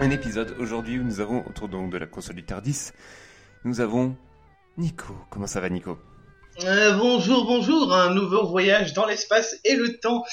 [0.00, 2.90] Un épisode aujourd'hui où nous avons, autour donc de la console du Tardis,
[3.64, 4.14] nous avons
[4.76, 5.14] Nico.
[5.30, 5.98] Comment ça va Nico?
[6.62, 10.24] Euh, bonjour, bonjour, un nouveau voyage dans l'espace et le temps.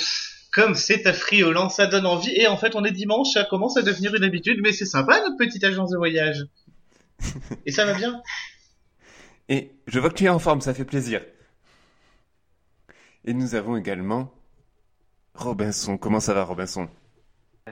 [0.52, 2.36] Comme c'est affriolant, ça donne envie.
[2.36, 5.22] Et en fait, on est dimanche, ça commence à devenir une habitude, mais c'est sympa
[5.22, 6.44] notre petite agence de voyage.
[7.66, 8.22] Et ça va bien?
[9.48, 11.22] Et je vois que tu es en forme, ça fait plaisir.
[13.24, 14.34] Et nous avons également
[15.36, 15.98] Robinson.
[15.98, 16.90] Comment ça va Robinson?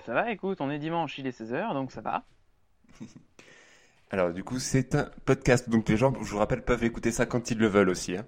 [0.05, 2.23] Ça va, écoute, on est dimanche, il est 16h, donc ça va.
[4.09, 7.25] Alors du coup c'est un podcast, donc les gens, je vous rappelle, peuvent écouter ça
[7.25, 8.15] quand ils le veulent aussi.
[8.15, 8.25] hein.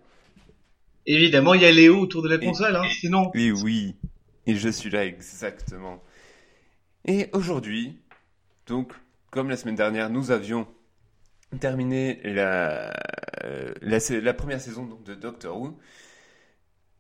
[1.06, 3.31] Évidemment, il y a Léo autour de la console, hein, sinon.
[3.34, 3.95] Oui, oui.
[4.45, 6.03] Et je suis là exactement.
[7.06, 8.00] Et aujourd'hui,
[8.67, 8.94] donc,
[9.31, 10.67] comme la semaine dernière, nous avions
[11.59, 12.94] terminé la,
[13.45, 15.80] euh, la première saison donc, de Doctor Who.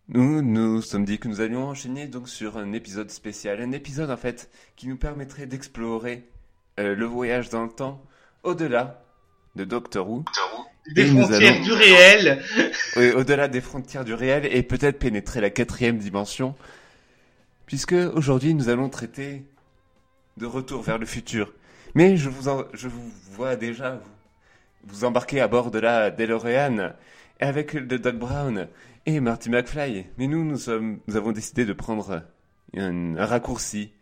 [0.09, 4.09] Nous nous sommes dit que nous allions enchaîner donc sur un épisode spécial, un épisode
[4.09, 6.23] en fait qui nous permettrait d'explorer
[6.79, 8.01] euh, le voyage dans le temps
[8.43, 9.03] au-delà
[9.55, 10.25] de Doctor Who,
[10.95, 12.41] Des Et frontières allons- du réel.
[12.95, 16.55] oui, au-delà des frontières du réel et peut-être pénétrer la quatrième dimension,
[17.67, 19.43] puisque aujourd'hui nous allons traiter
[20.37, 21.53] de retour vers le futur.
[21.93, 24.09] Mais je vous, en- je vous vois déjà vous,
[24.85, 26.93] vous embarquer à bord de la DeLorean
[27.39, 28.67] avec le Doc Brown
[29.05, 30.05] et Marty McFly.
[30.17, 32.23] Mais nous, nous sommes, nous avons décidé de prendre
[32.75, 33.93] un, un raccourci,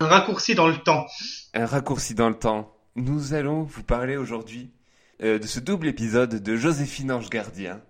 [0.00, 1.06] Un raccourci dans le temps.
[1.54, 2.74] un raccourci dans le temps.
[2.96, 4.70] Nous allons vous parler aujourd'hui
[5.22, 7.80] euh, de ce double épisode de Joséphine Ange Gardien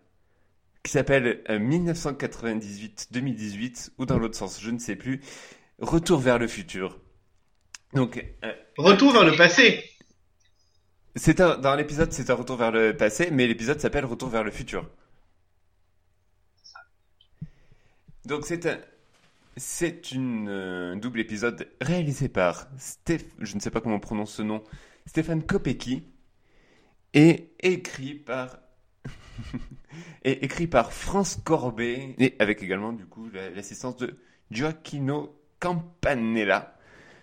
[0.83, 5.21] qui s'appelle euh, 1998-2018 ou dans l'autre sens, je ne sais plus.
[5.79, 6.99] Retour vers le futur.
[7.95, 9.85] Donc, euh, Retour vers le passé.
[11.17, 14.51] c'est dans l'épisode, c'est un retour vers le passé, mais l'épisode s'appelle Retour vers le
[14.51, 14.89] futur.
[18.25, 18.79] Donc c'est un,
[19.57, 24.35] c'est une euh, double épisode réalisé par Steph, je ne sais pas comment on prononce
[24.35, 24.65] ce nom,
[25.07, 26.05] Stéphane Kopecky,
[27.15, 28.59] et écrit par
[30.25, 34.19] et écrit par France Corbet et avec également du coup la- l'assistance de
[34.51, 36.77] Gioacchino Campanella.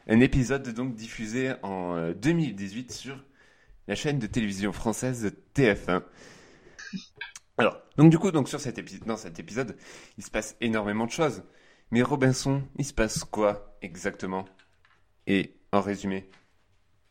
[0.07, 3.23] Un épisode donc diffusé en euh, 2018 sur
[3.87, 6.03] la chaîne de télévision française TF1.
[7.57, 9.75] Alors, donc du coup, donc sur cet épisode, dans cet épisode,
[10.17, 11.43] il se passe énormément de choses.
[11.89, 14.45] Mais Robinson, il se passe quoi exactement?
[15.25, 16.29] Et en résumé,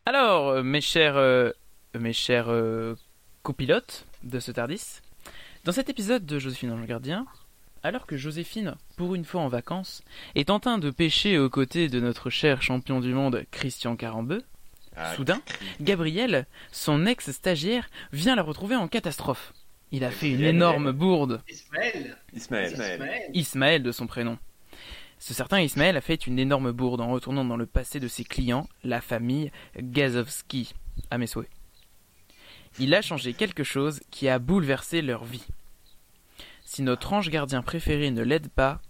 [0.04, 1.50] Alors, euh, mes chers, euh,
[1.98, 2.94] mes chers euh,
[3.42, 5.00] copilotes de ce Tardis,
[5.64, 7.26] dans cet épisode de Joséphine Ange Gardien,
[7.82, 10.02] alors que Joséphine, pour une fois en vacances,
[10.36, 14.42] est en train de pêcher aux côtés de notre cher champion du monde Christian Carambeu,
[15.14, 15.42] Soudain,
[15.80, 19.52] Gabriel, son ex-stagiaire, vient la retrouver en catastrophe.
[19.92, 21.42] Il a fait une énorme bourde.
[21.48, 22.16] Ismaël.
[22.32, 22.72] Ismaël.
[22.72, 23.30] Ismaël.
[23.34, 24.38] Ismaël de son prénom.
[25.18, 28.24] Ce certain Ismaël a fait une énorme bourde en retournant dans le passé de ses
[28.24, 30.74] clients, la famille Gazovski,
[31.10, 31.48] à mes souhaits.
[32.78, 35.46] Il a changé quelque chose qui a bouleversé leur vie.
[36.64, 38.82] Si notre ange gardien préféré ne l'aide pas,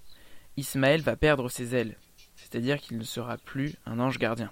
[0.57, 1.97] Ismaël va perdre ses ailes,
[2.35, 4.51] c'est-à-dire qu'il ne sera plus un ange gardien.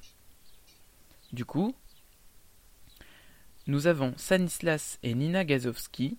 [1.33, 1.75] Du coup,
[3.67, 6.19] nous avons Stanislas et Nina Gazovski,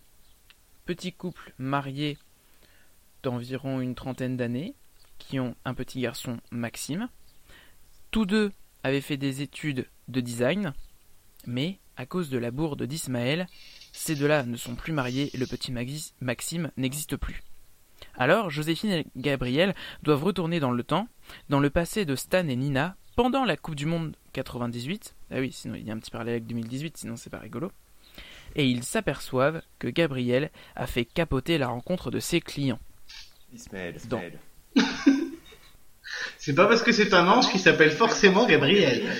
[0.85, 2.17] petit couple marié
[3.23, 4.73] d'environ une trentaine d'années,
[5.17, 7.09] qui ont un petit garçon Maxime.
[8.11, 8.51] Tous deux
[8.83, 10.73] avaient fait des études de design,
[11.47, 13.47] mais à cause de la bourde d'Ismaël,
[13.93, 17.41] ces deux-là ne sont plus mariés et le petit Maxi- Maxime n'existe plus.
[18.15, 19.73] Alors, Joséphine et Gabriel
[20.03, 21.07] doivent retourner dans le temps,
[21.49, 25.15] dans le passé de Stan et Nina, pendant la Coupe du Monde 98.
[25.31, 27.71] Ah oui, sinon il y a un petit parallèle avec 2018, sinon c'est pas rigolo.
[28.55, 32.79] Et ils s'aperçoivent que Gabriel a fait capoter la rencontre de ses clients.
[33.53, 33.97] Ismaël.
[36.37, 39.11] C'est pas parce que c'est un ange qui s'appelle forcément Gabriel.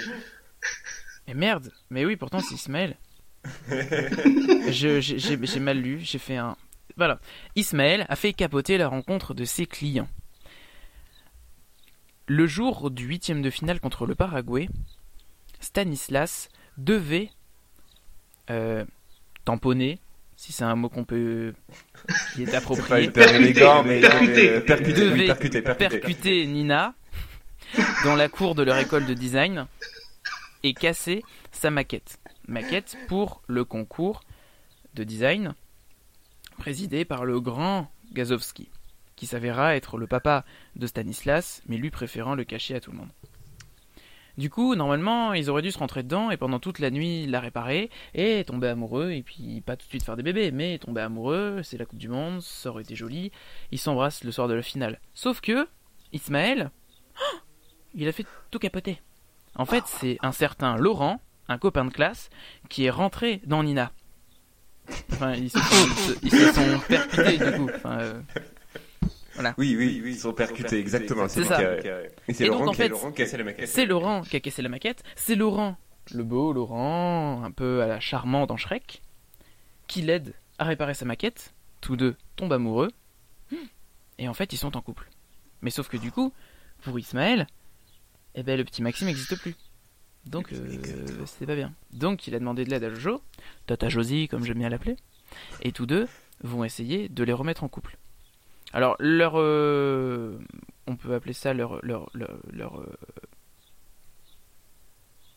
[1.28, 2.96] Mais merde, mais oui, pourtant c'est Ismaël.
[4.70, 6.56] J'ai mal lu, j'ai fait un.
[6.98, 7.20] Voilà.
[7.56, 10.08] Ismaël a fait capoter la rencontre de ses clients.
[12.28, 14.68] Le jour du huitième de finale contre le Paraguay,
[15.60, 17.30] Stanislas devait
[18.50, 18.86] euh,
[19.46, 20.00] tamponner,
[20.36, 21.54] si c'est un mot qu'on peut.
[22.34, 24.50] qui est approprié, Percuter.
[24.50, 26.94] euh, percuter, percuter, Nina
[28.04, 29.66] dans la cour de leur école de design
[30.64, 32.20] et casser sa maquette.
[32.48, 34.22] Maquette pour le concours
[34.94, 35.56] de design
[36.58, 38.70] présidé par le grand Gazowski,
[39.16, 40.46] qui s'avéra être le papa
[40.76, 43.10] de Stanislas, mais lui préférant le cacher à tout le monde.
[44.38, 47.40] Du coup, normalement, ils auraient dû se rentrer dedans et pendant toute la nuit la
[47.40, 51.02] réparer et tomber amoureux et puis pas tout de suite faire des bébés, mais tomber
[51.02, 53.32] amoureux, c'est la Coupe du Monde, ça aurait été joli.
[53.72, 55.00] Ils s'embrassent le soir de la finale.
[55.14, 55.68] Sauf que
[56.12, 56.72] Ismaël,
[57.96, 59.02] il a fait tout capoter.
[59.56, 62.30] En fait, c'est un certain Laurent, un copain de classe,
[62.68, 63.92] qui est rentré dans Nina.
[65.12, 67.70] Enfin, ils se sont, ils percutés du coup.
[67.74, 68.22] Enfin, euh,
[69.58, 71.28] oui, oui, oui, ils sont percutés, exactement.
[71.28, 71.62] C'est ça.
[72.28, 73.68] Et c'est Laurent, qui a cassé la maquette.
[73.68, 75.04] C'est Laurent qui a cassé la maquette.
[75.16, 75.78] C'est Laurent,
[76.14, 79.02] le beau Laurent, un peu à la charmant dans Shrek,
[79.88, 81.54] qui l'aide à réparer sa maquette.
[81.82, 82.92] Tous deux tombent amoureux.
[84.18, 85.10] Et en fait, ils sont en couple.
[85.62, 86.34] Mais sauf que du coup,
[86.84, 87.48] pour Ismaël,
[88.36, 89.56] eh ben, le petit Maxime n'existe plus.
[90.26, 91.74] Donc, euh, c'était pas bien.
[91.94, 93.22] Donc, il a demandé de l'aide à Jojo,
[93.68, 94.96] Tata Josie, comme j'aime bien l'appeler.
[95.62, 96.08] Et tous deux
[96.42, 97.98] vont essayer de les remettre en couple.
[98.76, 99.36] Alors, leur.
[99.38, 100.38] Euh,
[100.86, 101.80] on peut appeler ça leur.
[101.84, 102.98] leur, leur, euh,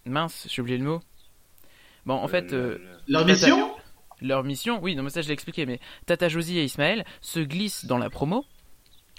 [0.04, 1.00] Mince, j'ai oublié le mot.
[2.04, 2.52] Bon, en fait.
[2.52, 3.76] Euh, leur mission
[4.20, 7.38] Leur mission, oui, non, mais ça je l'ai expliqué, mais Tata Josie et Ismaël se
[7.38, 8.44] glissent dans la promo,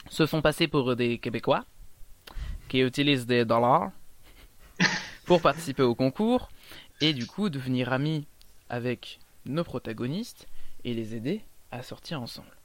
[0.10, 1.64] se font passer pour des Québécois,
[2.68, 3.92] qui utilisent des dollars
[5.26, 6.50] pour participer au concours,
[7.00, 8.28] et du coup devenir amis
[8.68, 10.50] avec nos protagonistes
[10.84, 12.59] et les aider à sortir ensemble.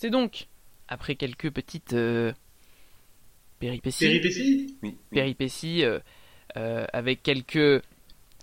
[0.00, 0.46] C'est donc,
[0.86, 2.32] après quelques petites euh,
[3.58, 4.78] péripéties, péripéties,
[5.10, 5.98] péripéties euh,
[6.56, 7.82] euh, avec quelques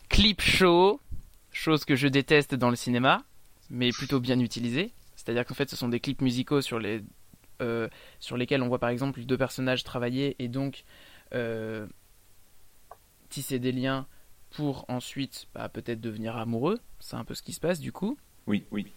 [0.09, 0.99] clips shows,
[1.53, 3.23] chose que je déteste dans le cinéma,
[3.69, 4.91] mais plutôt bien utilisés.
[5.15, 7.01] C'est-à-dire qu'en fait, ce sont des clips musicaux sur, les,
[8.19, 10.83] sur lesquels on voit par exemple deux personnages travailler et donc
[13.29, 14.07] tisser des liens
[14.49, 16.81] pour ensuite bah, peut-être devenir amoureux.
[16.99, 18.17] C'est un peu ce qui se passe du coup.
[18.45, 18.87] Oui, oui.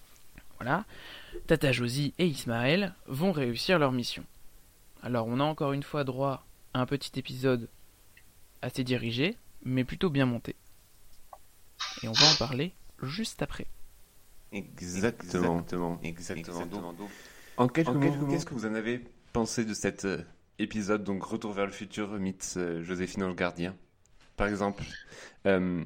[0.58, 0.84] Voilà.
[1.46, 4.24] Tata Josie et Ismaël vont réussir leur mission.
[5.02, 6.44] Alors on a encore une fois droit
[6.74, 7.68] à un petit épisode
[8.62, 10.56] assez dirigé, mais plutôt bien monté.
[12.02, 12.72] Et on va en parler
[13.02, 13.66] juste après.
[14.52, 15.64] Exactement,
[16.02, 16.94] exactement.
[17.56, 20.22] en quelques mots, qu'est-ce que vous en avez pensé de cet euh,
[20.58, 23.76] épisode, donc Retour vers le futur, mythe euh, Joséphine le gardien?
[24.36, 24.84] Par exemple,
[25.46, 25.84] euh,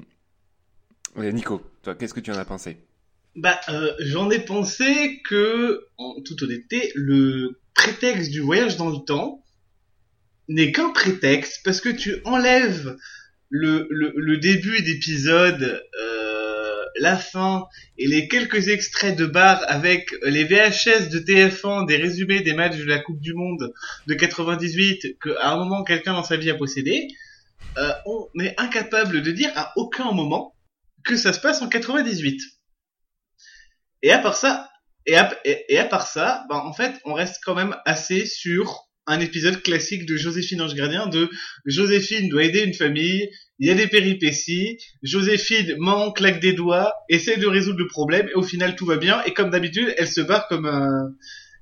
[1.17, 2.77] Nico, toi, qu'est-ce que tu en as pensé?
[3.35, 9.03] Bah, euh, j'en ai pensé que, en toute honnêteté, le prétexte du voyage dans le
[9.03, 9.43] temps
[10.47, 12.95] n'est qu'un prétexte parce que tu enlèves
[13.49, 17.65] le, le, le début d'épisode, euh, la fin
[17.97, 22.77] et les quelques extraits de bar avec les VHS de TF1 des résumés des matchs
[22.77, 23.73] de la Coupe du Monde
[24.07, 27.07] de 98 que à un moment quelqu'un dans sa vie a possédé,
[27.77, 30.55] euh, on est incapable de dire à aucun moment
[31.03, 32.41] que ça se passe en 98.
[34.03, 34.69] Et à part ça,
[35.05, 38.83] et à, et, à part ça, ben, en fait, on reste quand même assez sur
[39.05, 41.29] un épisode classique de Joséphine Ange Gardien de
[41.65, 43.29] Joséphine doit aider une famille,
[43.59, 48.29] il y a des péripéties, Joséphine ment, claque des doigts, essaie de résoudre le problème
[48.29, 51.09] et au final tout va bien et comme d'habitude, elle se barre comme un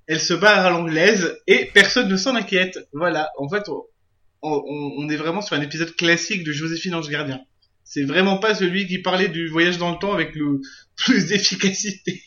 [0.08, 2.80] elle se barre à l'anglaise et personne ne s'en inquiète.
[2.92, 3.82] Voilà, en fait, on,
[4.42, 7.42] on, on, est vraiment sur un épisode classique de Joséphine Ange Gardien.
[7.84, 10.60] C'est vraiment pas celui qui parlait du voyage dans le temps avec le
[10.98, 12.22] plus d'efficacité.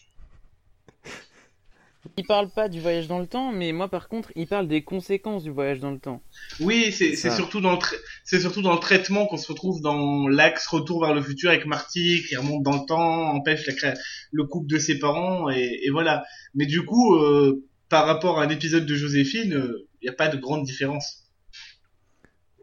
[2.16, 4.82] Il parle pas du voyage dans le temps, mais moi par contre, il parle des
[4.82, 6.22] conséquences du voyage dans le temps.
[6.60, 7.78] Oui, c'est surtout dans le
[8.24, 11.66] c'est surtout dans le traitement qu'on se retrouve dans l'axe retour vers le futur avec
[11.66, 13.94] Marty qui remonte dans le temps, empêche la
[14.32, 16.24] le couple de ses parents et, et voilà.
[16.54, 20.12] Mais du coup, euh, par rapport à un épisode de Joséphine, il euh, n'y a
[20.12, 21.24] pas de grande différence.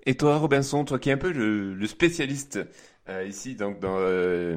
[0.06, 2.60] Et toi, Robinson, toi qui es un peu le, le spécialiste
[3.10, 4.56] euh, ici, donc dans euh,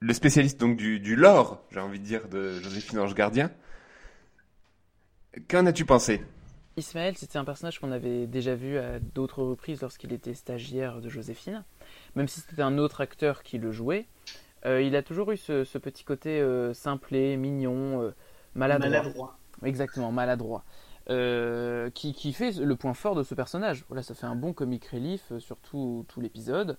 [0.00, 3.50] le spécialiste donc du, du lore, j'ai envie de dire, de Joséphine Ange Gardien.
[5.48, 6.22] Qu'en as-tu pensé?
[6.76, 11.08] Ismaël, c'était un personnage qu'on avait déjà vu à d'autres reprises lorsqu'il était stagiaire de
[11.08, 11.64] Joséphine.
[12.14, 14.06] Même si c'était un autre acteur qui le jouait,
[14.64, 18.14] euh, il a toujours eu ce, petit côté euh, simplé, mignon, euh,
[18.54, 18.90] maladroit.
[18.90, 19.38] maladroit.
[19.64, 20.64] Exactement, maladroit.
[21.08, 23.84] Qui, qui, fait le point fort de ce personnage.
[23.88, 26.76] Voilà, ça fait un bon comic relief sur tout, tout l'épisode.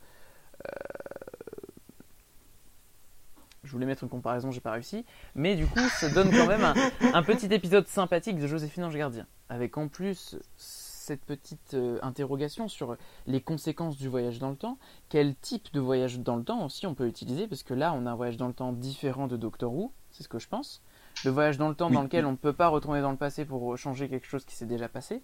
[3.63, 5.05] Je voulais mettre une comparaison, j'ai pas réussi.
[5.35, 6.73] Mais du coup, ça donne quand même
[7.13, 9.27] un, petit épisode sympathique de Joséphine Ange Gardien.
[9.49, 14.77] Avec en plus cette petite euh, interrogation sur les conséquences du voyage dans le temps.
[15.09, 17.47] Quel type de voyage dans le temps aussi on peut utiliser?
[17.47, 20.23] Parce que là, on a un voyage dans le temps différent de Doctor Who, c'est
[20.23, 20.81] ce que je pense.
[21.25, 23.43] Le voyage dans le temps dans lequel on ne peut pas retourner dans le passé
[23.43, 25.23] pour changer quelque chose qui s'est déjà passé.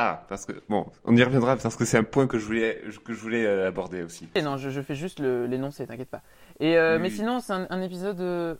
[0.00, 2.80] Ah, parce que bon, on y reviendra parce que c'est un point que je voulais
[3.04, 4.28] que je voulais euh, aborder aussi.
[4.36, 6.22] Et non, je, fais juste l'énoncé, t'inquiète pas.
[6.60, 8.54] Et euh, mais sinon, c'est un, épisode euh,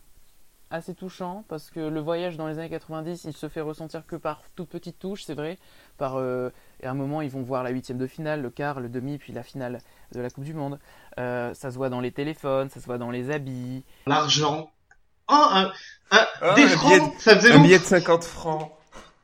[0.72, 4.16] assez touchant parce que le voyage dans les années 90, il se fait ressentir que
[4.16, 5.58] par toutes petites touches, c'est vrai.
[5.96, 8.80] Par, euh, et à un moment, ils vont voir la huitième de finale, le quart,
[8.80, 9.78] le demi, puis la finale
[10.12, 10.80] de la Coupe du Monde.
[11.20, 13.84] Euh, ça se voit dans les téléphones, ça se voit dans les habits.
[14.08, 14.72] L'argent.
[15.30, 15.70] Oh, un,
[16.10, 18.72] un, Ah, des un francs, billet de- ça faisait Un billet de 50 francs.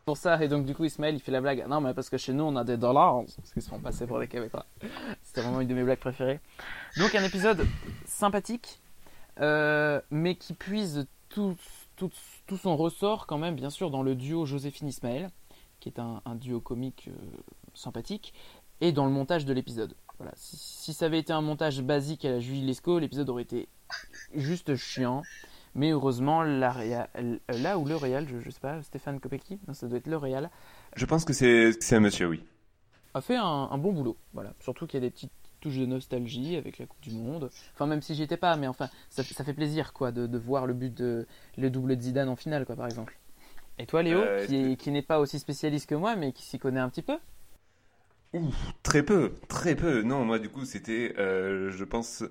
[0.05, 1.67] Pour ça, et donc du coup, Ismaël, il fait la blague.
[1.67, 4.07] Non, mais parce que chez nous, on a des dollars, parce qu'ils se font passer
[4.07, 4.67] pour des Québécois.
[5.23, 6.41] C'était vraiment une de mes blagues préférées.
[6.99, 7.67] Donc, un épisode
[8.05, 8.81] sympathique,
[9.41, 11.57] euh, mais qui puise tout,
[11.97, 12.11] tout,
[12.47, 15.31] tout son ressort, quand même, bien sûr, dans le duo Joséphine-Ismaël,
[15.81, 17.17] qui est un, duo comique euh,
[17.73, 18.35] sympathique,
[18.83, 19.95] et dans le montage de l'épisode.
[20.19, 20.33] Voilà.
[20.37, 23.69] Si, si ça avait été un montage basique à la Julie Lescaut, l'épisode aurait été
[24.35, 25.23] juste chiant.
[25.75, 27.09] Mais heureusement, la réa-
[27.49, 30.17] là où le Réal, je, je sais pas, Stéphane Kopecky, non, ça doit être le
[30.17, 30.51] Réal,
[30.97, 32.43] Je pense que c'est un monsieur, oui.
[33.15, 34.17] a fait un, un bon boulot.
[34.33, 34.55] Voilà.
[34.61, 37.51] Surtout qu'il y a des petites touches de nostalgie avec la Coupe du Monde.
[37.75, 40.39] Enfin, même si j'y étais pas, mais enfin, ça, ça fait plaisir, quoi, de, de
[40.39, 41.27] voir le but de
[41.57, 43.19] le double de Zidane en finale, quoi, par exemple.
[43.79, 46.59] Et toi, Léo, Euh, qui, qui n'est pas aussi spécialiste que moi, mais qui s'y
[46.59, 47.19] connaît un petit peu?
[48.83, 50.03] Très peu, très peu.
[50.03, 52.25] Non, moi du coup c'était, euh, je pense,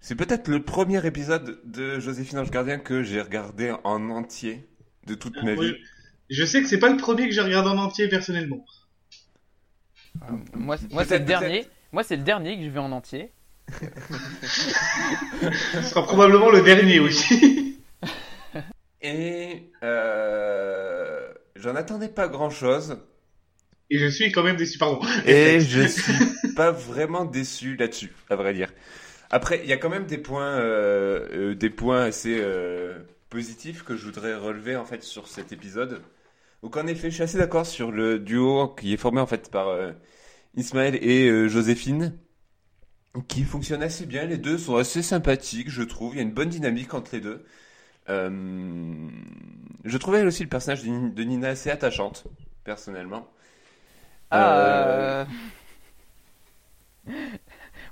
[0.00, 4.66] c'est peut-être le premier épisode de Joséphine Ange Gardien que j'ai regardé en entier
[5.06, 5.74] de toute ma vie.
[6.30, 8.64] Je sais que c'est pas le premier que j'ai regardé en entier personnellement.
[10.54, 11.66] Moi, c'est- moi c'est le dernier.
[11.92, 13.32] Moi, c'est le dernier que je vais en entier.
[13.70, 13.86] Ce
[15.82, 17.78] sera probablement le dernier aussi.
[19.02, 22.98] Et euh, j'en attendais pas grand-chose.
[23.90, 25.00] Et je suis quand même déçu, pardon.
[25.26, 28.72] Et je suis pas vraiment déçu là-dessus, à vrai dire.
[29.30, 32.98] Après, il y a quand même des points, euh, euh, des points assez euh,
[33.30, 36.00] positifs que je voudrais relever en fait sur cet épisode.
[36.62, 39.50] Donc en effet, je suis assez d'accord sur le duo qui est formé en fait
[39.50, 39.92] par euh,
[40.56, 42.18] Ismaël et Joséphine,
[43.28, 44.24] qui fonctionne assez bien.
[44.26, 46.14] Les deux sont assez sympathiques, je trouve.
[46.14, 47.44] Il y a une bonne dynamique entre les deux.
[49.84, 52.24] Je trouvais aussi le personnage de Ni- de Nina assez attachante,
[52.64, 53.28] personnellement.
[54.30, 55.26] Ah,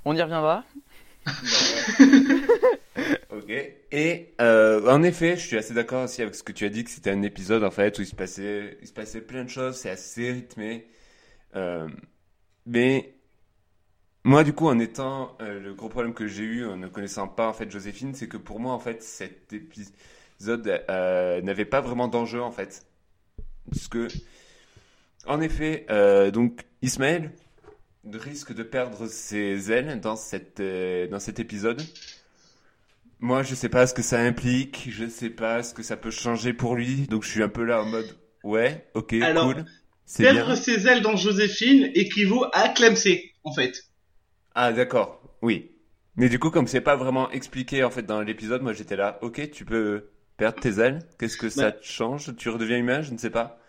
[0.05, 0.63] On y reviendra.
[3.31, 3.49] Ok.
[3.91, 6.83] Et euh, en effet, je suis assez d'accord aussi avec ce que tu as dit
[6.83, 9.49] que c'était un épisode en fait où il se passait, il se passait plein de
[9.49, 10.87] choses, c'est assez rythmé.
[11.55, 11.87] Euh,
[12.65, 13.13] mais
[14.23, 17.27] moi, du coup, en étant euh, le gros problème que j'ai eu en ne connaissant
[17.27, 20.83] pas en fait Joséphine, c'est que pour moi en fait cet épisode
[21.43, 22.85] n'avait pas vraiment d'enjeu en fait,
[23.69, 24.07] parce que
[25.27, 25.85] en effet,
[26.31, 27.31] donc Ismaël
[28.13, 31.81] risque de perdre ses ailes dans cette euh, dans cet épisode.
[33.19, 36.11] Moi, je sais pas ce que ça implique, je sais pas ce que ça peut
[36.11, 39.65] changer pour lui, donc je suis un peu là en mode ouais, ok, Alors, cool,
[40.17, 40.55] Perdre bien.
[40.55, 43.85] ses ailes dans Joséphine équivaut à clamser, en fait.
[44.53, 45.71] Ah d'accord, oui.
[46.17, 49.17] Mais du coup, comme c'est pas vraiment expliqué en fait dans l'épisode, moi j'étais là,
[49.21, 51.71] ok, tu peux perdre tes ailes, qu'est-ce que ça Bah.
[51.73, 52.35] te change?
[52.37, 53.59] Tu redeviens humain, je ne sais pas.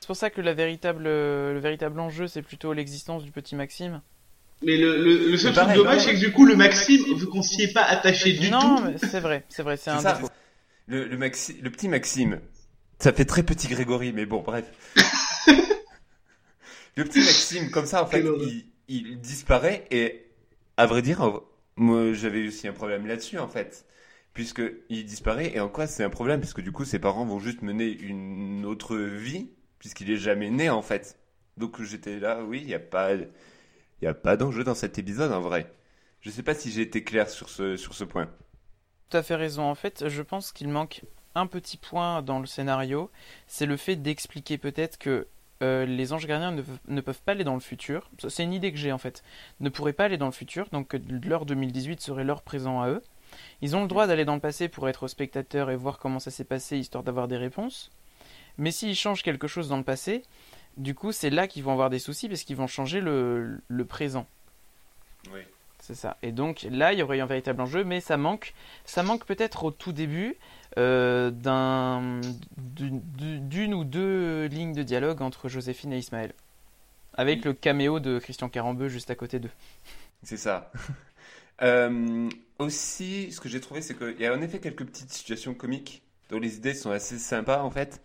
[0.00, 4.02] C'est pour ça que la véritable, le véritable enjeu, c'est plutôt l'existence du petit Maxime.
[4.62, 7.42] Mais le, le, le seul truc dommage, c'est que du coup, le Maxime, vu qu'on
[7.42, 10.02] s'y est pas attaché du non, tout, mais c'est vrai, c'est vrai, c'est un ça.
[10.02, 10.28] défaut.
[10.86, 12.40] Le, le, Maxi- le petit Maxime,
[12.98, 14.64] ça fait très petit Grégory, mais bon, bref.
[16.96, 20.26] le petit Maxime, comme ça, en fait, il, il disparaît et,
[20.76, 21.42] à vrai dire,
[21.76, 23.86] moi, j'avais aussi un problème là-dessus, en fait.
[24.34, 26.40] Puisque il disparaît et en quoi c'est un problème?
[26.40, 30.50] Parce que du coup, ses parents vont juste mener une autre vie, puisqu'il est jamais
[30.50, 31.18] né, en fait.
[31.56, 33.10] Donc j'étais là, oui, il n'y a pas,
[34.02, 35.72] y a pas d'enjeu dans cet épisode, en vrai.
[36.20, 38.28] Je sais pas si j'ai été clair sur ce, sur ce point.
[39.08, 39.62] Tout à fait raison.
[39.64, 41.02] En fait, je pense qu'il manque
[41.34, 43.10] un petit point dans le scénario,
[43.46, 45.28] c'est le fait d'expliquer peut-être que
[45.62, 48.10] euh, les anges gardiens ne, ne peuvent pas aller dans le futur.
[48.28, 49.22] C'est une idée que j'ai en fait.
[49.60, 53.02] Ne pourraient pas aller dans le futur, donc leur 2018 serait leur présent à eux.
[53.60, 56.30] Ils ont le droit d'aller dans le passé pour être spectateurs et voir comment ça
[56.30, 57.90] s'est passé, histoire d'avoir des réponses.
[58.58, 60.22] Mais s'ils changent quelque chose dans le passé,
[60.76, 63.84] du coup, c'est là qu'ils vont avoir des soucis parce qu'ils vont changer le, le
[63.84, 64.26] présent.
[65.32, 65.40] Oui.
[65.80, 66.16] C'est ça.
[66.22, 68.52] Et donc là, il y aurait eu un véritable enjeu, mais ça manque.
[68.84, 70.36] Ça manque peut-être au tout début
[70.76, 72.20] euh, d'un,
[72.56, 73.00] d'une,
[73.48, 76.34] d'une ou deux lignes de dialogue entre Joséphine et Ismaël.
[77.14, 79.50] Avec le caméo de Christian Carambeu juste à côté d'eux.
[80.22, 80.70] C'est ça.
[81.60, 82.28] Euh,
[82.60, 86.02] aussi, ce que j'ai trouvé, c'est qu'il y a en effet quelques petites situations comiques
[86.30, 88.00] dont les idées sont assez sympas en fait.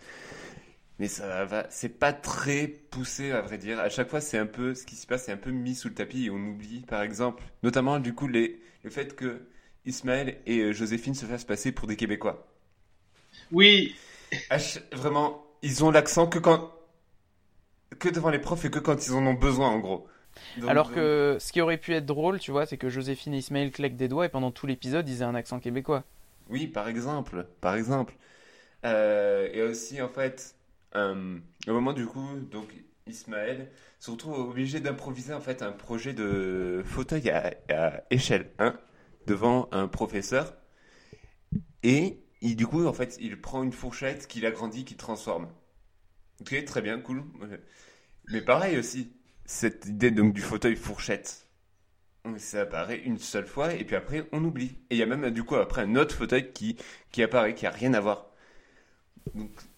[1.04, 3.78] Mais ça va, c'est pas très poussé à vrai dire.
[3.78, 5.90] À chaque fois, c'est un peu, ce qui se passe, c'est un peu mis sous
[5.90, 9.50] le tapis et on oublie, par exemple, notamment du coup les, le fait que
[9.86, 12.48] Ismaël et euh, Joséphine se fassent passer pour des Québécois.
[13.52, 13.98] oui,
[14.94, 16.72] vraiment, ils ont l'accent que quand,
[18.00, 20.08] que devant les profs et que quand ils en ont besoin en gros.
[20.56, 23.40] Donc, Alors que ce qui aurait pu être drôle, tu vois, c'est que Joséphine et
[23.40, 26.06] Ismaël claquent des doigts et pendant tout l'épisode, ils aient un accent québécois.
[26.48, 28.14] Oui, par exemple, par exemple.
[28.86, 30.56] Euh, et aussi, en fait,
[30.96, 32.74] euh, au moment du coup, donc
[33.08, 38.78] Ismaël se retrouve obligé d'improviser en fait un projet de fauteuil à, échelle, hein,
[39.28, 40.54] devant un professeur.
[41.84, 45.50] Et il, du coup, en fait, il prend une fourchette qu'il agrandit, qu'il transforme.
[46.42, 47.24] Ok, très bien, cool.
[48.30, 49.14] Mais pareil aussi,
[49.46, 51.48] cette idée donc du fauteuil fourchette.
[52.38, 54.78] Ça apparaît une seule fois et puis après on oublie.
[54.90, 56.78] Et il y a même du coup après un autre fauteuil qui,
[57.12, 58.33] qui apparaît, qui a rien à voir.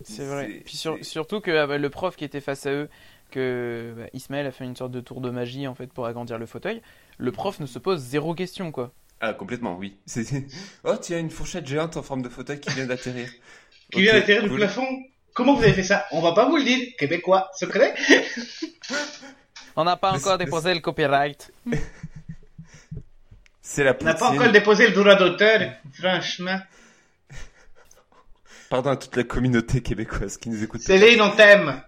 [0.01, 0.61] C'est vrai.
[0.65, 2.89] Puis sur- surtout que ah bah, le prof qui était face à eux,
[3.31, 6.37] que bah, Ismaël a fait une sorte de tour de magie en fait pour agrandir
[6.37, 6.81] le fauteuil,
[7.17, 8.91] le prof ne se pose zéro question quoi.
[9.21, 9.97] Ah, complètement, oui.
[10.05, 10.45] C'est...
[10.83, 13.29] Oh, tiens, une fourchette géante en forme de fauteuil qui vient d'atterrir.
[13.91, 14.57] Qui vient d'atterrir du cool.
[14.57, 14.87] plafond.
[15.35, 16.05] Comment vous avez fait ça?
[16.11, 16.87] On va pas vous le dire.
[16.97, 17.93] Québécois, secret
[19.75, 21.51] On n'a pas encore déposé le copyright.
[23.61, 26.59] C'est la On n'a pas encore déposé le droit d'auteur, franchement.
[28.69, 30.81] Pardon à toute la communauté québécoise qui nous écoute.
[30.83, 31.81] Céline, on t'aime.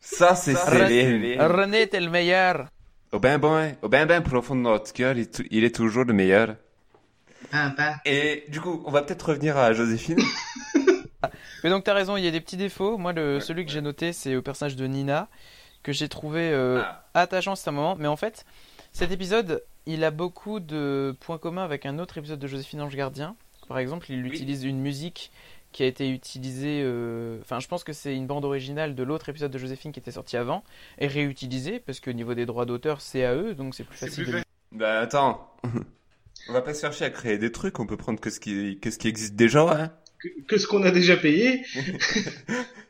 [0.00, 1.40] Ça, c'est Céline.
[1.40, 2.66] René, t'es le meilleur.
[3.12, 5.74] Au ben ben, au ben ben profond de notre cœur, il est, tou- il est
[5.74, 6.54] toujours le meilleur.
[7.52, 7.94] Ah, bah.
[8.04, 10.20] Et du coup, on va peut-être revenir à Joséphine.
[11.64, 12.96] Mais donc t'as raison, il y a des petits défauts.
[12.98, 15.28] Moi, le, celui que j'ai noté, c'est au personnage de Nina,
[15.82, 17.04] que j'ai trouvé euh, Ah.
[17.14, 17.96] attachant à un moment.
[17.98, 18.44] Mais en fait,
[18.92, 22.94] cet épisode, il a beaucoup de points communs avec un autre épisode de Joséphine Ange
[22.96, 23.34] Gardien.
[23.68, 24.28] Par exemple, il Oui.
[24.28, 25.30] utilise une musique
[25.72, 26.82] qui a été utilisée.
[26.84, 30.00] euh, Enfin, je pense que c'est une bande originale de l'autre épisode de Joséphine qui
[30.00, 30.64] était sorti avant
[30.98, 34.24] et réutilisée parce qu'au niveau des droits d'auteur, c'est à eux, donc c'est plus facile.
[34.24, 34.42] plus de-.
[34.72, 35.54] Bah attends.
[36.48, 38.78] On va pas se chercher à créer des trucs, on peut prendre que ce qui,
[38.80, 39.92] que ce qui existe déjà, hein.
[40.18, 41.62] Que, que ce qu'on a déjà payé.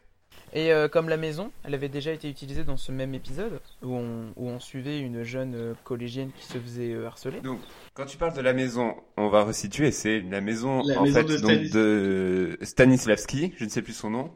[0.53, 3.95] Et euh, comme la maison, elle avait déjà été utilisée dans ce même épisode où
[3.95, 7.41] on, où on suivait une jeune euh, collégienne qui se faisait euh, harceler.
[7.41, 7.61] Donc,
[7.95, 11.21] quand tu parles de la maison, on va resituer, c'est la maison, La en maison
[11.21, 14.33] fait, de donc, Stanis- de Stanislavski, je ne sais plus son nom.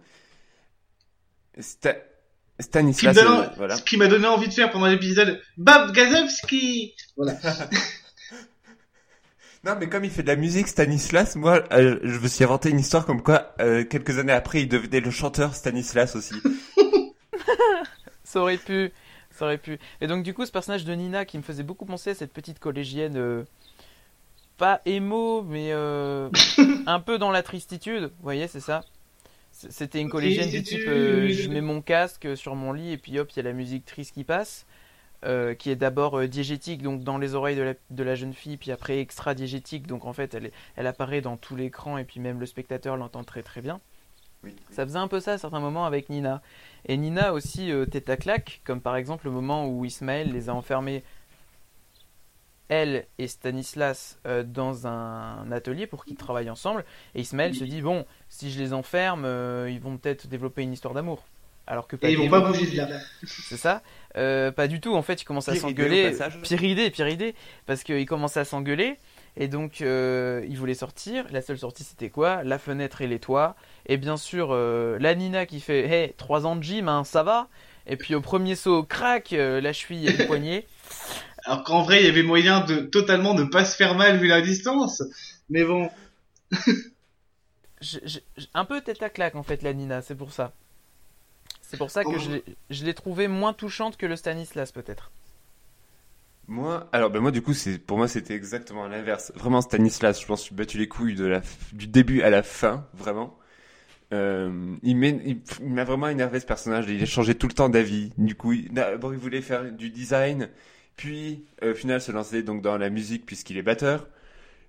[1.59, 1.99] Sta-
[3.57, 3.77] voilà.
[3.77, 5.41] Ce qui m'a donné envie de faire pendant l'épisode.
[5.57, 7.35] Bob Gazowski Voilà.
[9.65, 12.69] Non, mais comme il fait de la musique, Stanislas, moi, euh, je me suis inventé
[12.69, 16.35] une histoire comme quoi, euh, quelques années après, il devenait le chanteur Stanislas aussi.
[18.25, 18.91] Ça aurait pu,
[19.31, 19.79] ça aurait pu.
[20.01, 22.33] Et donc du coup, ce personnage de Nina qui me faisait beaucoup penser à cette
[22.33, 23.45] petite collégienne, euh,
[24.57, 26.31] pas émo, mais euh,
[26.87, 28.05] un peu dans la tristitude.
[28.05, 28.83] Vous voyez, c'est ça?
[29.53, 33.21] C'était une collégienne du type, euh, je mets mon casque sur mon lit et puis
[33.21, 34.67] hop, il y a la musique triste qui passe.
[35.25, 38.35] Euh, qui est d'abord euh, diégétique donc dans les oreilles de la, de la jeune
[38.35, 41.99] fille puis après extra diégétique donc en fait elle, est- elle apparaît dans tout l'écran
[41.99, 43.81] et puis même le spectateur l'entend très très bien
[44.45, 44.55] Oui.
[44.71, 46.43] ça faisait un peu ça à certains moments avec Nina
[46.87, 50.51] et Nina aussi euh, tête à claque, comme par exemple le moment où Ismaël les
[50.51, 51.03] a enfermés,
[52.69, 56.85] elle et Stanislas, euh, dans un atelier pour qu'ils travaillent ensemble.
[57.15, 60.73] Et Ismaël se dit bon, si je les enferme, euh, ils vont peut-être développer une
[60.73, 61.25] histoire d'amour.
[61.67, 62.99] Alors que pas Et ils vont pas bouger de là.
[63.25, 63.83] C'est ça
[64.17, 64.95] Euh, Pas du tout.
[64.95, 66.13] En fait, ils commencent à Pire au s'engueuler.
[66.43, 67.35] Pire idée, pire idée.
[67.67, 68.97] Parce qu'ils commençaient à s'engueuler.
[69.37, 71.27] Et donc, euh, ils voulaient sortir.
[71.33, 72.45] La seule sortie, c'était quoi?
[72.45, 73.57] La fenêtre et les toits.
[73.87, 77.23] Et bien sûr, euh, la Nina qui fait Hey, 3 ans de gym, hein, ça
[77.25, 77.49] va?
[77.87, 80.67] Et puis au premier saut, crac, euh, la cheville et le poignet.
[81.45, 84.29] Alors qu'en vrai, il y avait moyen de totalement ne pas se faire mal vu
[84.29, 85.03] la distance.
[85.51, 85.91] Mais bon.
[87.81, 90.53] Je- je- je- un peu tête à claque, en fait, la Nina, c'est pour ça.
[91.75, 92.19] C'est pour ça que Oh.
[92.19, 95.11] je l'ai- je l'ai trouvée moins touchante que le Stanislas, peut-être.
[96.47, 99.33] Moi, alors, ben moi, du coup, c'est, pour moi, c'était exactement l'inverse.
[99.35, 102.43] Vraiment, Stanislas, je pense, je suis battu les couilles de la, du début à la
[102.43, 103.39] fin, vraiment.
[104.13, 106.85] Euh, il m'é- il il m'a vraiment énervé ce personnage.
[106.89, 108.13] Il a changé tout le temps d'avis.
[108.19, 110.51] Du coup, d'abord, il voulait faire du design,
[110.97, 114.07] puis euh, au final se lancer donc dans la musique puisqu'il est batteur.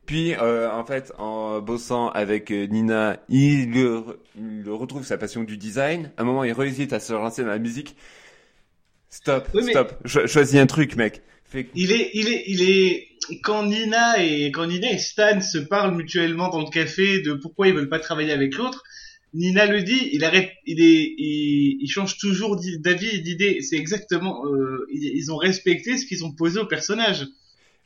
[0.05, 5.17] Puis, euh, en fait, en bossant avec euh, Nina, il, le re- il retrouve sa
[5.17, 6.11] passion du design.
[6.17, 7.95] À un moment, il réhésite à se lancer dans la musique.
[9.09, 9.93] Stop, Oui, mais- stop.
[10.05, 11.21] Cho- choisis un truc, mec.
[11.73, 13.07] Il est, il est, il est,
[13.41, 17.67] quand Nina et, quand Nina et Stan se parlent mutuellement dans le café de pourquoi
[17.69, 18.83] ils veulent pas travailler avec l'autre,
[19.33, 23.61] Nina le dit, il arrête, il est, il, il change toujours d'avis et d'idée.
[23.61, 27.25] C'est exactement, euh, ils ont respecté ce qu'ils ont posé au personnage.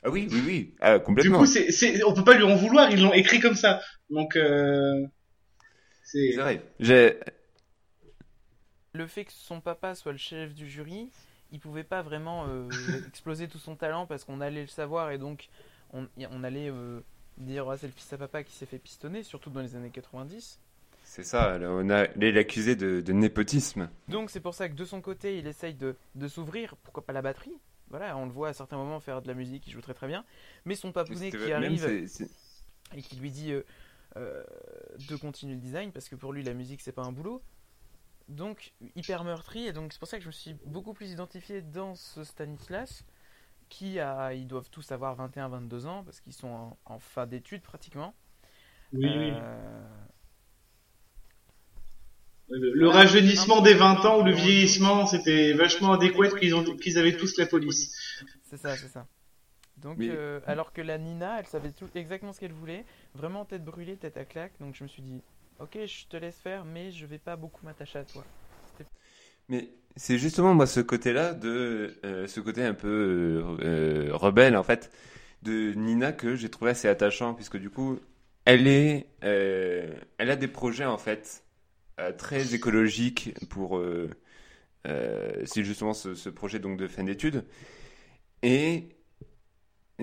[0.02, 1.38] Ah oui, oui, oui, ah, Du complètement.
[1.38, 3.80] coup, c'est, c'est, on peut pas lui en vouloir, ils l'ont écrit comme ça.
[4.10, 5.06] Donc, euh,
[6.02, 6.62] c'est, C'est vrai.
[6.78, 7.18] J'ai...
[8.92, 11.10] le fait que son papa soit le chef du jury,
[11.52, 12.68] il pouvait pas vraiment euh,
[13.08, 15.48] exploser tout son talent parce qu'on allait le savoir et donc
[15.92, 17.00] on, on allait euh,
[17.38, 19.90] dire ah, c'est le fils à papa qui s'est fait pistonner, surtout dans les années
[19.90, 20.60] 90.
[21.02, 23.90] C'est ça, là, on a l'accusé de, de népotisme.
[24.08, 27.12] Donc c'est pour ça que de son côté il essaye de, de s'ouvrir, pourquoi pas
[27.12, 27.58] la batterie
[27.90, 30.06] voilà, on le voit à certains moments faire de la musique, il joue très très
[30.06, 30.24] bien.
[30.64, 31.84] Mais son papounet qui arrive,
[32.94, 33.62] et qui lui dit euh,
[34.16, 34.42] euh,
[35.08, 37.42] de continuer le design parce que pour lui la musique c'est pas un boulot.
[38.28, 41.62] Donc hyper meurtri et donc c'est pour ça que je me suis beaucoup plus identifié
[41.62, 43.04] dans ce Stanislas
[43.68, 47.62] qui a, ils doivent tous avoir 21-22 ans parce qu'ils sont en, en fin d'études
[47.62, 48.14] pratiquement.
[48.92, 49.32] Oui, oui.
[52.50, 56.98] Le, le rajeunissement des 20 ans ou le vieillissement, c'était vachement adéquat qu'ils ont- qu'ils
[56.98, 57.92] avaient tous la police.
[58.48, 59.06] C'est ça, c'est ça.
[59.76, 62.84] Donc, Mais- euh, alors que la Nina, elle savait tout, exactement ce qu'elle voulait,
[63.14, 64.52] vraiment tête brûlée, tête à claque.
[64.60, 65.22] Donc je me suis dit,
[65.60, 68.24] ok, je te laisse faire, mais je vais pas beaucoup m'attacher à toi.
[69.48, 74.56] Mais c'est justement moi ce côté-là de euh, ce côté un peu euh, euh, rebelle
[74.56, 74.92] en fait
[75.42, 77.98] de Nina que j'ai trouvé assez attachant puisque du coup
[78.44, 81.49] elle est euh, elle a des projets en fait euh,
[82.16, 84.10] très écologiques pour euh,
[84.86, 87.44] euh, c'est justement ce, ce projet donc de fin d'études
[88.42, 88.88] et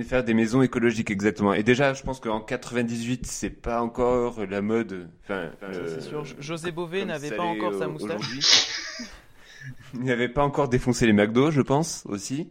[0.04, 4.62] faire des maisons écologiques exactement et déjà je pense qu'en 98 c'est pas encore la
[4.62, 6.24] mode enfin euh, c'est sûr.
[6.40, 9.02] José Bové n'avait pas encore sa euh, moustache.
[9.94, 12.50] Il n'avait pas encore défoncé les McDo, je pense, aussi.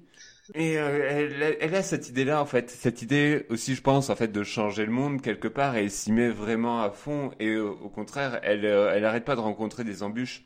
[0.54, 2.70] Et euh, elle, a- elle a cette idée-là, en fait.
[2.70, 5.76] Cette idée aussi, je pense, en fait, de changer le monde quelque part.
[5.76, 7.32] Et elle s'y met vraiment à fond.
[7.40, 10.44] Et euh, au contraire, elle, euh, elle pas de rencontrer des embûches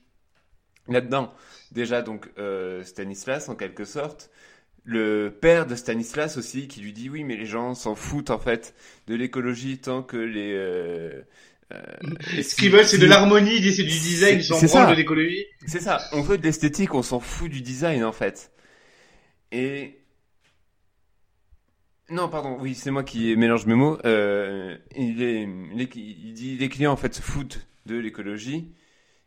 [0.89, 1.33] là-dedans.
[1.73, 4.31] Déjà, donc, euh, Stanislas, en quelque sorte.
[4.85, 8.39] Le père de Stanislas aussi, qui lui dit oui, mais les gens s'en foutent, en
[8.39, 8.75] fait,
[9.09, 10.55] de l'écologie tant que les...
[10.55, 11.23] euh,
[11.73, 11.83] euh,
[12.43, 15.45] Ce qu'ils veulent, c'est de l'harmonie, c'est du design, ils s'en branlent de l'écologie.
[15.67, 18.51] c'est ça, on veut de l'esthétique, on s'en fout du design en fait.
[19.53, 19.99] Et...
[22.09, 23.99] Non, pardon, oui, c'est moi qui mélange mes mots.
[24.05, 28.75] Euh, il, est, il dit les clients en fait se foutent de l'écologie.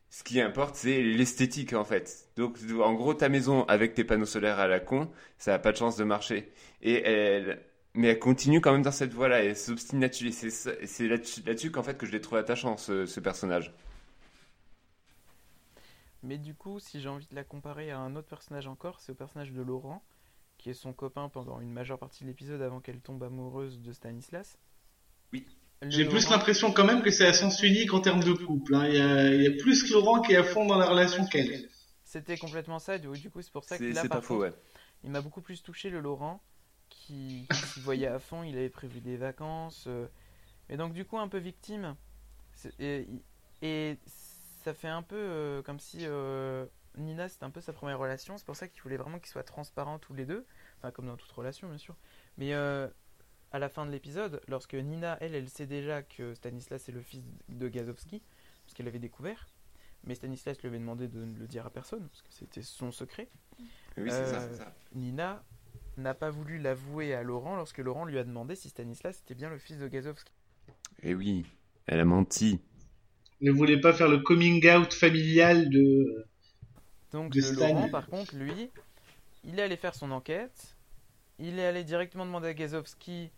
[0.09, 2.29] Ce qui importe, c'est l'esthétique en fait.
[2.36, 5.71] Donc, en gros, ta maison avec tes panneaux solaires à la con, ça a pas
[5.71, 6.51] de chance de marcher.
[6.81, 9.43] Et elle, mais elle continue quand même dans cette voie-là.
[9.43, 10.27] Elle s'obstine là-dessus.
[10.27, 10.31] Et
[10.86, 13.73] c'est là-dessus qu'en fait que je l'ai trouvé attachant ce, ce personnage.
[16.21, 19.12] Mais du coup, si j'ai envie de la comparer à un autre personnage encore, c'est
[19.12, 20.03] au personnage de Laurent,
[20.63, 23.91] qui est son copain pendant une majeure partie de l'épisode avant qu'elle tombe amoureuse de
[23.91, 24.58] Stanislas.
[25.34, 25.45] Oui.
[25.82, 28.73] J'ai plus Laurent- l'impression quand même que c'est à sens unique en termes de couple.
[28.76, 28.88] hein.
[28.88, 30.86] Il, y a, il y a plus que Laurent qui est à fond dans la
[30.86, 31.67] relation qu'elle.
[32.06, 34.38] C'était complètement ça, du du coup, c'est pour ça que C'est là, par pas faux,
[34.38, 34.54] ouais.
[35.04, 36.41] Il m'a beaucoup plus touché le Laurent
[36.89, 39.84] qui, qui s'y voyait à fond, il avait prévu des vacances.
[39.88, 40.08] euh,
[40.69, 41.97] et donc du coup un peu victime.
[43.62, 43.97] Et
[44.63, 46.65] ça fait un peu euh, comme si euh,
[46.97, 48.38] Nina c'était un peu sa première relation.
[48.38, 50.45] C'est pour ça qu'il voulait vraiment qu'ils soient transparents tous les deux.
[50.77, 51.95] Enfin comme dans toute relation bien sûr.
[52.38, 52.88] Mais euh,
[53.51, 57.01] à la fin de l'épisode, lorsque Nina, elle, elle sait déjà que Stanislas est le
[57.01, 58.21] fils de Gazowski,
[58.65, 59.47] parce qu'elle avait découvert.
[60.06, 62.91] Mais Stanislas lui avait demandé de ne le dire à personne, parce que c'était son
[62.91, 63.29] secret.
[63.95, 64.73] Oui, c'est ça, Euh, c'est ça.
[64.95, 65.43] Nina
[65.97, 69.49] n'a pas voulu l'avouer à Laurent lorsque Laurent lui a demandé si Stanislas était bien
[69.49, 70.34] le fils de Gazowski.
[71.03, 71.45] Et Eh oui,
[71.86, 72.60] elle a menti.
[73.41, 76.25] Ne voulait pas faire le coming out familial de.
[77.13, 77.34] Donc.
[77.36, 78.69] Laurent, par contre, lui,
[79.45, 80.76] il est allé faire son enquête.
[81.39, 83.32] Il est allé directement demander à Gazowski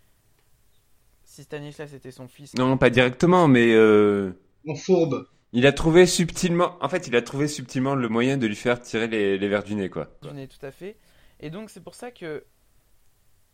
[1.24, 2.54] si Stanislas était son fils.
[2.56, 4.32] Non, pas directement, mais euh,
[4.68, 5.28] En fourbe.
[5.54, 6.78] il a trouvé subtilement.
[6.82, 9.64] En fait, il a trouvé subtilement le moyen de lui faire tirer les, les verres
[9.64, 10.10] du nez, quoi.
[10.22, 10.98] Du nez, tout à fait.
[11.40, 12.46] Et donc c'est pour ça que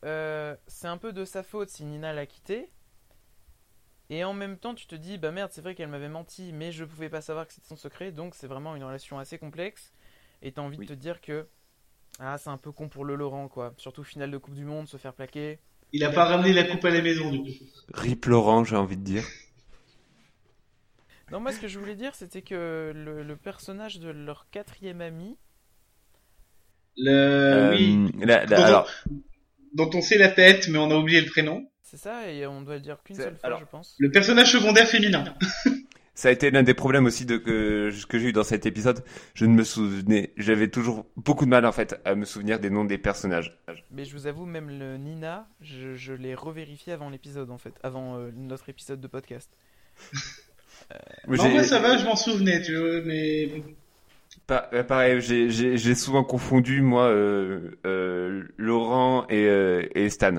[0.05, 2.69] euh, c'est un peu de sa faute si Nina l'a quitté.
[4.09, 6.71] Et en même temps, tu te dis, bah merde, c'est vrai qu'elle m'avait menti, mais
[6.73, 9.93] je pouvais pas savoir que c'était son secret, donc c'est vraiment une relation assez complexe.
[10.41, 10.85] Et t'as envie Oui.
[10.85, 11.47] de te dire que
[12.19, 13.73] ah, c'est un peu con pour le Laurent, quoi.
[13.77, 15.59] Surtout finale de Coupe du Monde, se faire plaquer.
[15.93, 17.65] Il a pas ramené la coupe à la maison, du coup.
[17.93, 19.23] Rip Laurent, j'ai envie de dire.
[21.31, 24.99] Non, moi ce que je voulais dire, c'était que le, le personnage de leur quatrième
[25.01, 25.37] ami,
[26.97, 27.11] Le...
[27.11, 28.11] Euh, Oui.
[28.19, 28.89] la- la- Dont- alors,
[29.73, 31.65] Dont on sait la tête, mais on a oublié le prénom.
[31.81, 33.95] c'est ça, et on doit le dire qu'une seule fois, alors- je pense.
[33.97, 35.23] Le personnage secondaire féminin.
[36.13, 39.03] ça a été l'un des problèmes aussi de, que, que j'ai eu dans cet épisode.
[39.33, 40.31] Je ne me souvenais.
[40.37, 43.57] J'avais toujours beaucoup de mal, en fait, à me souvenir des noms des personnages.
[43.91, 47.73] Mais je vous avoue, même le Nina, je, je l'ai revérifié avant l'épisode en fait,
[47.83, 49.49] avant euh, notre épisode de podcast.
[51.27, 53.49] Non, j'ai- moi ça va, je m'en souvenais, tu vois, mais.
[54.47, 60.37] Pa- euh, pareil, j'ai- souvent confondu, moi, euh, euh, Laurent et, euh, et Stan.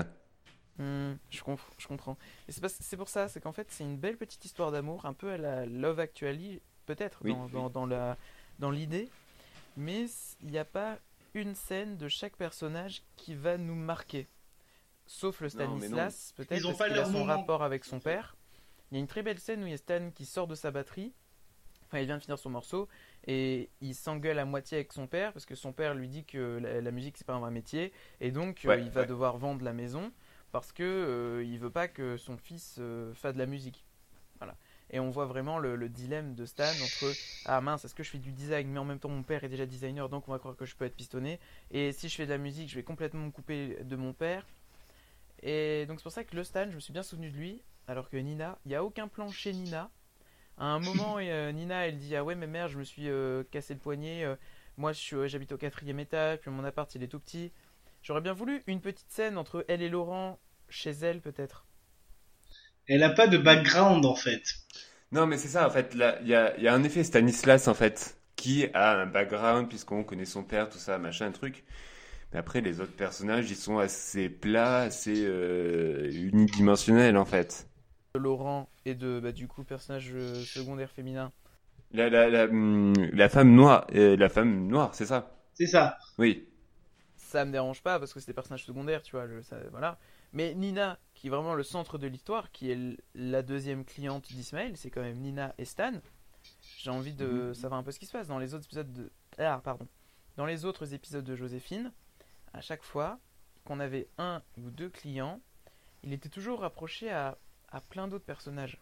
[0.79, 2.17] Hmm, je, conf- je comprends.
[2.47, 5.31] Et c'est pour ça, c'est qu'en fait c'est une belle petite histoire d'amour, un peu
[5.31, 7.51] à la Love Actually, peut-être Oui, dans, oui.
[7.51, 8.17] dans, dans la
[8.59, 9.09] dans l'idée,
[9.77, 10.05] mais
[10.41, 10.97] il n'y a pas
[11.35, 14.27] une scène de chaque personnage qui va nous marquer.
[15.05, 15.49] Sauf le.
[15.49, 17.25] Stanislas, peut-être parce qu'il a son moment.
[17.25, 18.35] rapport avec son père.
[18.91, 20.55] Il y a une très belle scène où il y a Stan qui sort de
[20.55, 21.13] sa batterie.
[21.85, 22.87] Enfin, il vient de finir son morceau
[23.27, 26.57] et il s'engueule à moitié avec son père parce que son père lui dit que
[26.59, 29.07] la, la musique c'est pas un vrai métier et donc euh, il va ouais.
[29.07, 30.11] devoir vendre la maison
[30.53, 33.83] parce que euh, il veut pas que son fils euh, fasse de la musique.
[34.37, 34.55] Voilà.
[34.91, 37.11] Et on voit vraiment le, le dilemme de Stan entre
[37.45, 39.49] ah mince, est-ce que je fais du design, mais en même temps mon père est
[39.49, 41.39] déjà designer, donc on va croire que je peux être pistonné.
[41.71, 44.45] Et si je fais de la musique, je vais complètement me couper de mon père.
[45.41, 47.59] Et donc c'est pour ça que le Stan, je me suis bien souvenu de lui,
[47.87, 49.89] alors que Nina, il n'y a aucun plan chez Nina.
[50.59, 53.43] À un moment, euh, Nina, elle dit ah ouais mais merde, je me suis euh,
[53.49, 54.23] cassé le poignet.
[54.77, 57.51] moi, j'habite au quatrième étage, puis mon appart il est tout petit.
[58.03, 60.37] J'aurais bien voulu une petite scène entre elle et Laurent,
[60.73, 61.65] chez elle peut-être.
[62.87, 64.41] Elle a pas de background en fait.
[65.11, 65.93] Non, mais c'est ça, en fait.
[65.95, 69.05] là, Il y a, il y a un effet Stanislas, en fait, qui a un
[69.05, 71.63] background, puisqu'on connaît son père, tout ça, machin, truc.
[72.33, 77.67] Mais après, les autres personnages, ils sont assez plats, assez euh, unidimensionnels, en fait.
[78.15, 81.31] De Laurent et de bah, du coup personnage euh, secondaire féminin.
[81.91, 85.31] La, la, la, hum, la femme noire, euh, la femme noire, c'est ça?
[85.53, 85.97] C'est ça.
[86.17, 86.47] Oui.
[87.15, 89.27] Ça me dérange pas parce que c'est des personnages secondaires, tu vois.
[89.27, 89.97] je- ça- voilà.
[90.33, 94.75] Mais Nina, qui est vraiment le centre de l'histoire, qui est la deuxième cliente d'Ismaël,
[94.77, 95.93] c'est quand même Nina et Stan.
[96.77, 97.53] J'ai envie de Mhm.
[97.53, 99.11] savoir un peu ce qui se passe dans les autres épisodes de.
[99.37, 99.87] Ah, pardon.
[100.35, 101.91] Dans les autres épisodes de Joséphine,
[102.53, 103.19] à chaque fois
[103.63, 105.39] qu'on avait un ou deux clients,
[106.03, 107.37] il était toujours rapproché à,
[107.69, 108.77] à plein d'autres personnages.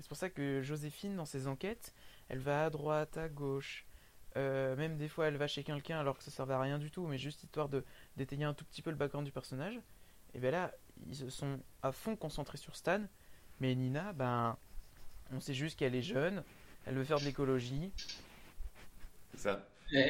[0.00, 1.94] C'est pour ça que Joséphine, dans ses enquêtes,
[2.28, 3.86] elle va à droite, à gauche.
[4.36, 6.90] Euh, même des fois, elle va chez quelqu'un alors que ça servait à rien du
[6.90, 7.84] tout, mais juste histoire de
[8.16, 9.80] d'étayer un tout petit peu le background du personnage.
[10.34, 10.72] Et bien là,
[11.08, 13.00] ils se sont à fond concentrés sur Stan.
[13.60, 14.56] Mais Nina, ben,
[15.32, 16.42] on sait juste qu'elle est jeune,
[16.86, 17.92] elle veut faire de l'écologie.
[19.34, 19.66] C'est ça.
[19.92, 20.00] Elle,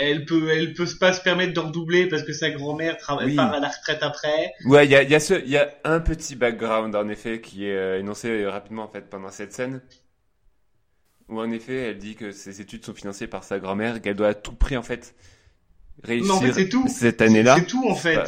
[0.00, 3.36] elle peut, elle peut pas se permettre de redoubler parce que sa grand-mère travaille Oui.
[3.36, 4.52] part à la retraite après.
[4.64, 7.08] Ouais, il y a, il y, a ce- il y a un petit background, en
[7.08, 9.82] effet, qui est euh, énoncé euh, rapidement, en fait, pendant cette scène.
[11.28, 14.28] Où, en effet, elle dit que ses études sont financées par sa grand-mère qu'elle doit
[14.28, 15.14] à tout prix, en fait,
[16.04, 16.86] réussir Mais en fait, c'est tout.
[16.88, 17.56] cette année-là.
[17.58, 18.14] C'est tout en fait.
[18.14, 18.24] pas-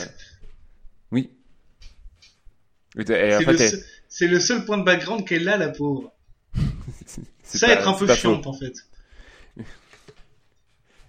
[1.13, 1.31] Oui.
[1.31, 5.69] Et, et en C'est le, seul- c'est le seul point de background qu'elle a, la
[5.69, 6.13] pauvre.
[7.43, 8.51] Ça pas- être un peu chiante faux.
[8.51, 8.73] en fait.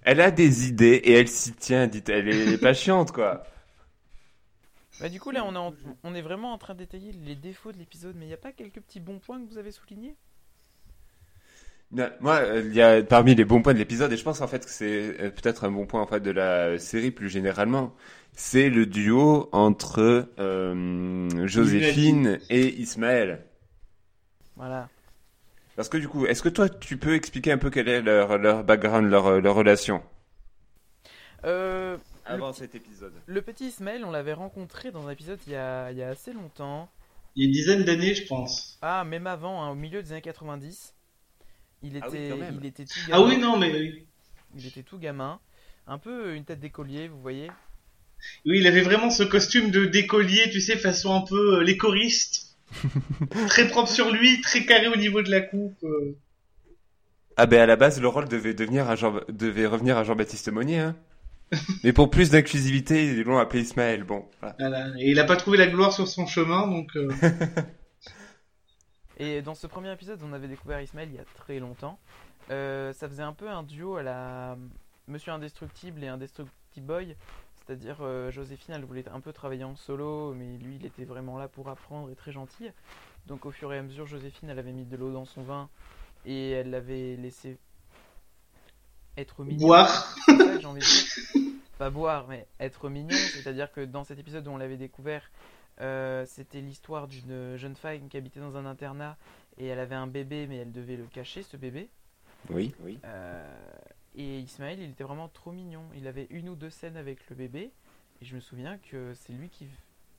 [0.03, 3.11] Elle a des idées et elle s'y tient, dit elle est, elle est pas chiante,
[3.11, 3.43] quoi.
[4.99, 7.35] Bah, du coup, là, on est, en- on est vraiment en train de détailler les
[7.35, 9.71] défauts de l'épisode, mais il n'y a pas quelques petits bons points que vous avez
[9.71, 10.15] soulignés?
[12.21, 14.47] Moi, euh, il y a parmi les bons points de l'épisode, et je pense en
[14.47, 17.93] fait que c'est euh, peut-être un bon point en fait de la série plus généralement,
[18.33, 23.45] c'est le duo entre euh, Joséphine et Ismaël.
[24.55, 24.89] Voilà.
[25.75, 28.37] Parce que du coup, est-ce que toi tu peux expliquer un peu quel est leur,
[28.37, 30.01] leur background, leur, leur relation?
[31.43, 35.55] Euh, avant cet épisode le petit Ismaël, on l'avait rencontré dans un épisode il y
[35.55, 36.89] a, il y a assez longtemps.
[37.35, 38.77] Il y a une dizaine d'années, je pense.
[38.81, 40.93] Ah, même avant, hein, au milieu des années 90.
[41.83, 43.25] Il Ah oui, était, il était tout Ah gamin.
[43.27, 44.05] oui, non, mais.
[44.55, 45.39] Il était tout gamin.
[45.87, 47.49] Un peu une tête d'écolier, vous voyez.
[48.45, 51.77] Oui, il avait vraiment ce costume de d'écolier, tu sais, façon un peu euh, les
[51.77, 52.55] choristes.
[53.47, 55.83] très propre sur lui, très carré au niveau de la coupe.
[55.83, 56.15] euh.
[57.37, 60.49] Ah ben à la base, le rôle devait devenir à Jean, devait revenir à Jean-Baptiste
[60.51, 60.95] Monnier, hein.
[61.83, 64.03] Mais pour plus d'inclusivité, ils l'ont appelé Ismaël.
[64.03, 64.55] Bon, voilà.
[64.57, 64.87] Voilà.
[64.99, 66.89] Et il a pas trouvé la gloire sur son chemin, donc.
[66.95, 67.09] euh,
[69.17, 71.99] Et dans ce premier épisode, on avait découvert Ismaël il y a très longtemps.
[72.49, 74.57] Euh, ça faisait un peu un duo à la
[75.07, 77.15] Monsieur Indestructible et Indestructible Boy.
[77.71, 81.37] C'est-à-dire, euh, Joséphine, elle voulait un peu travailler en solo, mais lui, il était vraiment
[81.37, 82.69] là pour apprendre et très gentil.
[83.27, 85.69] Donc, au fur et à mesure, Joséphine, elle avait mis de l'eau dans son vin
[86.25, 87.57] et elle l'avait laissé
[89.15, 89.67] être mignon.
[89.67, 90.17] Boire.
[90.25, 91.53] C'est ça que j'ai envie de dire.
[91.77, 93.15] Pas boire, mais être mignon.
[93.15, 95.31] C'est-à-dire que dans cet épisode où on l'avait découvert,
[95.79, 99.15] euh, c'était l'histoire d'une jeune femme qui habitait dans un internat
[99.57, 101.87] et elle avait un bébé, mais elle devait le cacher, ce bébé.
[102.49, 102.99] Oui, oui.
[103.05, 103.49] Euh,
[104.15, 105.83] et Ismaël, il était vraiment trop mignon.
[105.95, 107.71] Il avait une ou deux scènes avec le bébé.
[108.21, 109.67] Et je me souviens que c'est lui qui,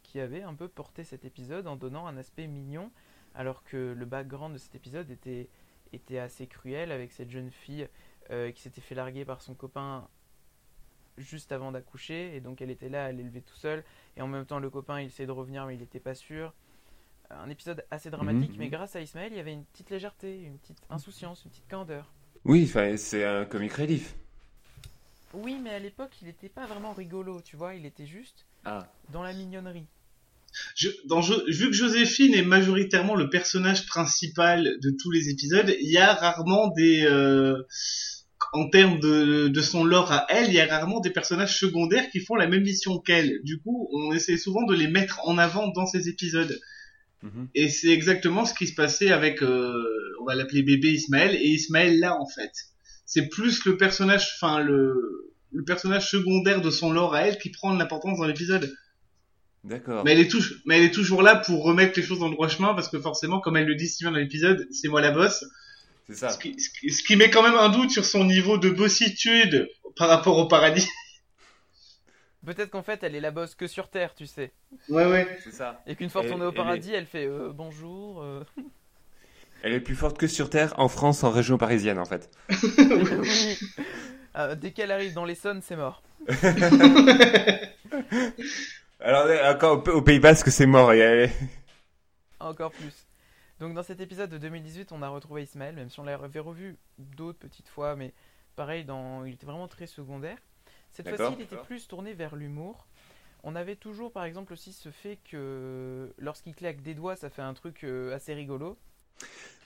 [0.02, 2.90] qui avait un peu porté cet épisode en donnant un aspect mignon.
[3.34, 5.48] Alors que le background de cet épisode était,
[5.92, 7.88] était assez cruel avec cette jeune fille
[8.30, 10.08] euh, qui s'était fait larguer par son copain
[11.18, 12.34] juste avant d'accoucher.
[12.36, 13.84] Et donc elle était là, elle l'élevait tout seul.
[14.16, 16.52] Et en même temps, le copain, il essayait de revenir, mais il n'était pas sûr.
[17.30, 18.58] Un épisode assez dramatique, Mhm.
[18.58, 21.68] mais grâce à Ismaël, il y avait une petite légèreté, une petite insouciance, une petite
[21.68, 22.12] candeur.
[22.44, 24.14] Oui, c'est un comic relief.
[25.34, 28.86] Oui, mais à l'époque, il n'était pas vraiment rigolo, tu vois, il était juste Ah.
[29.12, 29.86] dans la mignonnerie.
[30.74, 35.90] Je, dans, vu que Joséphine est majoritairement le personnage principal de tous les épisodes, il
[35.90, 37.62] y a rarement des, euh,
[38.52, 42.10] en termes de, de son lore à elle, il y a rarement des personnages secondaires
[42.10, 43.40] qui font la même mission qu'elle.
[43.44, 46.60] Du coup, on essaie souvent de les mettre en avant dans ces épisodes.
[47.22, 47.48] Mhm.
[47.54, 49.72] Et c'est exactement ce qui se passait avec, euh,
[50.20, 52.50] on va l'appeler bébé Ismaël, et Ismaël là en fait.
[53.06, 57.50] C'est plus le personnage, enfin le, le personnage secondaire de son lore à elle qui
[57.50, 58.72] prend de l'importance dans l'épisode.
[59.64, 60.04] D'accord.
[60.04, 62.34] Mais elle est toujours, mais elle est toujours là pour remettre les choses dans le
[62.34, 65.00] droit chemin parce que forcément, comme elle le dit si bien dans l'épisode, c'est moi
[65.00, 65.44] la bosse.
[66.08, 66.30] C'est ça.
[66.30, 68.70] Ce qui, ce qui- ce qui met quand même un doute sur son niveau de
[68.70, 70.88] bossitude par rapport au paradis.
[72.44, 74.50] Peut-être qu'en fait, elle est la bosse que sur Terre, tu sais.
[74.88, 75.38] Ouais, ouais.
[75.44, 75.80] C'est ça.
[75.86, 78.22] Et qu'une fois retournée au paradis, elle fait euh, bonjour.
[78.22, 78.42] euh.
[79.64, 82.28] Elle est plus forte que sur Terre, en France, en région parisienne, en fait.
[82.50, 83.58] Oui.
[84.34, 86.02] Euh, dès qu'elle arrive dans l'Essonne, c'est mort.
[89.00, 90.92] Alors, euh, encore au, Pays Basque, c'est mort.
[90.94, 91.32] et elle est-
[92.40, 93.06] Encore plus.
[93.60, 96.76] Donc dans cet épisode de 2018, on a retrouvé Ismaël, même si on l'avait revu
[96.98, 98.12] d'autres petites fois, mais
[98.56, 99.24] pareil, dans...
[99.26, 100.38] il était vraiment très secondaire.
[100.92, 102.86] Cette fois-ci, il était plus tourné vers l'humour.
[103.44, 107.42] On avait toujours, par exemple, aussi ce fait que lorsqu'il claque des doigts, ça fait
[107.42, 108.78] un truc euh, assez rigolo.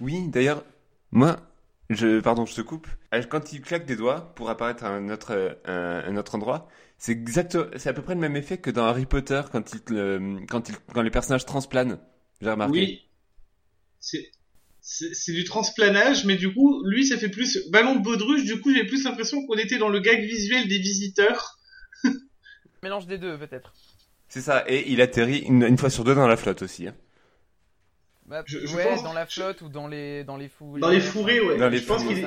[0.01, 0.65] Oui, d'ailleurs,
[1.11, 1.37] moi,
[1.91, 2.89] je, pardon, je te coupe.
[3.15, 6.35] Euh, Quand il claque des doigts pour apparaître à un autre, euh, un, un autre
[6.35, 9.73] endroit, c'est exact, c'est à peu près le même effet que dans Harry Potter quand
[9.75, 9.81] il,
[10.49, 11.99] quand il, quand les personnages transplanent.
[12.41, 12.73] J'ai remarqué.
[12.73, 13.09] Oui.
[14.01, 14.31] C'est,
[14.89, 18.45] c'est du transplanage, mais du coup, lui, ça fait plus ballon de baudruche.
[18.45, 21.59] Du coup, j'ai plus l'impression qu'on était dans le gag visuel des visiteurs.
[22.83, 23.73] Mélange des deux, peut-être.
[24.29, 24.65] C'est ça.
[24.69, 26.87] Et il atterrit une, une fois sur deux dans la flotte aussi.
[26.87, 26.95] hein.
[28.27, 30.81] Bah, Je- je ouais, pense- dans la flotte ou dans les, dans les fourrés.
[30.81, 31.59] Dans les fourrés, ouais.
[31.59, 32.19] Dans les Je pense qu'il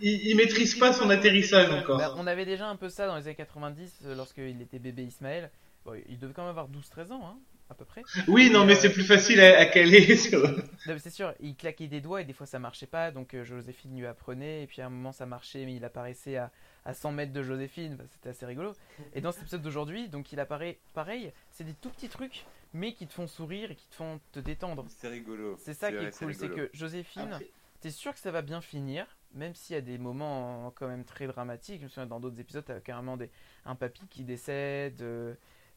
[0.00, 1.98] il, il maîtrise pas son atterrissage encore.
[1.98, 5.04] Bah, on avait déjà un peu ça dans les années 90, euh, lorsqu'il était bébé
[5.04, 5.50] Ismaël.
[5.84, 7.38] Bon, il devait quand même avoir 12-13 ans, hein,
[7.72, 8.02] à peu près.
[8.28, 10.16] Oui, non, mais Euh, c'est plus facile à, à caler.
[10.16, 13.10] sur- Non, mais c'est sûr, il claquait des doigts et des fois ça marchait pas,
[13.10, 16.36] donc euh, Joséphine lui apprenait, et puis à un moment ça marchait, mais il apparaissait
[16.36, 16.50] à,
[16.84, 18.72] à 100 mètres de Joséphine, bah, c'était assez rigolo.
[19.14, 22.94] Et dans cet épisode d'aujourd'hui, donc il apparaît pareil, c'est des tout petits trucs, mais
[22.94, 24.86] qui te font sourire et qui te font te détendre.
[24.88, 25.56] C'est rigolo.
[25.60, 28.42] C'est ça qui vrai, est cool, c'est que Joséphine, Après- t'es sûr que ça va
[28.42, 31.78] bien finir, même s'il y a des moments quand même très dramatiques.
[31.80, 33.30] Je me souviens dans d'autres épisodes, t'as carrément des,
[33.64, 35.34] un papy qui décède, euh,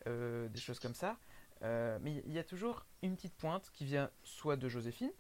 [0.08, 1.18] euh, des choses comme ça.
[1.66, 5.12] Euh, mais il y a toujours une petite pointe qui vient soit de Joséphine,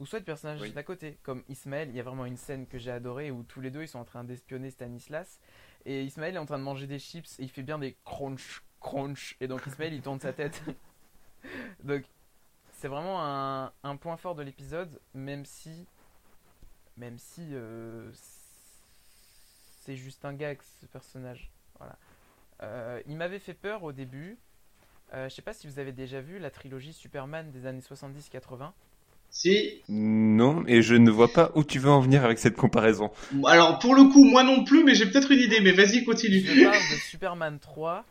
[0.00, 0.72] ou soit de personnages Oui.
[0.72, 1.18] d'à côté.
[1.22, 3.82] Comme Ismaël, il y a vraiment une scène que j'ai adorée où tous les deux
[3.82, 5.38] ils sont en train d'espionner Stanislas.
[5.84, 8.62] Et Ismaël est en train de manger des chips et il fait bien des crunch,
[8.80, 9.36] crunch.
[9.40, 10.62] Et donc Ismaël il tourne sa tête.
[11.84, 12.04] donc
[12.72, 15.86] c'est vraiment un, un point fort de l'épisode, même si.
[16.96, 17.48] Même si.
[17.52, 18.10] euh,
[19.80, 21.50] c'est juste un gag ce personnage.
[21.78, 21.98] Voilà.
[22.62, 24.38] Euh, il m'avait fait peur au début.
[25.14, 28.70] Euh, je sais pas si vous avez déjà vu la trilogie Superman des années 70-80.
[29.30, 29.80] Si.
[29.88, 33.10] Non, et je ne vois pas où tu veux en venir avec cette comparaison.
[33.46, 36.40] Alors, pour le coup, moi non plus, mais j'ai peut-être une idée, mais vas-y, continue.
[36.40, 38.04] Je parle de Superman 3,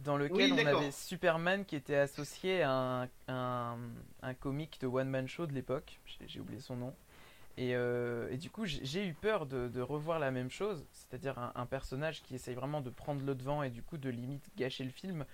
[0.00, 3.76] dans lequel Oui, on avait Superman qui était associé à un, un,
[4.22, 6.00] un comique de One Man Show de l'époque.
[6.26, 6.92] J'ai- oublié son nom.
[7.58, 10.84] Et, euh, et du coup, j'ai- j'ai eu peur de, de revoir la même chose,
[10.92, 14.10] c'est-à-dire un, un personnage qui essaye vraiment de prendre le devant et du coup de
[14.10, 15.24] limite gâcher le film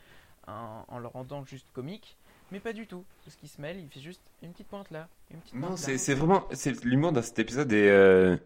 [0.47, 2.17] en, en le rendant juste comique.
[2.51, 5.09] Mais pas du tout, parce qu'il se mêle, il fait juste une petite pointe là,
[5.31, 5.99] une petite Non, pointe c'est là.
[5.99, 6.47] c'est vraiment.
[6.53, 8.37] c'est L'humour dans cet épisode est euh,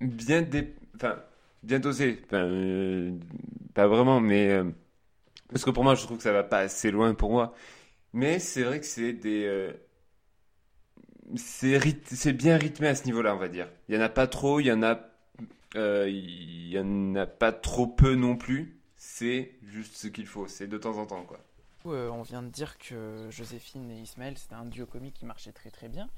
[0.00, 0.74] bien, dé-
[1.62, 2.22] bien dosé.
[2.32, 3.12] Euh,
[3.74, 4.50] pas vraiment, mais.
[4.50, 4.64] euh,
[5.50, 7.54] parce que pour moi, je trouve que ça va pas assez loin pour moi.
[8.14, 9.74] Mais c'est vrai que c'est des.
[11.36, 13.68] c'est ryth- c'est bien rythmé à ce niveau-là, on va dire.
[13.88, 14.98] Il y en a pas trop, il y en a.
[15.76, 18.77] il y en a pas trop peu non plus.
[19.10, 20.46] C'est juste ce qu'il faut.
[20.48, 21.40] C'est de temps en temps, quoi.
[21.86, 25.50] Euh, on vient de dire que Joséphine et Ismaël, c'était un duo comique qui marchait
[25.50, 26.10] très très bien.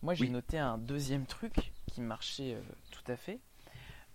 [0.00, 0.30] Moi, j'ai Oui.
[0.30, 3.38] noté un deuxième truc qui marchait euh, tout à fait.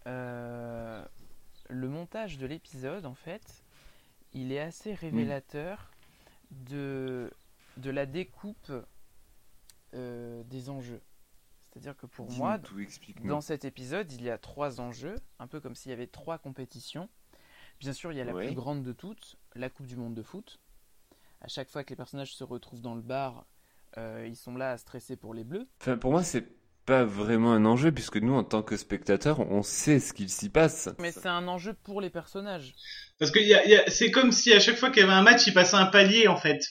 [0.08, 1.06] Euh,
[1.70, 3.64] le montage de l'épisode, en fait,
[4.34, 5.92] il est assez révélateur
[6.50, 7.32] de,
[7.78, 8.72] de la découpe
[9.94, 11.02] des enjeux.
[11.70, 12.76] C'est-à-dire que pour moi, tout
[13.26, 16.40] dans cet épisode, il y a trois enjeux, un peu comme s'il y avait trois
[16.40, 17.10] compétitions.
[17.84, 18.46] Bien sûr, il y a la Ouais.
[18.48, 20.60] plus grande de toutes, la Coupe du Monde de foot.
[21.42, 23.46] À chaque fois que les personnages se retrouvent dans le bar,
[23.98, 25.68] euh, ils sont là à stresser pour les bleus.
[25.82, 26.46] Enfin, pour moi, c'est
[26.86, 30.48] pas vraiment un enjeu, puisque nous, en tant que spectateurs, on sait ce qu'il s'y
[30.50, 30.90] passe.
[31.00, 32.74] Mais c'est un enjeu pour les personnages.
[33.20, 35.14] Parce que y a, y a- c'est comme si à chaque fois qu'il y avait
[35.14, 36.62] un match, il passait un palier, en fait.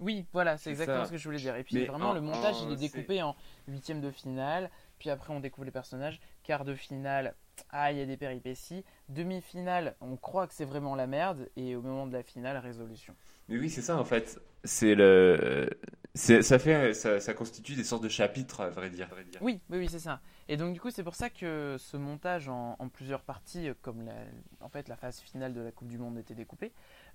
[0.00, 1.06] Oui, voilà, c'est C'est exactement ça.
[1.06, 1.56] ce que je voulais dire.
[1.56, 3.34] Et puis Mais vraiment, en- le montage, en- il est découpé en
[3.68, 4.70] huitième de finale.
[4.98, 6.20] Puis après, on découvre les personnages.
[6.42, 7.34] Quart de finale,
[7.70, 8.84] ah, il y a des péripéties.
[9.08, 11.48] Demi-finale, on croit que c'est vraiment la merde.
[11.56, 13.14] Et au moment de la finale, résolution.
[13.48, 14.40] Mais oui, c'est ça, en fait.
[14.64, 15.70] C'est le.
[16.14, 19.06] Ça fait, ça, ça constitue des sortes de chapitres, à vrai dire.
[19.10, 19.38] à vrai dire.
[19.42, 20.20] Oui, oui, oui, c'est ça.
[20.48, 24.02] Et donc du coup, c'est pour ça que ce montage en, en plusieurs parties, comme
[24.06, 24.14] la,
[24.60, 26.72] en fait la phase finale de la Coupe du Monde était découpée,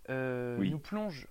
[0.10, 0.70] euh, Oui.
[0.70, 1.28] nous plonge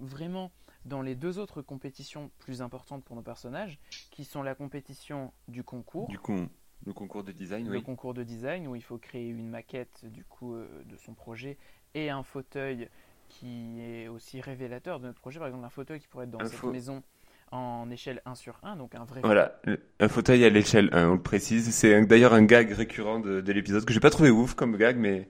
[0.00, 0.50] vraiment
[0.84, 3.78] dans les deux autres compétitions plus importantes pour nos personnages,
[4.10, 6.38] qui sont la compétition du concours, Du coup,
[6.86, 7.82] le concours de design, le oui.
[7.82, 11.56] concours de design où il faut créer une maquette du coup euh, de son projet
[11.94, 12.88] et un fauteuil
[13.28, 15.38] qui est aussi révélateur de notre projet.
[15.38, 17.02] Par exemple, un fauteuil qui pourrait être dans Un cette maison
[17.50, 19.60] en échelle 1 sur 1, donc un vrai Voilà,
[20.00, 21.70] un fauteuil à l'échelle 1, on le précise.
[21.72, 24.96] C'est d'ailleurs un gag récurrent de, de l'épisode que j'ai pas trouvé ouf comme gag,
[24.96, 25.28] mais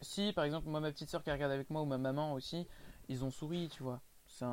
[0.00, 2.66] Si, par exemple, moi, ma petite soeur qui regarde avec moi ou ma maman aussi,
[3.08, 4.00] ils ont souri, tu vois.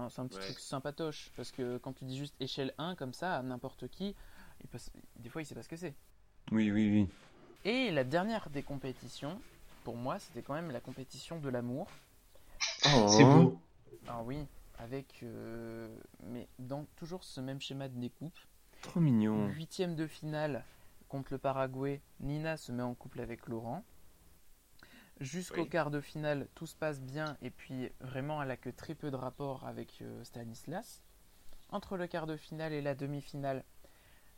[0.10, 0.44] C'est un, petit Ouais.
[0.44, 1.32] truc sympatoche.
[1.36, 4.16] Parce que quand tu dis juste échelle 1 comme ça à n'importe qui,
[4.64, 5.96] il s- des fois il sait pas ce que c'est.
[6.52, 7.10] oui, oui, oui.
[7.66, 9.40] Et la dernière des compétitions,
[9.84, 11.88] pour moi, c'était quand même la compétition de l'amour.
[12.86, 13.08] Oh.
[13.08, 13.60] C'est beau.
[14.08, 14.46] Ah oui,
[14.80, 15.20] avec.
[15.24, 15.88] euh,
[16.24, 18.38] mais dans toujours ce même schéma de découpe.
[18.82, 19.48] Trop mignon.
[19.48, 20.64] Huitième de finale
[21.10, 23.84] contre le Paraguay, Nina se met en couple avec Laurent.
[25.20, 25.70] Jusqu'au Oui.
[25.70, 29.10] quart de finale, tout se passe bien et puis vraiment elle a que très peu
[29.10, 31.02] de rapport avec euh, Stanislas.
[31.70, 33.64] Entre le quart de finale et la demi-finale,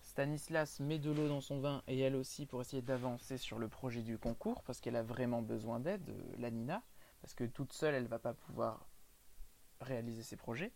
[0.01, 3.67] Stanislas met de l'eau dans son vin et elle aussi pour essayer d'avancer sur le
[3.67, 6.81] projet du concours parce qu'elle a vraiment besoin d'aide, euh, la Nina,
[7.21, 8.87] parce que toute seule elle va pas pouvoir
[9.81, 10.71] réaliser ses projets.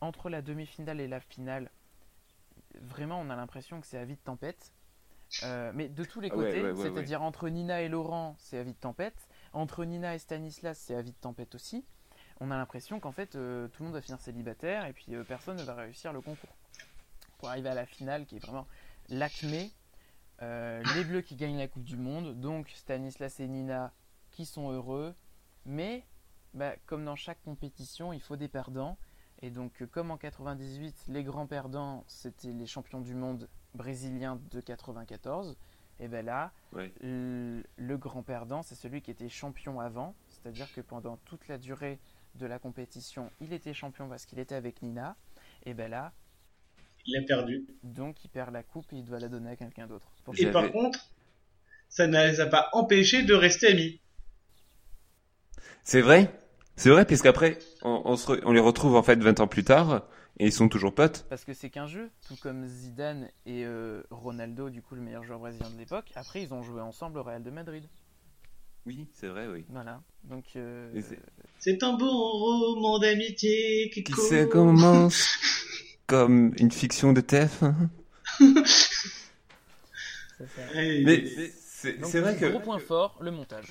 [0.00, 1.70] Entre la demi-finale et la finale,
[2.80, 4.70] vraiment on a l'impression que c'est à vie de tempête.
[5.42, 8.36] Euh, mais de tous les Ah ouais, côtés, ouais, ouais, c'est-à-dire entre Nina et Laurent,
[8.38, 9.28] c'est à vie de tempête.
[9.52, 11.84] Entre Nina et Stanislas, c'est à vie de tempête aussi.
[12.40, 15.24] On a l'impression qu'en fait, euh, tout le monde va finir célibataire et puis euh,
[15.24, 16.54] personne ne va réussir le concours.
[17.38, 18.66] Pour arriver à la finale, qui est vraiment
[19.08, 19.72] l'acmé,
[20.40, 23.92] les Bleus qui gagnent la Coupe du Monde, donc Stanislas et Nina
[24.30, 25.14] qui sont heureux,
[25.64, 26.04] mais
[26.54, 28.96] bah, comme dans chaque compétition, il faut des perdants.
[29.46, 34.40] Et donc, euh, comme en 98, les grands perdants, c'était les champions du monde brésiliens
[34.50, 35.56] de 94,
[36.00, 36.92] et ben là, Ouais.
[37.00, 41.58] le, le grand perdant, c'est celui qui était champion avant, c'est-à-dire que pendant toute la
[41.58, 42.00] durée
[42.34, 45.14] de la compétition, il était champion parce qu'il était avec Nina,
[45.64, 46.12] et ben là,
[47.06, 47.64] Il a perdu.
[47.84, 50.10] donc il perd la coupe et il doit la donner à quelqu'un d'autre.
[50.38, 50.98] Et par contre,
[51.88, 54.00] ça ne les a pas empêchés de rester amis.
[55.84, 56.32] C'est vrai?
[56.76, 59.64] C'est vrai, puisqu'après, on, on, se re- on les retrouve en fait 20 ans plus
[59.64, 60.02] tard,
[60.38, 61.24] et ils sont toujours potes.
[61.30, 65.24] Parce que c'est qu'un jeu, tout comme Zidane et euh, Ronaldo, du coup le meilleur
[65.24, 66.12] joueur brésilien de l'époque.
[66.14, 67.84] Après, ils ont joué ensemble au Real de Madrid.
[68.84, 69.64] Oui, c'est vrai, oui.
[69.70, 70.00] Voilà.
[70.24, 70.92] Donc, euh,
[71.58, 74.12] c'est- un beau roman d'amitié qui, Qui
[74.48, 75.38] commence.
[76.06, 77.64] comme une fiction de TF.
[81.04, 81.24] Mais
[81.82, 82.46] c'est vrai que...
[82.46, 83.66] Gros point fort, le montage.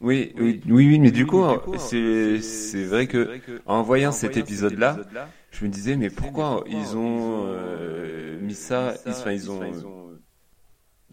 [0.00, 1.44] Oui, oui, oui, oui, mais du coup,
[1.76, 3.30] c'est c'est vrai que
[3.66, 5.06] en voyant cet épisode-là,
[5.50, 9.74] je me disais, mais pourquoi ils ont euh, mis ça, ils, enfin, ils ont
[10.10, 10.22] euh,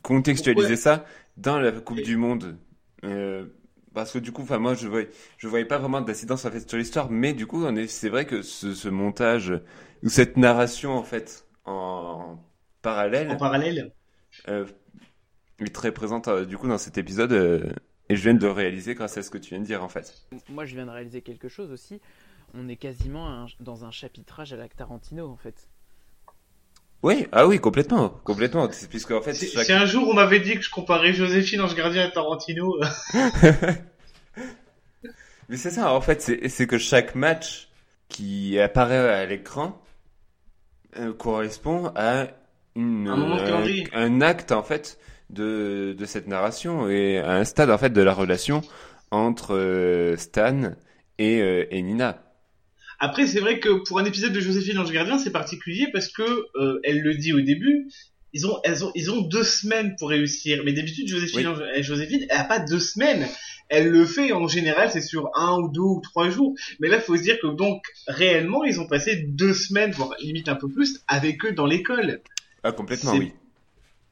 [0.04, 1.06] contextualisé ça
[1.38, 2.58] dans la Coupe du Monde
[3.04, 3.46] Euh,
[3.94, 6.68] Parce que du coup, enfin, moi, je voyais, je voyais pas vraiment d'incidence en fait
[6.70, 9.54] sur l'histoire, mais du coup, c'est vrai que ce, ce montage
[10.04, 12.38] ou cette narration en fait en
[12.82, 13.92] parallèle En parallèle.
[14.50, 14.66] euh,
[15.60, 17.34] est très présente euh, du coup dans cet épisode.
[18.10, 19.84] Euh, et je viens de le réaliser grâce à ce que tu viens de dire
[19.84, 20.14] en fait.
[20.50, 22.00] Moi, je viens de réaliser quelque chose aussi.
[22.54, 25.68] On est quasiment un- dans un chapitrage à la Tarantino, en fait.
[27.04, 28.68] Oui, ah oui, complètement, complètement.
[28.90, 31.62] Puisque en fait, Si, chaque- si un jour on m'avait dit que je comparais Joséphine
[31.62, 32.76] Ange Gardien à Tarantino,
[35.50, 37.70] Mais c'est ça, en fait, c'est que chaque match
[38.10, 39.82] qui apparaît à l'écran
[40.98, 42.28] euh, correspond à
[42.76, 43.88] une, Un euh, calendrier.
[43.94, 44.98] un acte en fait
[45.30, 48.62] de, de cette narration et à un stade en fait de la relation
[49.12, 50.74] entre euh, Stan
[51.18, 52.24] et, euh, et Nina.
[53.00, 56.24] Après, c'est vrai que pour un épisode de Joséphine Ange Gardien, c'est particulier parce que
[56.56, 57.90] euh, elle le dit au début.
[58.34, 60.62] Ils ont, elles ont, ils ont deux semaines pour réussir.
[60.66, 61.84] Mais d'habitude, Joséphine, Oui.
[61.84, 63.28] Joséphine, elle a pas deux semaines.
[63.70, 66.56] Elle le fait en général, c'est sur un ou deux ou trois jours.
[66.80, 70.50] Mais là, faut se dire que donc réellement, ils ont passé deux semaines, voire limite
[70.50, 72.22] un peu plus, avec eux dans l'école.
[72.64, 73.34] Ah complètement, oui.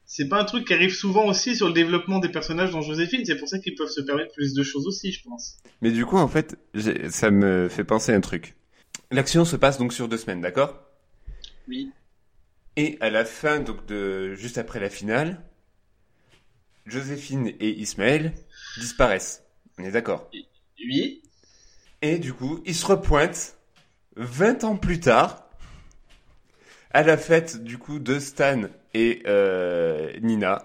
[0.06, 3.24] C'est pas un truc qui arrive souvent aussi sur le développement des personnages dans Joséphine.
[3.24, 5.58] C'est pour ça qu'ils peuvent se permettre plus de choses aussi, je pense.
[5.82, 6.56] Mais du coup, en fait,
[7.10, 8.54] ça me fait penser à un truc.
[9.10, 10.80] L'action se passe donc sur deux semaines, d'accord?
[11.68, 11.90] Oui.
[12.76, 15.42] Et à la fin, donc de juste après la finale,
[16.86, 18.32] Joséphine et Ismaël
[18.78, 19.42] disparaissent.
[19.78, 20.30] On est d'accord?
[20.78, 21.22] Oui.
[22.00, 23.56] Et du coup, ils se repointent
[24.14, 25.45] 20 ans plus tard
[26.96, 28.62] à la fête du coup de Stan
[28.94, 30.64] et euh, Nina.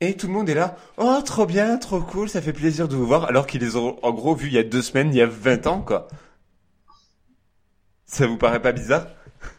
[0.00, 0.78] Et tout le monde est là.
[0.96, 3.26] Oh, trop bien, trop cool, ça fait plaisir de vous voir.
[3.26, 5.26] Alors qu'ils les ont en gros vus il y a deux semaines, il y a
[5.26, 6.08] 20 ans, quoi.
[8.06, 9.08] Ça vous paraît pas bizarre?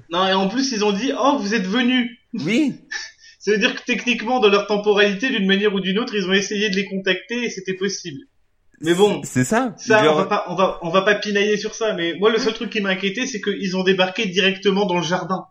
[0.10, 2.10] Non, et en plus, ils ont dit, oh, vous êtes venus.
[2.34, 2.74] Oui,
[3.40, 6.34] Ça veut dire que techniquement, dans leur temporalité, d'une manière ou d'une autre, ils ont
[6.34, 8.22] essayé de les contacter et c'était possible.
[8.84, 9.74] Mais bon, c'est ça.
[9.78, 11.94] ça, Genre- on va pas, on va, on va pas pinailler sur ça.
[11.94, 15.04] Mais moi, le seul truc qui m'a inquiété, c'est qu'ils ont débarqué directement dans le
[15.04, 15.46] jardin.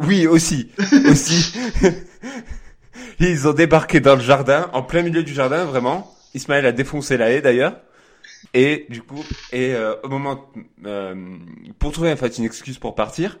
[0.00, 0.70] Oui, aussi,
[1.08, 1.52] aussi.
[3.20, 6.12] Ils ont débarqué dans le jardin, en plein milieu du jardin, vraiment.
[6.34, 7.80] Ismaël a défoncé la haie d'ailleurs.
[8.54, 10.50] Et du coup, et euh, au moment
[10.84, 11.14] euh,
[11.78, 13.38] pour trouver en fait une excuse pour partir,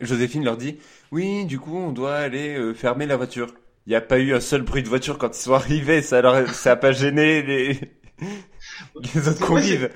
[0.00, 0.78] Joséphine leur dit
[1.12, 3.48] oui, du coup, on doit aller euh, fermer la voiture.
[3.86, 6.20] Il n'y a pas eu un seul bruit de voiture quand ils sont arrivés, ça
[6.20, 7.80] leur ça a pas gêné les
[8.20, 9.90] les autres Moi, c'est- convives.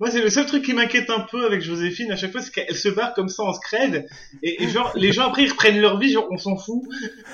[0.00, 2.50] Moi, c'est le seul truc qui m'inquiète un peu avec Joséphine à chaque fois, c'est
[2.52, 4.08] qu'elle se barre comme ça en scred.
[4.42, 6.82] Et, et genre, les gens après, ils reprennent leur vie, genre, on s'en fout.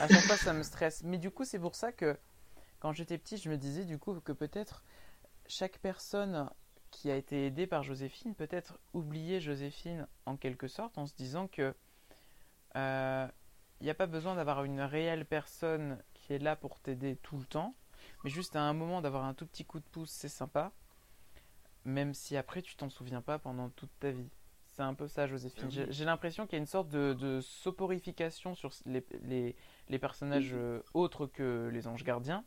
[0.00, 1.02] À chaque fois, ça me stresse.
[1.04, 2.16] Mais du coup, c'est pour ça que
[2.80, 4.84] quand j'étais petit, je me disais du coup que peut-être
[5.48, 6.48] chaque personne
[6.90, 11.46] qui a été aidée par Joséphine peut-être oublier Joséphine en quelque sorte en se disant
[11.48, 11.74] que
[12.76, 13.26] euh,
[13.80, 17.36] il n'y a pas besoin d'avoir une réelle personne qui est là pour t'aider tout
[17.38, 17.74] le temps,
[18.24, 20.72] mais juste à un moment d'avoir un tout petit coup de pouce, c'est sympa,
[21.84, 24.30] même si après tu t'en souviens pas pendant toute ta vie.
[24.74, 25.70] C'est un peu ça, Joséphine.
[25.70, 29.54] J'ai j'ai l'impression qu'il y a une sorte de, de soporification sur les, les,
[29.88, 32.44] les personnages euh, autres que les anges gardiens.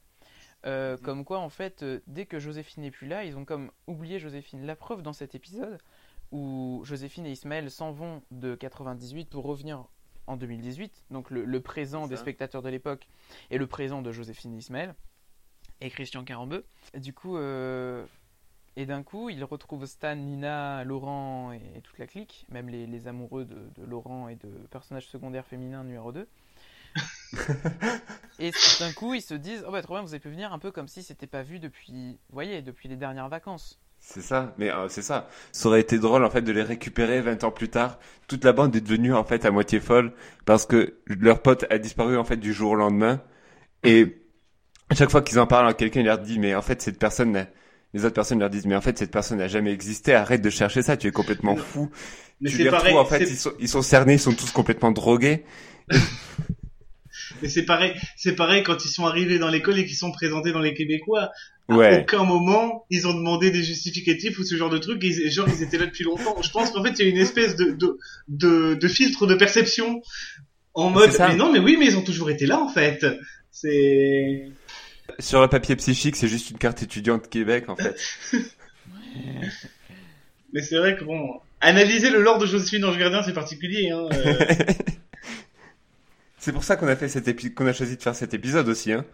[0.66, 3.70] Euh, Comme quoi, en fait, euh, dès que Joséphine n'est plus là, ils ont comme
[3.86, 4.66] oublié Joséphine.
[4.66, 5.78] La preuve dans cet épisode
[6.32, 9.86] où Joséphine et Ismaël s'en vont de 98 pour revenir
[10.26, 13.08] en 2018, donc le, le présent des spectateurs de l'époque
[13.52, 14.96] et le présent de Joséphine et Ismaël
[15.82, 16.66] et Christian Carambeu.
[16.96, 18.06] Du coup, euh,
[18.76, 22.88] et d'un coup, ils retrouvent Stan, Nina, Laurent et, et toute la clique, même les,
[22.88, 26.28] les amoureux de, de Laurent et de personnages secondaires féminins numéro 2.
[28.40, 30.60] et d'un coup, ils se disent Oh bah trop bien, vous avez pu venir un
[30.60, 33.80] peu comme si c'était pas vu depuis, vous voyez, depuis les dernières vacances.
[34.00, 35.28] C'est ça, mais euh, c'est ça.
[35.52, 37.98] Ça aurait été drôle en fait de les récupérer 20 ans plus tard.
[38.28, 40.14] Toute la bande est devenue en fait à moitié folle
[40.46, 43.22] parce que leur pote a disparu en fait du jour au lendemain.
[43.84, 44.25] Et
[44.90, 47.00] à chaque fois qu'ils en parlent à quelqu'un, il leur dit mais en fait cette
[47.00, 47.48] personne,
[47.94, 50.14] les autres personnes leur disent mais en fait cette personne n'a jamais existé.
[50.14, 51.90] Arrête de chercher ça, tu es complètement fou.
[52.42, 54.52] Mais tu les pareil, retrouves en fait, ils sont, ils sont cernés, ils sont tous
[54.52, 55.46] complètement drogués.
[57.42, 60.52] mais c'est pareil, c'est pareil quand ils sont arrivés dans l'école et qu'ils sont présentés
[60.52, 61.32] dans les Québécois.
[61.68, 62.02] À Ouais.
[62.02, 65.80] aucun moment, ils ont demandé des justificatifs ou ce genre de ils- genre, ils étaient
[65.80, 66.40] là depuis longtemps.
[66.44, 69.34] Je pense qu'en fait, il y a une espèce de, de, de, de filtre de
[69.34, 70.02] perception
[70.76, 73.04] en mode, mais non, mais oui, mais ils ont toujours été là, en fait.
[73.50, 74.52] C'est,
[75.20, 77.96] Sur le papier psychique, c'est juste une carte étudiante de Québec en fait.
[80.54, 84.08] mais c'est vrai que bon, analyser le lore de Joséphine Ange Gardien, c'est particulier, hein.
[84.12, 84.36] euh.
[86.38, 88.68] c'est pour ça qu'on a fait cet épi- qu'on a choisi de faire cet épisode
[88.68, 89.06] aussi, hein.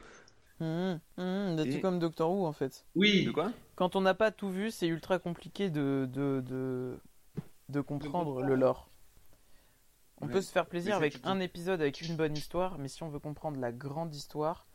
[0.60, 2.86] Hum, hum, Et- tout comme Doctor Who en fait.
[2.96, 3.26] oui.
[3.26, 3.52] De quoi?
[3.76, 7.00] Quand on n'a pas tout vu, c'est ultra compliqué de, de, de,
[7.70, 8.90] de comprendre le lore.
[10.24, 10.34] On Ouais.
[10.34, 13.18] peut se faire plaisir avec un épisode avec une bonne histoire, mais si on veut
[13.18, 14.68] comprendre la grande histoire,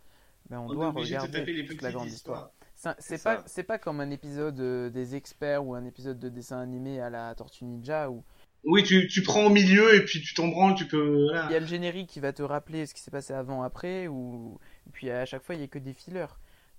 [0.50, 2.50] ben on, doit regarder toute la grande histoire.
[2.98, 6.60] C'est pas, c'est pas comme un épisode euh, des experts ou un épisode de dessin
[6.60, 8.22] animé à la Tortue Ninja où
[8.64, 11.46] Oui, tu, tu prends au milieu et puis tu t'en branles, tu peux, voilà.
[11.48, 14.08] il y a le générique qui va te rappeler ce qui s'est passé avant, après,
[14.08, 16.26] ou et puis à chaque fois il y a que des fillers.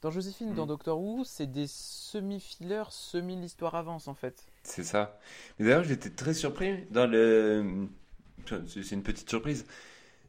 [0.02, 0.68] Dans Joséphine, dans Mhm.
[0.68, 4.46] Doctor Who, c'est des semi-fillers, semi-l'histoire avance en fait.
[4.62, 5.20] C'est ça.
[5.58, 7.88] Mais d'ailleurs, j'étais très surpris dans le.
[8.46, 9.66] C'est c'est une petite surprise.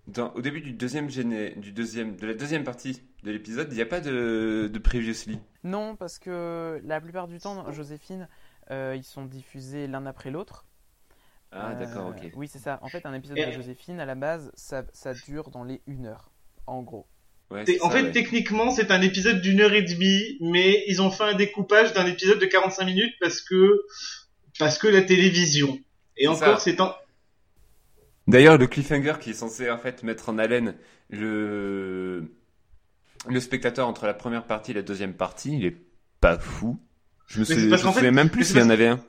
[0.07, 0.33] Dans...
[0.33, 1.55] Au début du deuxième géné...
[1.57, 5.39] du deuxième de la deuxième partie de l'épisode, il n'y a pas de de previously.
[5.65, 8.29] Non, parce que la plupart du temps, Joséphine,
[8.71, 10.65] euh, ils sont diffusés l'un après l'autre.
[11.51, 12.31] Ah, Euh, d'accord, ok.
[12.37, 12.79] Oui, c'est ça.
[12.83, 15.81] En fait, un épisode Et- de Joséphine, à la base, ça, ça dure dans les
[15.89, 16.31] 1 heure,
[16.67, 17.07] en gros.
[17.51, 18.11] Ouais, En ça, fait, ouais.
[18.13, 22.07] techniquement, c'est un épisode d'une heure et demie, mais ils ont fait un découpage d'un
[22.07, 23.81] épisode de 45 minutes parce que
[24.59, 25.79] parce que la télévision.
[26.19, 26.95] Et encore, c'est un
[28.27, 30.75] D'ailleurs, le cliffhanger qui est censé en fait mettre en haleine
[31.09, 32.31] le
[33.29, 35.77] le spectateur entre la première partie et la deuxième partie, il est
[36.21, 36.79] pas fou.
[37.27, 39.01] Je me, je me qu'en fait- souviens même plus s'il y en avait un.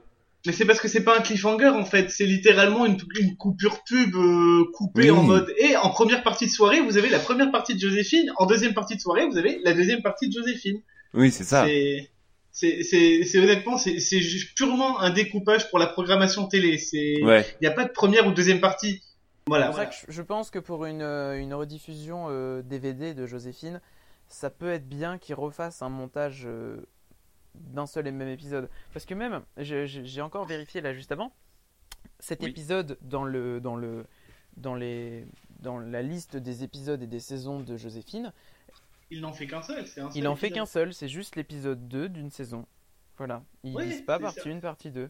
[0.45, 3.84] Mais c'est parce que c'est pas un cliffhanger en fait, c'est littéralement une, une coupure
[3.84, 5.12] pub euh, coupée Oui.
[5.12, 5.53] en mode.
[5.57, 8.32] Et en première partie de soirée, vous avez la première partie de Joséphine.
[8.38, 10.80] En deuxième partie de soirée, vous avez la deuxième partie de Joséphine.
[11.14, 11.66] Oui, c'est ça.
[11.66, 12.10] C'est
[12.51, 13.97] c'est c'est c'est honnêtement c'est
[14.55, 16.80] purement un découpage pour la programmation télé.
[16.93, 17.45] Il Ouais.
[17.62, 19.01] y a pas de première ou deuxième partie.
[19.01, 19.66] C'est Voilà.
[19.68, 19.91] pour ça voilà.
[20.05, 23.82] que je, pense que pour une, euh, une rediffusion euh, DVD de Joséphine,
[24.30, 26.78] ça peut être bien qu'ils refassent un montage euh,
[27.56, 28.70] d'un seul et même épisode.
[28.94, 31.34] Parce que même, j'ai encore vérifié là juste avant,
[32.20, 32.50] cet Oui.
[32.50, 34.06] épisode dans, le, dans, le,
[34.58, 35.26] dans, les,
[35.60, 38.32] dans la liste des épisodes et des saisons de Joséphine,
[39.12, 39.86] Il n'en fait qu'un seul.
[39.88, 42.66] C'est un seul il en fait qu'un seul, c'est juste l'épisode 2 d'une saison.
[43.18, 44.50] Voilà, ils Oui, disent pas partie ça.
[44.50, 45.10] 1, partie 2.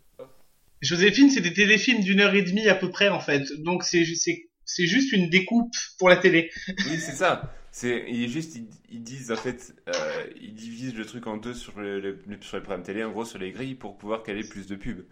[0.82, 3.44] Joséphine, c'est des téléfilms d'une heure et demie à peu près en fait.
[3.62, 6.50] Donc c'est ju- c'est c'est juste une découpe pour la télé.
[6.68, 7.54] Oui, c'est ça.
[7.72, 11.38] C'est, il est juste, ils, ils disent en fait, euh, ils divisent le truc en
[11.38, 14.44] deux sur le, sur les programmes télé, en gros sur les grilles pour pouvoir caler
[14.44, 15.06] plus de pubs.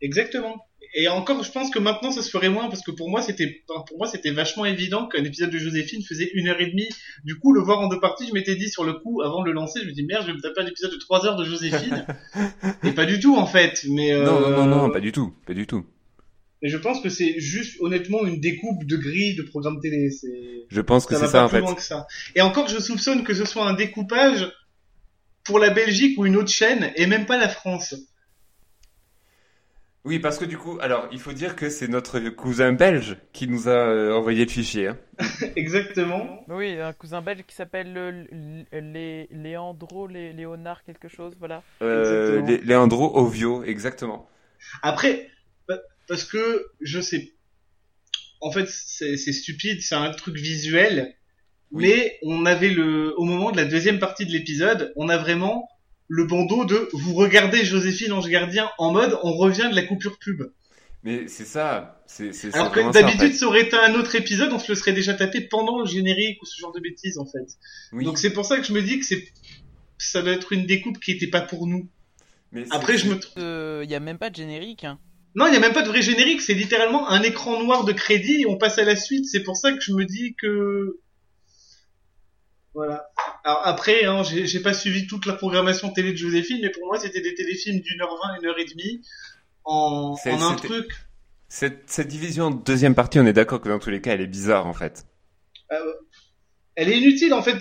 [0.00, 0.66] Exactement.
[0.94, 3.62] Et encore, je pense que maintenant, ça se ferait moins parce que pour moi, c'était,
[3.66, 6.88] pour moi, c'était vachement évident qu'un épisode de Joséphine faisait une heure et demie.
[7.24, 9.46] Du coup, le voir en deux parties, je m'étais dit sur le coup, avant de
[9.46, 11.36] le lancer, je me dis merde, je vais me taper un épisode de trois heures
[11.36, 12.04] de Joséphine.
[12.84, 13.86] et pas du tout, en fait.
[13.88, 15.86] Mais, euh, Non, non, non, non, pas du tout, pas du tout.
[16.62, 20.10] Mais je pense que c'est juste, honnêtement, une découpe de grille de programme télé.
[20.10, 21.60] C'est, Je pense que ça c'est va ça pas en plus fait.
[21.60, 22.06] loin que ça.
[22.36, 24.50] Et encore, je soupçonne que ce soit un découpage
[25.44, 27.94] pour la Belgique ou une autre chaîne, et même pas la France.
[30.04, 33.46] Oui, parce que du coup, alors, il faut dire que c'est notre cousin belge qui
[33.46, 34.88] nous a euh, envoyé le fichier.
[34.88, 34.98] hein.
[35.56, 36.44] Exactement.
[36.48, 41.62] Oui, un cousin belge qui s'appelle Lé- Lé- Léandro, Lé- Léonard quelque chose, voilà.
[41.82, 42.46] Euh, Exactement.
[42.46, 44.28] Lé- Leandro Ovio, exactement.
[44.82, 45.30] Après,
[46.08, 47.32] parce que je sais,
[48.40, 51.14] en fait, c'est stupide, c'est un truc visuel,
[51.70, 51.84] Oui.
[51.86, 55.68] mais on avait le, au moment de la deuxième partie de l'épisode, on a vraiment
[56.08, 60.18] le bandeau de vous regardez Joséphine Ange Gardien en mode on revient de la coupure
[60.18, 60.42] pub.
[61.04, 63.38] Mais c'est ça, c'est Alors que en d'habitude fait.
[63.38, 66.40] ça aurait été un autre épisode, on se le serait déjà tapé pendant le générique
[66.42, 67.46] ou ce genre de bêtises en fait.
[67.92, 69.26] Oui, Donc c'est pour ça que je me dis que c'est
[69.98, 71.88] ça doit être une découpe qui était pas pour nous.
[72.52, 74.84] mais c'est- Après je me Il n'y a même pas de générique.
[74.84, 74.98] Hein.
[75.34, 77.92] Non, il y a même pas de vrai générique, c'est littéralement un écran noir de
[77.92, 79.26] crédit et on passe à la suite.
[79.26, 80.98] C'est pour ça que je me dis que
[82.74, 83.06] voilà.
[83.44, 86.98] Alors après, hein, j'ai pas suivi toute la programmation télé de Joséphine, mais pour moi
[86.98, 89.02] c'était des téléfilms d'une heure vingt, une heure et demie
[89.64, 90.90] en, un truc.
[91.48, 94.22] Cette, cette division en deuxième partie, on est d'accord que dans tous les cas, elle
[94.22, 95.06] est bizarre en fait.
[95.70, 95.94] Euh,
[96.74, 97.56] elle est inutile en fait.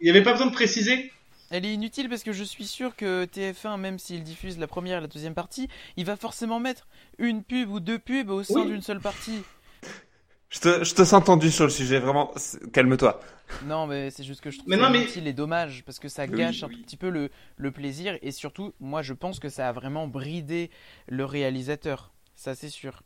[0.00, 1.12] Il y avait pas besoin de préciser.
[1.50, 4.98] Elle est inutile parce que je suis sûr que TF1, même s'il diffuse la première
[4.98, 6.86] et la deuxième partie, il va forcément mettre
[7.18, 8.66] une pub ou deux pubs au sein Oui.
[8.68, 9.42] d'une seule partie.
[10.48, 12.32] Je te, je te sens tendu sur le sujet, vraiment,
[12.72, 13.20] calme-toi.
[13.64, 15.98] Non, mais c'est juste que je trouve Mais ça non, mais- inutile et dommage parce
[15.98, 16.82] que ça gâche un oui.
[16.82, 20.70] petit peu le, le plaisir et surtout, moi je pense que ça a vraiment bridé
[21.08, 22.12] le réalisateur.
[22.36, 23.02] Ça, c'est sûr.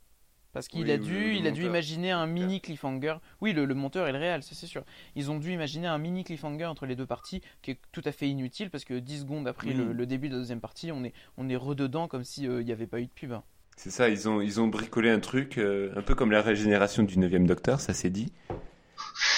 [0.55, 3.17] Parce qu'il Oui, a dû, le- le il a dû imaginer un mini cliffhanger.
[3.43, 4.85] Oui, le, le monteur et le réal, ça c'est sûr.
[5.17, 8.13] Ils ont dû imaginer un mini cliffhanger entre les deux parties qui est tout à
[8.13, 9.75] fait inutile parce que 10 secondes après Oui.
[9.75, 12.73] le, le début de la deuxième partie, on est, on est rededans comme s'il n'y
[12.73, 13.35] avait pas eu de pub.
[13.77, 17.03] C'est ça, ils ont, ils ont bricolé un truc, euh, un peu comme la régénération
[17.03, 18.33] du 9 Docteur, ça s'est dit,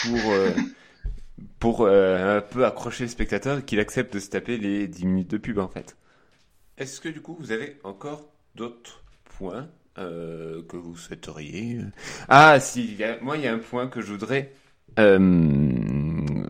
[0.03, 0.51] pour, euh,
[1.59, 5.07] pour euh, un peu accrocher le spectateur et qu'il accepte de se taper les 10
[5.07, 5.97] minutes de pub en fait.
[6.79, 11.81] Est-ce que du coup vous avez encore d'autres points euh, que vous souhaiteriez
[12.29, 14.53] Ah si, y a- moi il y a un point que je voudrais
[14.99, 15.19] euh,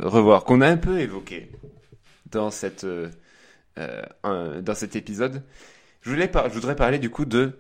[0.01, 1.51] revoir, qu'on a un peu évoqué
[2.31, 3.11] dans, cette, euh,
[4.23, 5.43] un- dans cet épisode.
[6.03, 7.59] Je, voulais par- je voudrais parler du coup de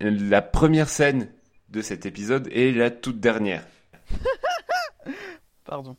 [0.00, 1.28] la première scène
[1.68, 3.64] de cet épisode et la toute dernière.
[5.64, 5.96] Pardon.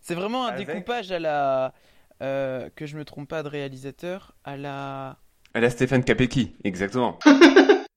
[0.00, 1.72] C'est vraiment un Avec- découpage à la.
[2.20, 5.18] que je me trompe pas de réalisateur, à la.
[5.58, 7.18] À la Stéphane Capecchi, exactement.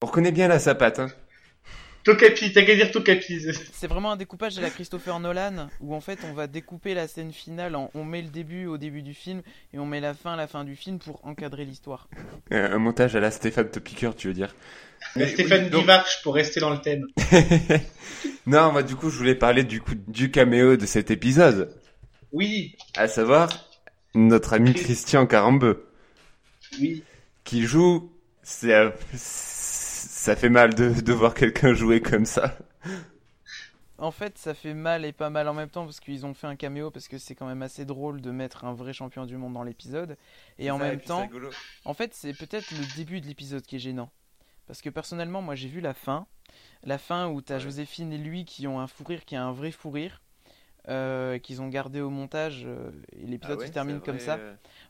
[0.01, 0.97] On reconnaît bien la sapate.
[0.97, 1.09] Hein.
[2.03, 3.39] Tokapi, t'as qu'à dire Tokapi.
[3.71, 7.07] C'est vraiment un découpage à la Christopher Nolan où en fait on va découper la
[7.07, 9.43] scène finale, en- on met le début au début du film
[9.75, 12.07] et on met la fin à la fin du film pour encadrer l'histoire.
[12.51, 14.55] Euh, Un montage à la Stéphane Topiqueur, tu veux dire.
[15.15, 15.85] Mais Stéphane oui, donc-
[16.23, 17.05] pour rester dans le thème.
[18.47, 21.75] non, moi du coup je voulais parler du coup du caméo de cet épisode,
[22.31, 23.49] Oui, à savoir
[24.15, 25.85] notre ami Christian Carambeu.
[26.79, 27.03] oui.
[27.43, 28.11] Qui joue,
[28.43, 32.57] c'est, ça fait mal de, de voir quelqu'un jouer comme ça.
[33.97, 36.47] En fait ça fait mal et pas mal en même temps parce qu'ils ont fait
[36.47, 39.37] un caméo parce que c'est quand même assez drôle de mettre un vrai champion du
[39.37, 40.17] monde dans l'épisode
[40.57, 41.29] et en même temps
[41.85, 44.11] En fait, c'est peut-être le début de l'épisode qui est gênant.
[44.67, 46.27] Parce que personnellement, moi j'ai vu la fin.
[46.83, 47.59] La fin où t'as Ouais.
[47.59, 50.21] Joséphine et lui qui ont un fou rire qui est un vrai fou rire.
[50.89, 52.63] Euh, qu'ils ont gardé au montage.
[52.65, 52.89] euh,
[53.21, 54.37] et l'épisode se termine comme ça.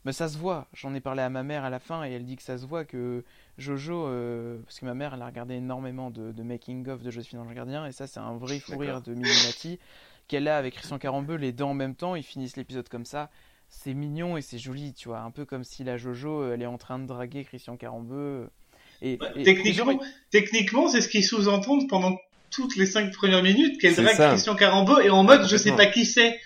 [0.04, 0.66] Mais ça se voit.
[0.72, 2.66] J'en ai parlé à ma mère à la fin et elle dit que ça se
[2.66, 3.24] voit que
[3.58, 4.06] Jojo.
[4.06, 7.54] euh, parce que ma mère elle a regardé énormément de, de making-of de Joséphine Ange
[7.54, 7.86] Gardien.
[7.86, 9.78] Et ça, c'est un vrai fou rire de Mimimati.
[10.28, 12.14] Qu'elle a avec Christian Carambeu, les deux en même temps.
[12.16, 13.30] Ils finissent l'épisode comme ça.
[13.68, 15.20] C'est mignon et c'est joli, tu vois.
[15.20, 18.48] Un peu comme si la Jojo, euh, elle est en train de draguer Christian Carambeu.
[19.02, 19.98] Et, Bah, et- techniquement, et
[20.30, 22.16] techniquement, c'est ce qu'ils sous-entendent pendant
[22.52, 24.28] toutes les cinq premières minutes qu'elle drague ça.
[24.30, 26.38] Christian Carambeu et en mode je sais pas qui c'est.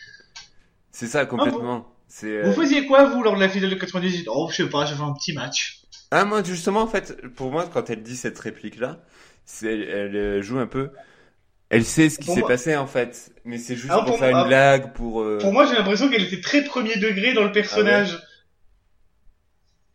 [0.90, 1.86] C'est ça, complètement.
[2.24, 4.86] Euh, Vous faisiez quoi vous lors de la finale de 98 Oh, je sais pas,
[4.86, 5.82] j'avais un petit match.
[6.10, 9.02] Ah, moi, justement, en fait, pour moi, quand elle dit cette réplique-là,
[9.44, 10.90] c'est, elle, elle, euh, joue un peu.
[11.68, 13.32] Elle sait ce qui s'est moi- passé, en fait.
[13.44, 14.40] Mais c'est juste Ah, pour, pour- faire ah.
[14.42, 15.20] une blague, pour.
[15.20, 18.22] euh, Pour moi, j'ai l'impression qu'elle était très premier degré dans le personnage.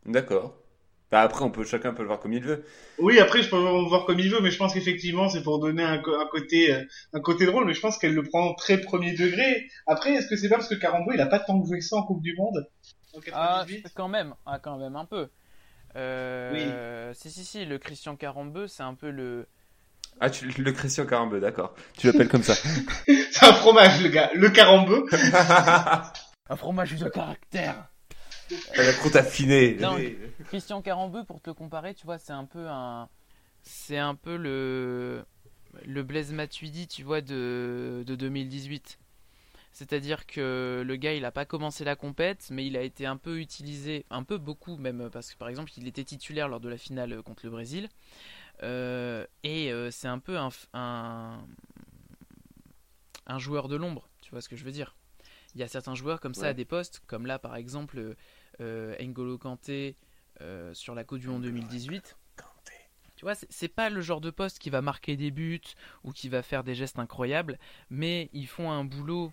[0.06, 0.54] D'accord.
[1.12, 2.64] Bah, après, on peut, chacun peut le voir comme il veut.
[2.96, 5.58] Oui, après, je peux le voir comme il veut, mais je pense qu'effectivement, c'est pour
[5.58, 6.82] donner un, côté, euh,
[7.12, 9.68] un côté drôle, mais je pense qu'elle le prend très premier degré.
[9.86, 11.96] Après, est-ce que c'est pas parce que Carambeu, il a pas tant joué que ça
[11.96, 12.66] en Coupe du Monde?
[13.14, 15.28] En ah, 98 quand même, ah, quand même un peu.
[15.96, 19.46] Euh, Si, si, si, le Christian Carambeu, c'est un peu le.
[20.18, 21.74] Ah, tu, le Christian Carambeu, d'accord.
[21.98, 22.54] Tu l'appelles comme ça.
[23.06, 24.30] C'est un fromage, le gars.
[24.34, 25.04] Le carambeu.
[26.48, 27.91] Un fromage de caractère
[28.48, 28.84] T'as.
[29.80, 29.96] Non,
[30.46, 33.08] Christian Carambeu, pour te le comparer, tu vois, c'est un peu un.
[33.62, 35.24] C'est un peu le.
[35.86, 38.98] Le Blaise Matuidi, tu vois, de, de 2018.
[39.72, 43.16] C'est-à-dire que le gars, il n'a pas commencé la compète, mais il a été un
[43.16, 46.68] peu utilisé, un peu beaucoup même, parce que par exemple, il était titulaire lors de
[46.68, 47.88] la finale contre le Brésil.
[48.62, 51.38] Euh, et euh, c'est un peu un, un,
[53.26, 54.94] un joueur de l'ombre, tu vois ce que je veux dire.
[55.54, 56.48] Il y a certains joueurs comme ça Ouais.
[56.48, 58.14] à des postes, comme là par exemple
[58.60, 59.96] euh, N'Golo Kanté
[60.40, 62.16] euh, sur la Coupe du Monde 2018.
[63.16, 65.60] Tu vois, c'est- pas le genre de poste qui va marquer des buts
[66.02, 67.56] ou qui va faire des gestes incroyables,
[67.88, 69.32] mais ils font un boulot,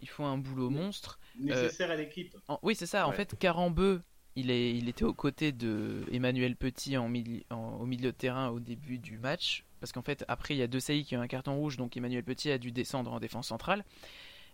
[0.00, 1.18] ils font un boulot monstre.
[1.38, 2.34] Nécessaire à l'équipe.
[2.48, 3.06] En- oui, c'est ça.
[3.06, 4.00] En fait, Carambeu,
[4.34, 7.12] il, est, il était aux côtés de Emmanuel Petit en
[7.50, 9.64] en- au milieu de terrain au début du match.
[9.80, 11.98] Parce qu'en fait, après, il y a deux saillies qui ont un carton rouge, donc
[11.98, 13.84] Emmanuel Petit a dû descendre en défense centrale.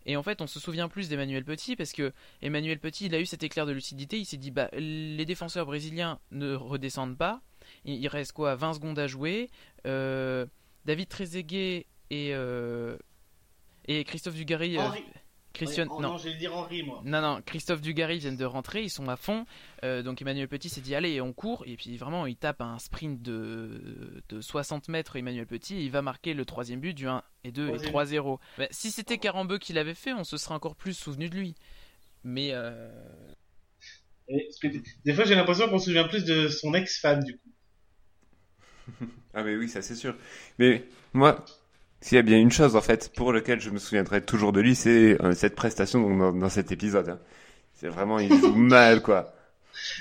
[0.06, 3.20] Et en fait, on se souvient plus d'Emmanuel Petit parce que Emmanuel Petit, il a
[3.20, 4.18] eu cet éclair de lucidité.
[4.18, 7.40] Il s'est dit, bah, les défenseurs brésiliens ne redescendent pas.
[7.84, 9.50] Il, reste quoi 20 secondes à jouer.
[9.86, 10.46] Euh,
[10.84, 12.96] David Trezeguet et, euh,
[13.86, 14.78] Christophe Dugarry.
[14.78, 14.88] euh.
[15.52, 17.00] Christian, Oh, non, non, j'allais dire Henri, moi.
[17.04, 19.44] non, non, Christophe Dugarry viennent de rentrer, ils sont à fond.
[19.84, 21.64] Euh, donc Emmanuel Petit s'est dit allez, on court.
[21.66, 25.76] Et puis vraiment, il tape un sprint de, de 60 mètres, Emmanuel Petit.
[25.76, 28.22] Et il va marquer le troisième but du 1 et 2 et Troisième.
[28.24, 28.38] 3-0.
[28.58, 31.54] Bah, si c'était Carambeu qui l'avait fait, on se serait encore plus souvenu de lui.
[32.24, 32.88] Mais euh,
[34.28, 37.48] Et- des- des fois, j'ai l'impression qu'on se souvient plus de son ex-femme, du coup.
[39.34, 40.14] Ah mais oui, ça c'est sûr.
[40.58, 40.84] Mais
[41.14, 41.44] moi,
[42.02, 44.60] s'il y a bien une chose en fait pour laquelle je me souviendrai toujours de
[44.60, 47.08] lui, c'est euh, cette prestation donc, dans, dans cet épisode.
[47.08, 47.18] hein.
[47.72, 49.34] C'est vraiment, il joue mal quoi.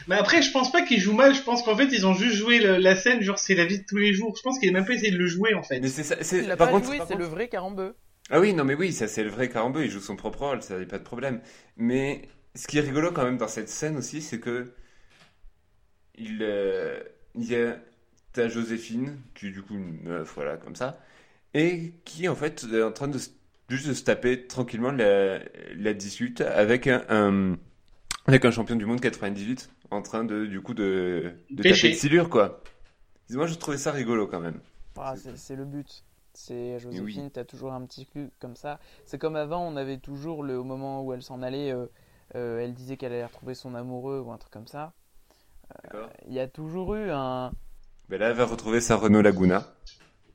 [0.07, 1.33] Mais après, je pense pas qu'il joue mal.
[1.33, 3.79] Je pense qu'en fait, ils ont juste joué le- la scène, genre c'est la vie
[3.79, 4.35] de tous les jours.
[4.35, 5.79] Je pense qu'il a même pas essayé de le jouer, en fait.
[5.79, 6.17] Mais c'est ça.
[6.21, 7.95] c'est- il l'a Par pas contre, joué, par c'est contre- le vrai Carambeu.
[8.29, 10.61] Ah oui, non mais oui, ça c'est le vrai Carambeu, il joue son propre rôle,
[10.61, 11.39] ça y a pas de problème.
[11.77, 12.21] Mais
[12.55, 14.73] ce qui est rigolo quand même dans cette scène aussi, c'est que
[16.15, 16.99] il, euh,
[17.35, 17.77] il y a
[18.33, 20.99] t'as Joséphine, qui est du coup une meuf, voilà, comme ça,
[21.53, 23.19] et qui en fait est en train de
[23.69, 25.39] juste de se taper tranquillement la,
[25.75, 27.57] la dispute avec un, un-
[28.27, 32.29] avec un champion du monde 98 en train de du coup de, taper de silure
[32.29, 32.61] quoi.
[33.31, 34.59] Moi je trouvais ça rigolo quand même.
[34.97, 36.03] Ah, c'est le but.
[36.33, 37.31] C'est Joséphine, oui.
[37.33, 38.79] t'as toujours un petit cul comme ça.
[39.05, 41.87] C'est comme avant, on avait toujours le au moment où elle s'en allait, euh,
[42.35, 44.93] euh, elle disait qu'elle allait retrouver son amoureux ou un truc comme ça.
[45.83, 46.09] D'accord.
[46.27, 47.51] Il y a toujours eu un.
[48.09, 49.73] Ben là elle va retrouver sa Renault Laguna.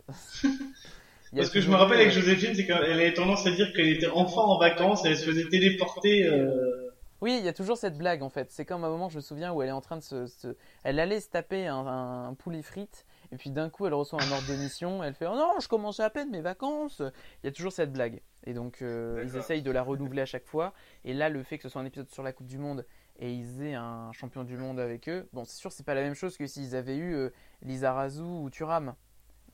[1.36, 3.72] Parce que je me rappelle eu, avec euh, Joséphine, c'est qu'elle avait tendance à dire
[3.72, 6.24] qu'elle était enfant en vacances, elle se faisait téléporter.
[6.26, 8.50] euh, Oui, il y a toujours cette blague en fait.
[8.50, 10.26] C'est comme un moment, je me souviens, où elle est en train de se.
[10.26, 14.22] se- Elle allait se taper un, un poulet frites, et puis d'un coup, elle reçoit
[14.22, 15.02] un ordre de mission.
[15.02, 17.00] Elle fait Oh non, je commençais à peine mes vacances.
[17.42, 18.20] Il y a toujours cette blague.
[18.48, 20.72] Et donc, euh, ils essayent de la renouveler à chaque fois.
[21.04, 22.86] Et là, le fait que ce soit un épisode sur la Coupe du Monde
[23.18, 26.02] et ils aient un champion du monde avec eux, bon, c'est sûr, c'est pas la
[26.02, 27.30] même chose que s'ils avaient eu euh,
[27.62, 28.94] Lizarazu ou Thuram.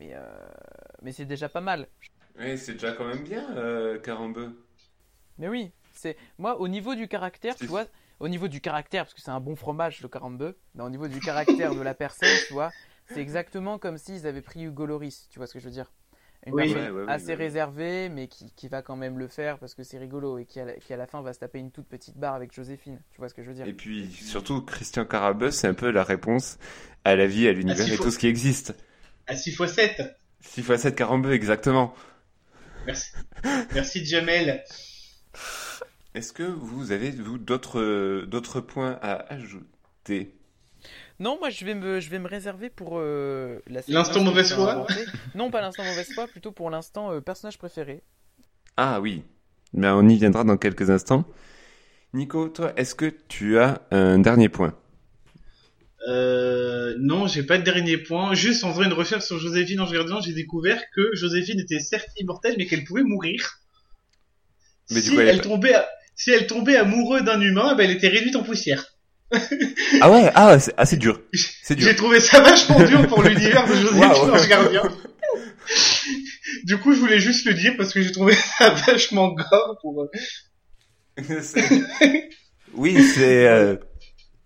[0.03, 0.49] Mais, euh,
[1.03, 1.89] mais c'est déjà pas mal.
[2.39, 4.67] Oui, c'est déjà quand même bien, euh, Carambeu.
[5.39, 7.87] Mais oui, c'est moi au niveau du caractère, tu vois,
[8.21, 11.09] au niveau du caractère parce que c'est un bon fromage le carambeu, mais au niveau
[11.09, 12.75] du caractère de la personne, tu vois,
[13.07, 15.93] c'est exactement comme s'ils avaient pris Hugo Loris, tu vois ce que je veux dire?
[16.47, 16.57] Une Oui.
[16.57, 19.99] personne Ouais, assez réservée, mais qui, qui va quand même le faire parce que c'est
[19.99, 22.17] rigolo et qui à, la, qui à la fin va se taper une toute petite
[22.19, 23.69] barre avec Joséphine, tu vois ce que je veux dire?
[23.69, 26.59] Et puis surtout, Christian Carambeu, c'est un peu la réponse
[27.05, 28.75] à la vie, à l'univers Ah, et faut- tout ce qui existe.
[29.27, 30.17] À 6 x 7.
[30.41, 31.95] 6 x 7 Carambeu, exactement.
[32.87, 33.13] Merci.
[33.75, 34.65] Merci, Jamel.
[36.15, 40.35] Est-ce que vous avez, vous, d'autres euh, d'autres points à ajouter?
[41.21, 44.87] Non, moi je vais me, je vais me réserver pour euh, L'instant mauvaise foi.
[45.35, 48.03] Non, pas l'instant mauvaise foi, plutôt pour l'instant euh, personnage préféré.
[48.77, 49.23] Ah oui,
[49.73, 51.25] ben, on y viendra dans quelques instants.
[52.13, 54.75] Nico, toi, est-ce que tu as un dernier point?
[56.09, 58.35] Euh, non, j'ai pas de dernier point.
[58.35, 62.09] Juste en faisant une recherche sur Joséphine en regardant, j'ai découvert que Joséphine était certes
[62.19, 63.59] immortelle, mais qu'elle pouvait mourir.
[64.91, 67.41] Mais du si, coup, elle elle est pas- tombait à- si elle tombait amoureuse d'un
[67.41, 68.87] humain, ben, elle était réduite en poussière.
[70.01, 71.23] Ah ouais, ah, c'est ah, dur.
[71.63, 71.87] C'est dur.
[71.89, 74.35] J'ai trouvé ça vachement dur pour l'univers de Joséphine Waouh.
[74.35, 74.83] Ange Gardien.
[76.65, 80.03] Du coup, je voulais juste le dire parce que j'ai trouvé ça vachement gore pour.
[80.03, 80.11] euh,
[82.75, 83.77] oui, c'est euh,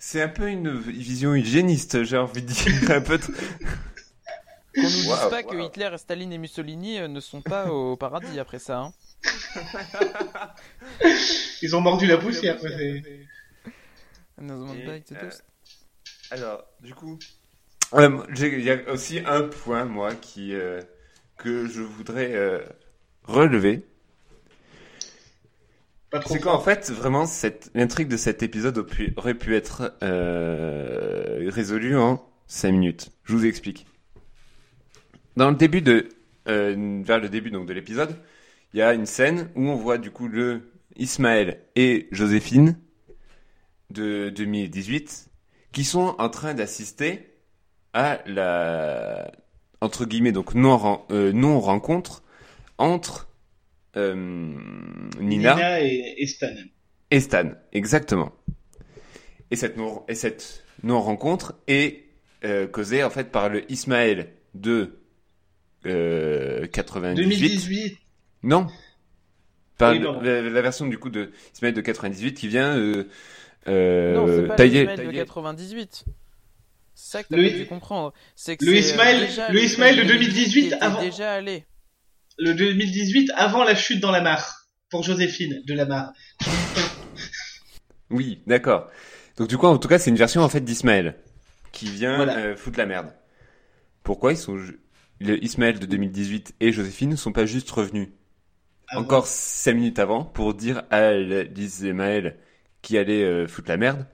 [0.06, 2.90] c'est un peu une vision hygiéniste, j'ai envie de dire.
[2.92, 3.18] Un peu.
[3.18, 5.66] Qu'on nous dise pas que.
[5.66, 8.78] Hitler, Staline et Mussolini euh, ne sont pas au paradis après ça.
[8.78, 8.92] Hein.
[11.62, 12.56] Ils ont mordu la poussière.
[14.94, 15.30] été euh.
[16.30, 17.18] Alors, du coup,
[17.94, 20.80] euh, il y a aussi un point, moi, qui, euh,
[21.36, 22.60] que je voudrais euh,
[23.24, 23.84] relever.
[26.26, 28.78] C'est qu'en fait, vraiment, cette, l'intrigue de cet épisode
[29.16, 33.10] aurait pu, être euh, résolue en 5 minutes.
[33.24, 33.86] Je vous explique.
[35.36, 36.08] Dans le début de,
[36.48, 38.16] euh, vers le début donc de l'épisode,
[38.72, 42.78] il y a une scène où on voit du coup le Ismaël et Joséphine
[43.90, 45.28] de 2018
[45.72, 47.34] qui sont en train d'assister
[47.92, 49.30] à la
[49.80, 52.22] entre guillemets donc non euh, non rencontre
[52.78, 53.25] entre
[53.96, 54.14] euh,
[55.20, 56.48] Nina Nina et, et Stan.
[57.10, 58.32] et Stan, exactement.
[59.50, 62.04] Et cette non, et cette non rencontre est
[62.44, 64.98] euh, causée en fait par le Ismaël de
[65.86, 67.22] euh, 98.
[67.22, 67.98] 2018.
[68.42, 68.66] Non.
[69.78, 73.04] Par Oui, la, la version du coup de Ismaël de 98 qui vient euh,
[73.68, 74.84] euh, non, c'est pas tailler.
[74.84, 76.04] le Ismaël de 98.
[76.98, 78.14] C'est ça que pas dû comprendre.
[78.34, 81.64] C'est que le Ismaël- déjà le Ismaël de 2018 qui était avant- déjà allé.
[82.38, 84.66] Le 2018 avant la chute dans la mare.
[84.90, 86.12] Pour Joséphine de la mare.
[88.10, 88.88] Oui, d'accord.
[89.36, 91.16] Donc du coup, en tout cas, c'est une version en fait d'Ismaël
[91.72, 92.36] qui vient Voilà.
[92.38, 93.12] euh, foutre la merde.
[94.02, 94.80] Pourquoi ils sont ju-
[95.20, 98.08] le Ismaël de 2018 et Joséphine ne sont pas juste revenus
[98.94, 102.36] encore cinq minutes avant pour dire à l'Ismaël
[102.82, 104.06] qui allait euh, foutre la merde.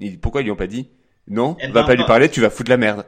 [0.00, 0.88] Et pourquoi ils lui ont pas dit
[1.26, 3.04] non, Eh va ben, pas lui parler, tu vas foutre la merde.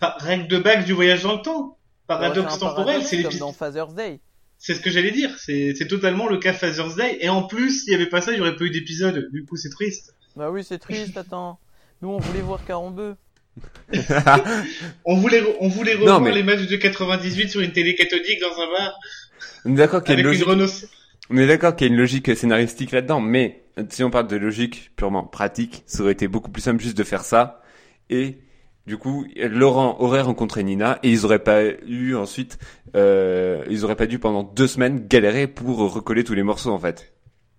[0.00, 1.78] Par règle de base du voyage dans le temps.
[2.06, 3.40] Paradoxe temporel, c'est comme l'épisode.
[3.40, 4.20] dans Father's Day.
[4.58, 5.30] C'est ce que j'allais dire.
[5.38, 7.18] C'est totalement le cas Father's Day.
[7.20, 9.28] Et en plus, s'il y avait pas ça, il y aurait pas eu d'épisode.
[9.32, 10.14] Du coup, c'est triste.
[10.36, 11.58] Bah oui, c'est triste, attends.
[12.02, 13.16] Nous, on voulait voir Carambeu.
[15.04, 18.60] On voulait, on voulait revoir mais- les matchs de 98 sur une télé cathodique dans
[18.60, 18.98] un bar
[19.64, 20.88] On est d'accord qu'il y a une avec une logique.
[21.30, 24.36] On est d'accord qu'il y a une logique scénaristique là-dedans, mais si on parle de
[24.36, 27.62] logique purement pratique, ça aurait été beaucoup plus simple juste de faire ça.
[28.10, 28.38] Et
[28.86, 32.58] du coup, Laurent aurait rencontré Nina et ils auraient pas eu ensuite,
[32.94, 36.78] euh, ils auraient pas dû pendant deux semaines galérer pour recoller tous les morceaux en
[36.78, 37.12] fait.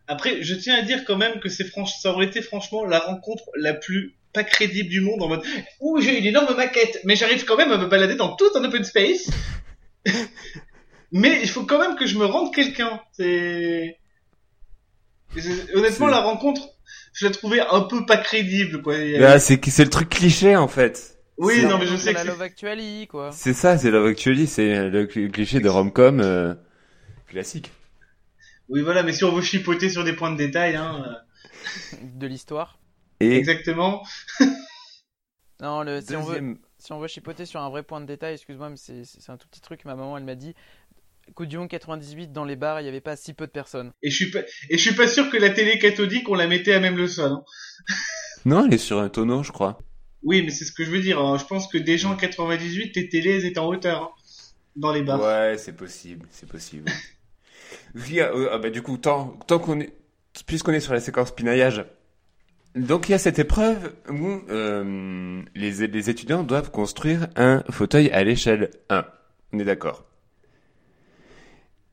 [0.07, 1.97] Après, je tiens à dire quand même que c'est franch...
[1.99, 5.43] ça aurait été franchement la rencontre la plus pas crédible du monde en mode
[5.79, 8.63] ouh j'ai une énorme maquette mais j'arrive quand même à me balader dans tout un
[8.65, 9.29] open space
[11.13, 13.97] mais il faut quand même que je me rende quelqu'un c'est
[15.73, 16.67] honnêtement la rencontre
[17.13, 18.95] je la trouvais un peu pas crédible quoi
[19.39, 21.14] c'est c'est le truc cliché en fait.
[21.37, 23.31] Oui c'est- non mais je sais la que Love Actually, quoi.
[23.31, 26.53] C'est ça, c'est Love Actually, c'est le cl- cliché de rom-com euh,
[27.27, 27.71] classique.
[28.69, 32.27] oui voilà mais si on veut chipoter sur des points de détail hein euh, De
[32.27, 32.77] l'histoire.
[33.19, 34.03] Et exactement
[35.61, 38.05] Non, le, si, on veut, deuxième, si on veut chipoter sur un vrai point de
[38.05, 39.85] détail, excuse-moi, mais c'est c'est un tout petit truc.
[39.85, 40.53] Ma maman, elle m'a dit
[41.33, 43.91] Coup du Monde 98, dans les bars, il n'y avait pas si peu de personnes.
[44.03, 46.47] et je suis pas et je suis pas sûr que la télé cathodique on la
[46.47, 47.43] mettait à même le sol hein.
[48.43, 49.79] non, elle est sur un tonneau, je crois.
[50.25, 51.19] Oui, mais c'est ce que je veux dire.
[51.19, 51.37] hein.
[51.37, 54.09] Je pense que déjà en 98, les télés étaient en hauteur hein,
[54.75, 55.21] dans les bars.
[55.21, 56.91] Ouais, c'est possible, c'est possible.
[57.95, 59.93] Oui, euh, ah bah, du coup, tant, qu'on est,
[60.45, 61.85] puisqu'on est sur la séquence pinaillage,
[62.75, 68.11] donc il y a cette épreuve où euh, les, les étudiants doivent construire un fauteuil
[68.11, 69.05] à l'échelle 1.
[69.53, 70.03] On est d'accord.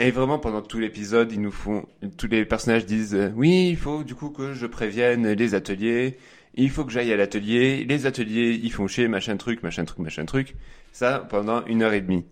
[0.00, 1.86] Et vraiment, pendant tout l'épisode, ils nous font,
[2.18, 6.18] tous les personnages disent, euh, oui, il faut du coup que je prévienne les ateliers,
[6.54, 9.98] il faut que j'aille à l'atelier, les ateliers, ils font chier, machin truc, machin truc,
[9.98, 10.54] machin truc.
[10.92, 12.24] Ça, pendant une heure et demie.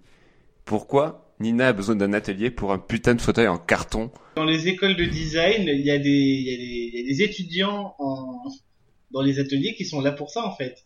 [0.65, 4.69] Pourquoi Nina a besoin d'un atelier pour un putain de fauteuil en carton Dans les
[4.69, 7.23] écoles de design, il y a des, il y a des, il y a des
[7.23, 8.43] étudiants en,
[9.11, 10.77] dans les ateliers qui sont là pour ça en fait.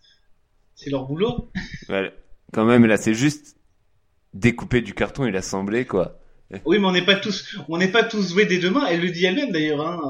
[0.76, 1.51] C'est leur boulot.
[1.89, 2.12] Voilà.
[2.53, 3.57] Quand même, là, c'est juste
[4.32, 6.20] découper du carton et l'assembler, quoi.
[6.64, 8.87] Oui, mais on n'est pas tous, on n'est pas tous doués des deux mains.
[8.87, 9.80] Elle le dit elle-même d'ailleurs.
[9.80, 10.01] Hein.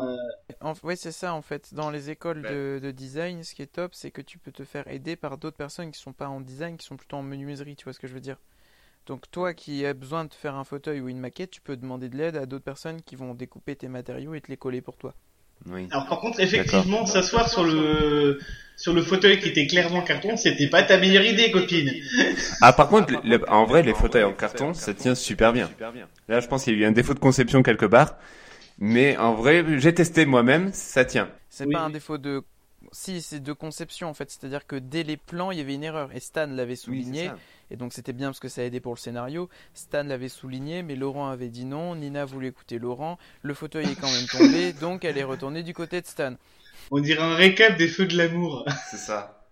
[0.64, 1.72] En- Oui, c'est ça en fait.
[1.74, 4.64] Dans les écoles de, de design, ce qui est top, c'est que tu peux te
[4.64, 7.76] faire aider par d'autres personnes qui sont pas en design, qui sont plutôt en menuiserie,
[7.76, 8.38] tu vois ce que je veux dire.
[9.06, 12.08] Donc toi qui as besoin de faire un fauteuil ou une maquette, tu peux demander
[12.08, 14.96] de l'aide à d'autres personnes qui vont découper tes matériaux et te les coller pour
[14.96, 15.14] toi.
[15.66, 15.88] Oui.
[15.90, 18.40] Alors par contre, effectivement, s'asseoir sur le
[18.76, 21.90] sur le fauteuil qui était clairement carton, c'était pas ta meilleure idée, copine.
[22.60, 25.70] Ah, par contre, le- en vrai, les fauteuils en carton, ça tient super bien.
[26.28, 28.16] Là, je pense qu'il y a eu un défaut de conception quelque part.
[28.79, 31.31] Mais en vrai, j'ai testé moi-même, ça tient.
[31.49, 32.43] C'est Oui, pas un défaut de...
[32.93, 34.31] Si, c'est de conception en fait.
[34.31, 36.11] C'est-à-dire que dès les plans, il y avait une erreur.
[36.14, 37.31] Et Stan l'avait souligné.
[37.70, 39.49] Et donc c'était bien parce que ça a aidé pour le scénario.
[39.72, 41.95] Stan l'avait souligné, mais Laurent avait dit non.
[41.97, 43.18] Nina voulait écouter Laurent.
[43.43, 46.35] Le fauteuil est quand même tombé, donc elle est retournée du côté de Stan.
[46.91, 48.64] On dirait un récap des feux de l'amour.
[48.91, 49.49] C'est ça.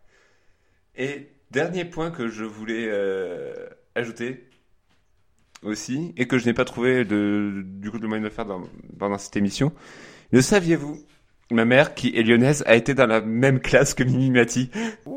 [0.97, 4.49] Et dernier point que je voulais euh, ajouter
[5.63, 8.47] aussi, et que je n'ai pas trouvé de, du coup de moyen de le faire
[8.47, 8.63] dans,
[8.99, 9.73] pendant cette émission.
[10.33, 10.99] Le saviez-vous
[11.51, 14.71] Ma mère, qui est lyonnaise, a été dans la même classe que Mimi Mati.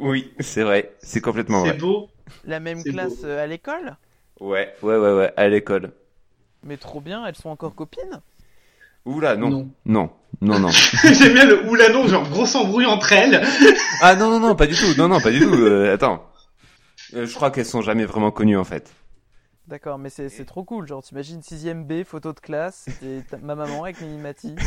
[0.00, 0.92] Oui, c'est vrai.
[1.00, 1.78] C'est complètement C'est vrai.
[1.78, 2.08] beau.
[2.44, 3.26] La même C'est classe beau.
[3.26, 3.96] euh, à l'école
[4.40, 5.92] Ouais, ouais, ouais, ouais, à l'école.
[6.64, 8.20] Mais trop bien, elles sont encore copines
[9.06, 9.48] Oula, non.
[9.50, 9.70] Non.
[9.86, 10.10] Non,
[10.42, 10.68] non, non.
[11.04, 13.40] J'aime bien le oula non, genre gros embrouille entre elles.
[14.02, 14.92] ah non, non, non, pas du tout.
[14.98, 15.54] Non, non, pas du tout.
[15.54, 16.26] Euh, attends.
[17.14, 18.92] Euh, je crois qu'elles sont jamais vraiment connues en fait.
[19.70, 20.86] D'accord, mais c'est c'est trop cool.
[20.88, 24.54] Genre, t'imagines 6ème B, photo de classe, c'était ta- ma maman avec Mimi Mati.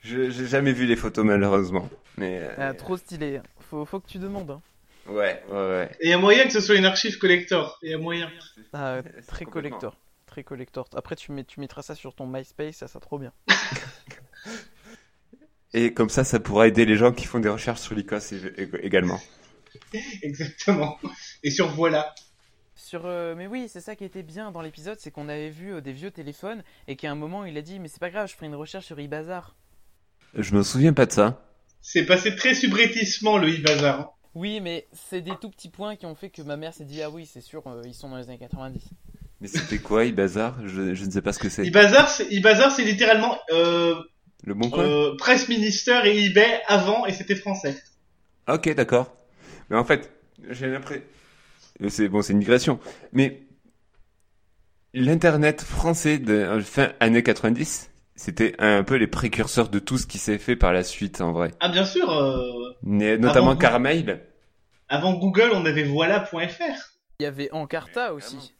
[0.00, 1.88] Je j'ai jamais vu les photos malheureusement.
[2.18, 3.40] Mais euh, Ah, trop stylé.
[3.60, 4.50] Faut, faut que tu demandes.
[4.50, 4.60] hein.
[5.06, 5.90] ouais, ouais, ouais.
[6.00, 7.78] Et il y a moyen que ce soit une archive collector.
[7.82, 8.30] Il y a moyen.
[8.74, 9.96] Ah, très collector.
[10.26, 10.86] Très collector.
[10.94, 13.32] Après, tu, mets, tu mettras ça sur ton MySpace, ça sera trop bien.
[15.72, 18.34] Et comme ça, ça pourra aider les gens qui font des recherches sur l'ICOS
[18.82, 19.20] également.
[20.22, 20.98] Exactement.
[21.42, 22.14] Et sur voilà.
[22.94, 25.74] Sur, euh, mais oui, c'est ça qui était bien dans l'épisode, c'est qu'on avait vu
[25.74, 28.28] euh, des vieux téléphones et qu'à un moment il a dit mais c'est pas grave,
[28.28, 29.56] je ferai une recherche sur eBazaar.
[30.34, 31.42] Je me souviens pas de ça.
[31.82, 33.98] C'est passé très subrétissement le e-bazar.
[33.98, 34.10] hein.
[34.36, 37.02] Oui, mais c'est des tout petits points qui ont fait que ma mère s'est dit
[37.02, 38.80] ah oui c'est sûr euh, ils sont dans les années 90.
[39.40, 40.56] Mais c'était quoi, e-bazar?
[40.64, 41.66] Je, je ne sais pas ce que c'est.
[41.66, 43.96] E-bazar, c'est c'est littéralement euh,
[44.44, 44.84] Le bon coin?
[44.84, 47.76] euh, Presse Minister et eBay avant et c'était français.
[48.46, 49.12] Ok, d'accord.
[49.68, 50.12] Mais en fait,
[50.48, 51.02] j'ai l'impression...
[51.88, 52.78] C'est bon, c'est une migration.
[53.12, 53.42] Mais
[54.92, 60.06] l'Internet français de euh, fin années 90, c'était un peu les précurseurs de tout ce
[60.06, 61.50] qui s'est fait par la suite, en vrai.
[61.60, 62.10] Ah bien sûr.
[62.10, 62.40] euh,
[62.82, 64.20] Mais notamment Avant- Carmail.
[64.88, 66.92] avant Google, on avait voilà.fr.
[67.20, 68.54] Il y avait Encarta aussi.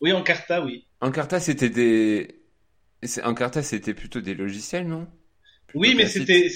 [0.00, 0.86] Oui, Encarta, oui.
[1.00, 2.42] Encarta, c'était des...
[3.24, 5.06] Encarta, c'était plutôt des logiciels, non?
[5.66, 6.48] Plutôt Oui, mais c'était,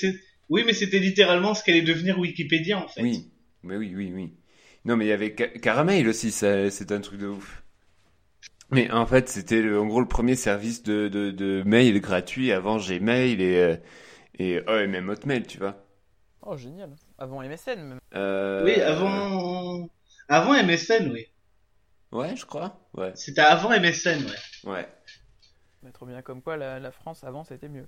[0.48, 3.02] oui, mais c'était littéralement ce qu'allait devenir Wikipédia en fait.
[3.02, 3.30] Oui,
[3.62, 4.32] mais oui, oui, oui.
[4.84, 7.62] Non, mais il y avait Ca- Caramel aussi, c'est un truc de ouf.
[8.72, 12.50] Mais en fait, c'était le- en gros le premier service de, de, de mail gratuit
[12.52, 13.76] avant Gmail et, euh,
[14.38, 15.76] et, oh, et même Hotmail, tu vois.
[16.42, 16.96] Oh génial.
[17.18, 18.00] Avant MSN même.
[18.14, 19.88] Euh, Oui, avant,
[20.28, 21.26] avant MSN, oui.
[22.12, 22.78] Ouais, je crois.
[22.94, 24.36] Ouais, C'était avant MSN, ouais.
[24.64, 24.88] ouais.
[25.82, 27.86] Mais trop bien comme quoi la, la France avant c'était mieux.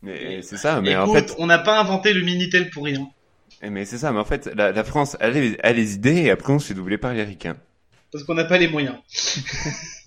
[0.00, 3.06] Mais c'est ça, mais en Écoute, fait, on n'a pas inventé le Minitel pour rien.
[3.62, 6.22] Eh, mais c'est ça, mais en fait, la, la France a les, a les idées
[6.22, 7.56] et après on se fait doubler par les ricains.
[8.12, 8.96] Parce qu'on n'a pas les moyens.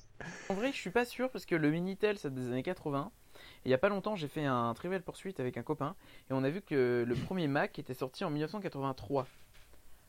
[0.50, 3.12] En vrai je suis pas sûr parce que le Minitel c'est des années 80.
[3.36, 5.96] Et il y a pas longtemps j'ai fait un Trivial poursuite avec un copain
[6.30, 9.28] et on a vu que le premier Mac était sorti en 1983.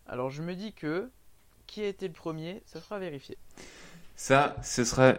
[0.07, 1.11] Alors je me dis que
[1.67, 3.39] qui a été le premier, ça sera vérifié.
[4.17, 5.15] Ça, ce sera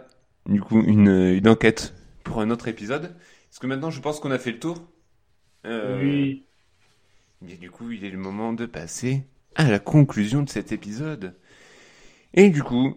[0.46, 1.94] du coup une, une enquête
[2.24, 3.14] pour un autre épisode.
[3.48, 4.78] Parce que maintenant, je pense qu'on a fait le tour.
[5.64, 6.44] Euh, Oui.
[7.42, 9.24] Mais du coup, il est le moment de passer
[9.54, 11.34] à la conclusion de cet épisode.
[12.34, 12.96] Et du coup,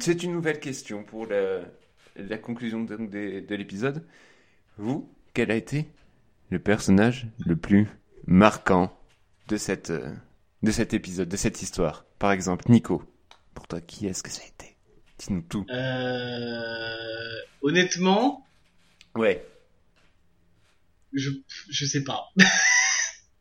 [0.00, 1.62] c'est une nouvelle question pour la,
[2.16, 4.06] la conclusion de, de- de l'épisode.
[4.76, 5.86] Vous, quel a été
[6.50, 7.88] le personnage le plus
[8.26, 8.96] marquant
[9.48, 9.90] de, cette,
[10.62, 12.04] de cet épisode, de cette histoire?
[12.18, 13.02] Par exemple, Nico.
[13.54, 14.76] Pour toi, qui est-ce que ça a été?
[15.18, 15.66] Dis-nous tout.
[15.70, 17.36] Euh...
[17.62, 18.46] Honnêtement,
[19.16, 19.44] Ouais.
[21.12, 21.30] je,
[21.68, 22.28] je sais pas.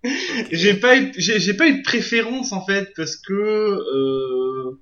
[0.52, 4.80] j'ai pas eu, j'ai, pas eu de préférence en fait parce que, euh...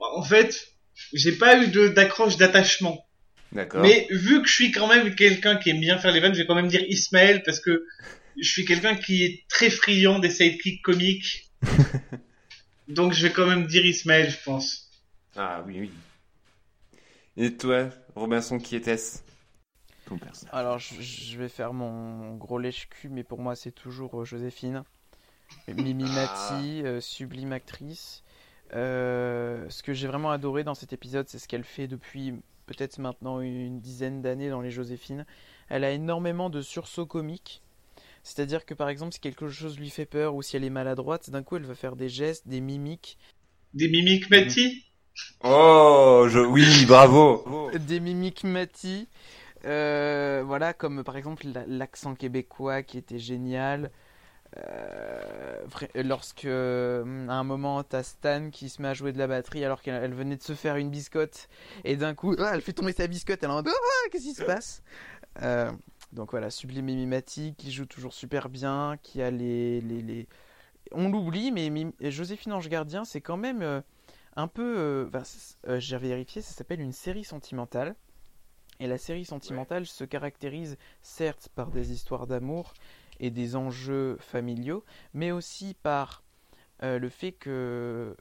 [0.00, 0.68] en fait,
[1.12, 3.04] j'ai pas eu de, d'accroche, d'attachement.
[3.52, 3.82] D'accord.
[3.82, 6.40] Mais vu que je suis quand même quelqu'un qui aime bien faire les vannes, je
[6.40, 7.86] vais quand même dire Ismaël parce que
[8.40, 11.50] je suis quelqu'un qui est très friand des sidekicks comiques.
[12.88, 14.90] Donc je vais quand même dire Ismaël, je pense.
[15.36, 15.90] Ah oui, oui.
[17.36, 19.20] Et toi, Robinson, qui était-ce?
[20.08, 20.54] Ton personnage.
[20.54, 24.82] Alors, je, je vais faire mon gros lèche-cul, mais pour moi, c'est toujours euh, Joséphine.
[25.68, 26.14] Mimi Ah.
[26.52, 28.22] Mati, euh, sublime actrice.
[28.74, 32.34] Euh, ce que j'ai vraiment adoré dans cet épisode, c'est ce qu'elle fait depuis
[32.66, 35.24] peut-être maintenant une dizaine d'années dans les Joséphines.
[35.70, 37.62] Elle a énormément de sursauts comiques.
[38.22, 41.30] C'est-à-dire que par exemple, si quelque chose lui fait peur ou si elle est maladroite,
[41.30, 43.16] d'un coup, elle va faire des gestes, des mimiques,
[43.72, 44.84] Des mimiques Mati?
[45.42, 46.38] Oh, je...
[46.38, 47.70] oui, bravo.
[47.74, 49.08] des mimiques Mati.
[49.64, 53.90] Euh, voilà, comme par exemple la- l'accent québécois qui était génial.
[54.56, 59.26] Euh, lorsque euh, à un moment t'as Stan qui se met à jouer de la
[59.26, 61.48] batterie alors qu'elle elle venait de se faire une biscotte
[61.84, 64.32] et d'un coup ah, elle fait tomber sa biscotte elle en mode ah, qu'est-ce qui
[64.34, 64.82] se passe?
[66.14, 70.26] Donc voilà Sublime et Mimati qui joue toujours super bien qui a les, les, les...
[70.92, 71.70] on l'oublie mais
[72.10, 73.82] Joséphine Ange Gardien c'est quand même
[74.34, 75.24] un peu enfin,
[75.78, 77.96] j'ai vérifié ça s'appelle une série sentimentale
[78.80, 82.74] et la série sentimentale se caractérise certes par des histoires d'amour
[83.20, 86.22] et des enjeux familiaux, mais aussi par
[86.82, 88.14] euh, le fait que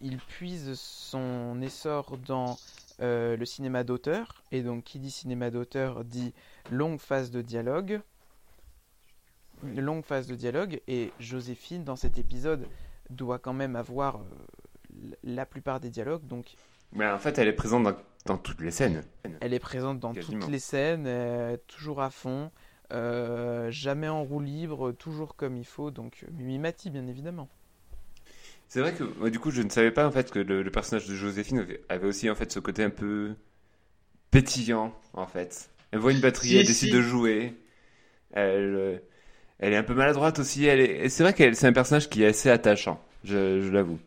[0.00, 2.58] il puise son essor dans
[3.00, 6.34] euh, le cinéma d'auteur, et donc qui dit cinéma d'auteur dit
[6.70, 8.00] longue phase de dialogue.
[9.62, 10.80] longue phase de dialogue.
[10.88, 12.66] Et Joséphine dans cet épisode
[13.10, 16.26] doit quand même avoir euh, la plupart des dialogues.
[16.26, 16.54] Donc
[16.92, 19.02] Mais en fait, elle est présente dans, dans toutes les scènes.
[19.40, 20.40] elle est présente dans Quasiment.
[20.40, 22.50] toutes les scènes euh, toujours à fond
[22.92, 27.48] euh, jamais en roue libre toujours comme il faut donc euh, Mimi Mati bien évidemment
[28.68, 30.70] C'est vrai que moi, du coup, je ne savais pas en fait que le, le
[30.70, 33.34] personnage de Joséphine avait, aussi en fait ce côté un peu
[34.30, 35.70] pétillant en fait.
[35.90, 36.94] Elle voit une batterie, Si, elle décide si.
[36.94, 37.54] de jouer.
[38.32, 39.02] Elle,
[39.58, 40.64] elle est un peu maladroite aussi.
[40.64, 42.98] Elle est, c'est vrai qu'elle c'est un personnage qui est assez attachant.
[43.24, 43.98] Je, je l'avoue.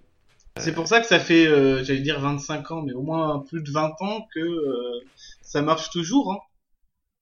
[0.58, 3.62] C'est pour ça que ça fait, euh, j'allais dire 25 ans, mais au moins plus
[3.62, 5.02] de 20 ans que euh,
[5.42, 6.32] ça marche toujours.
[6.32, 6.38] Hein.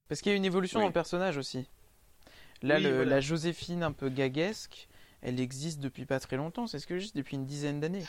[0.08, 0.84] parce qu'il y a une évolution Oui.
[0.84, 1.66] dans le personnage aussi
[2.62, 3.10] là Oui, le- voilà.
[3.16, 4.88] la Joséphine un peu gaguesque
[5.22, 8.04] elle existe depuis pas très longtemps c'est ce que je dis depuis une dizaine d'années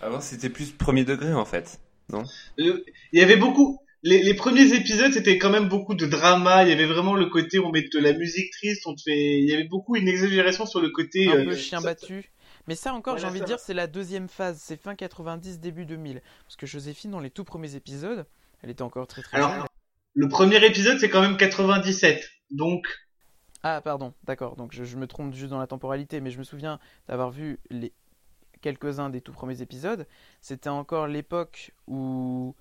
[0.00, 1.78] Avant, c'était plus premier degré en fait.
[2.12, 2.22] Euh,
[2.58, 3.78] Il y avait beaucoup.
[4.02, 6.62] Les, les premiers épisodes, c'était quand même beaucoup de drama.
[6.64, 9.38] Il y avait vraiment le côté, on met de la musique triste, on te fait.
[9.38, 11.28] Il y avait beaucoup une exagération sur le côté.
[11.30, 12.30] un euh, peu chien ça- battu.
[12.66, 15.86] Mais ça encore, j'ai envie de dire, c'est la deuxième phase, c'est fin 90, début
[15.86, 16.22] 2000.
[16.46, 18.26] Parce que Joséphine, dans les tout premiers épisodes,
[18.62, 19.66] elle était encore très très Alors, jeune.
[20.14, 22.28] le premier épisode, c'est quand même 97.
[22.50, 22.86] Donc,
[23.62, 26.44] Ah, pardon, d'accord, donc je, je me trompe juste dans la temporalité, mais je me
[26.44, 27.92] souviens d'avoir vu les
[28.62, 30.06] quelques-uns des tout premiers épisodes.
[30.40, 32.54] C'était encore l'époque où,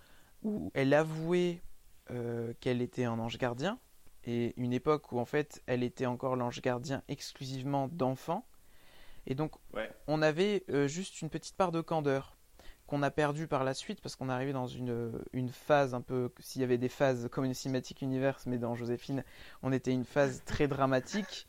[0.44, 1.62] où elle avouait
[2.12, 3.80] euh, qu'elle était un ange gardien,
[4.26, 8.46] et une époque où en fait elle était encore l'ange gardien exclusivement d'enfants.
[9.28, 9.90] Et donc Ouais.
[10.08, 12.36] on avait euh, juste une petite part de candeur
[12.88, 16.02] qu'on a perdu par la suite parce qu'on est arrivé dans une, une phase un
[16.02, 19.24] peu, s'il y avait des phases comme une cinématique universe, mais dans Joséphine,
[19.62, 21.48] on était une phase très dramatique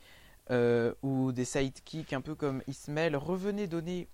[0.51, 4.09] euh, où des sidekicks un peu comme Ismaël revenaient donner,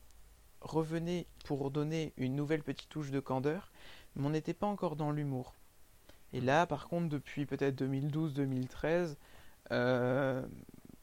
[0.62, 3.70] revenaient pour donner une nouvelle petite touche de candeur,
[4.16, 5.54] mais on n'était pas encore dans l'humour.
[6.32, 9.16] Et là, par contre, depuis peut-être 2012-2013,
[9.72, 10.42] euh,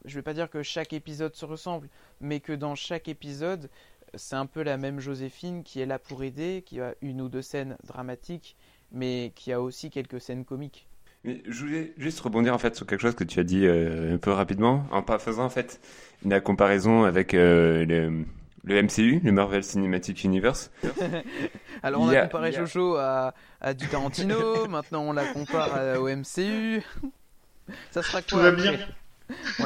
[0.07, 1.87] je vais pas dire que chaque épisode se ressemble,
[2.21, 3.69] mais que dans chaque épisode,
[4.15, 7.29] c'est un peu la même Joséphine qui est là pour aider, qui a une ou
[7.29, 8.55] deux scènes dramatiques,
[8.91, 10.87] mais qui a aussi quelques scènes comiques.
[11.23, 14.15] Mais je voulais juste rebondir en fait sur quelque chose que tu as dit euh,
[14.15, 15.81] un peu rapidement, en pas faisant en fait
[16.23, 18.23] la comparaison avec euh, le,
[18.63, 20.71] le MCU, le Marvel Cinematic Universe.
[21.83, 25.75] Alors on a, a- comparé a- Jojo à, à du Tarantino, maintenant on la compare
[25.75, 26.81] à- au MCU.
[27.91, 28.79] Ça sera quoi tout va bien.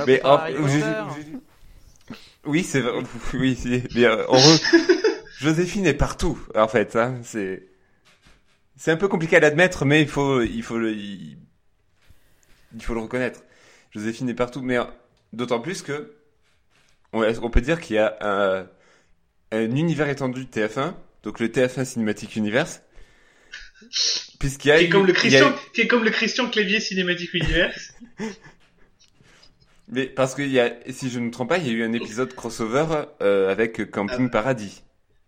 [0.08, 0.40] Mais en-
[2.46, 3.04] oui, c'est vrai.
[3.36, 4.62] Oui, c'est- re-
[5.40, 6.96] Joséphine est partout en fait.
[6.96, 7.68] Hein, c'est
[8.76, 11.38] c'est un peu compliqué à l'admettre, mais il faut il faut le il,
[12.74, 13.42] il faut le reconnaître.
[13.92, 14.78] Joséphine est partout, mais
[15.34, 16.16] d'autant plus que
[17.14, 18.68] on, peut dire qu'il y a un,
[19.52, 20.94] un univers étendu de TF1,
[21.24, 22.82] donc le TF1 Cinematic Universe,
[24.40, 26.50] puisqu'il y a Qui est, eu- comme le a Christian, qui est comme le Christian
[26.50, 27.94] Clavier Cinématique Universe.
[29.92, 31.84] Mais parce qu'il y a, si je ne me trompe pas, il y a eu
[31.84, 32.86] un épisode crossover
[33.22, 34.84] euh, avec Camping Paradis.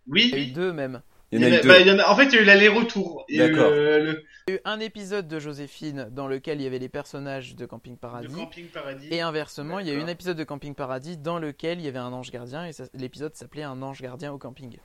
[0.07, 0.30] Oui.
[0.34, 1.01] Il y a eu deux même.
[1.32, 1.68] Il y en a eu deux.
[1.68, 3.26] bah, il y en a- en fait, il y a eu l'aller-retour.
[3.28, 3.72] Il y a eu D'accord.
[3.72, 6.89] le- Il y a eu un épisode de Joséphine dans lequel il y avait les
[6.89, 8.34] personnages de Camping Paradis.
[8.36, 9.07] Camping Paradis.
[9.11, 11.88] Et inversement, il y a eu un épisode de Camping Paradis dans lequel il y
[11.88, 14.78] avait un ange gardien et l'épisode s'appelait Un ange gardien au camping.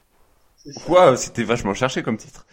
[0.86, 2.46] Quoi C'était vachement cherché comme titre.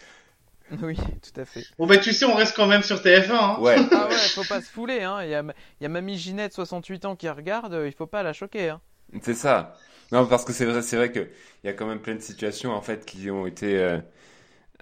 [0.82, 1.66] Oui, tout à fait.
[1.78, 3.32] Bon bah tu sais, on reste quand même sur TF1.
[3.32, 3.58] Hein.
[3.60, 3.76] Ouais.
[3.92, 5.24] Ah ouais, faut pas se fouler, hein.
[5.24, 8.08] Il y a, ma- il y a mamie Ginette, 68 ans, qui regarde, il faut
[8.08, 8.82] pas la choquer, hein.
[9.22, 9.76] C'est ça.
[10.12, 11.20] Non, parce que c'est vrai, c'est vrai que
[11.64, 14.00] il y a quand même plein de situations en fait qui ont été, euh,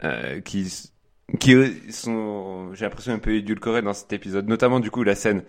[0.03, 0.71] euh, qui,
[1.39, 5.15] qui euh, sont, j'ai l'impression un peu édulcorées dans cet épisode, notamment du coup la
[5.15, 5.43] scène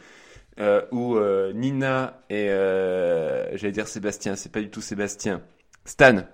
[0.60, 5.42] euh, où euh, Nina et, euh, j'allais dire Sébastien, c'est pas du tout Sébastien,
[5.84, 6.24] Stan,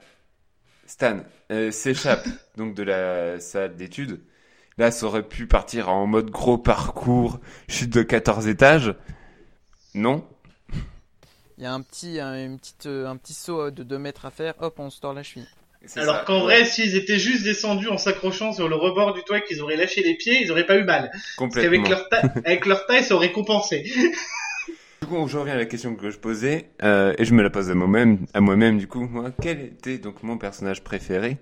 [0.91, 1.21] Stan
[1.53, 2.27] euh, s'échappe
[2.57, 4.21] donc de la salle d'études.
[4.77, 7.39] Là, ça aurait pu partir en mode gros parcours,
[7.69, 8.95] chute de 14 étages.
[9.95, 10.25] Non,
[11.59, 14.25] Il y a un petit, un, une petite, euh, un petit saut de 2 mètres
[14.27, 15.47] à faire, hop, on se tord la cheville.
[15.87, 19.39] C'est Alors qu'en vrai, s'ils étaient juste descendus en s'accrochant sur le rebord du toit
[19.39, 21.11] et qu'ils auraient lâché les pieds, ils auraient pas eu mal.
[21.13, 21.63] Parce complètement.
[21.85, 23.91] qu'avec leur, ta- avec leur taille, ça aurait compensé.
[25.03, 27.51] Du coup, je reviens à la question que je posais, euh, et je me la
[27.51, 31.39] pose à moi-même, à moi-même, du coup, moi, quel était donc mon personnage préféré?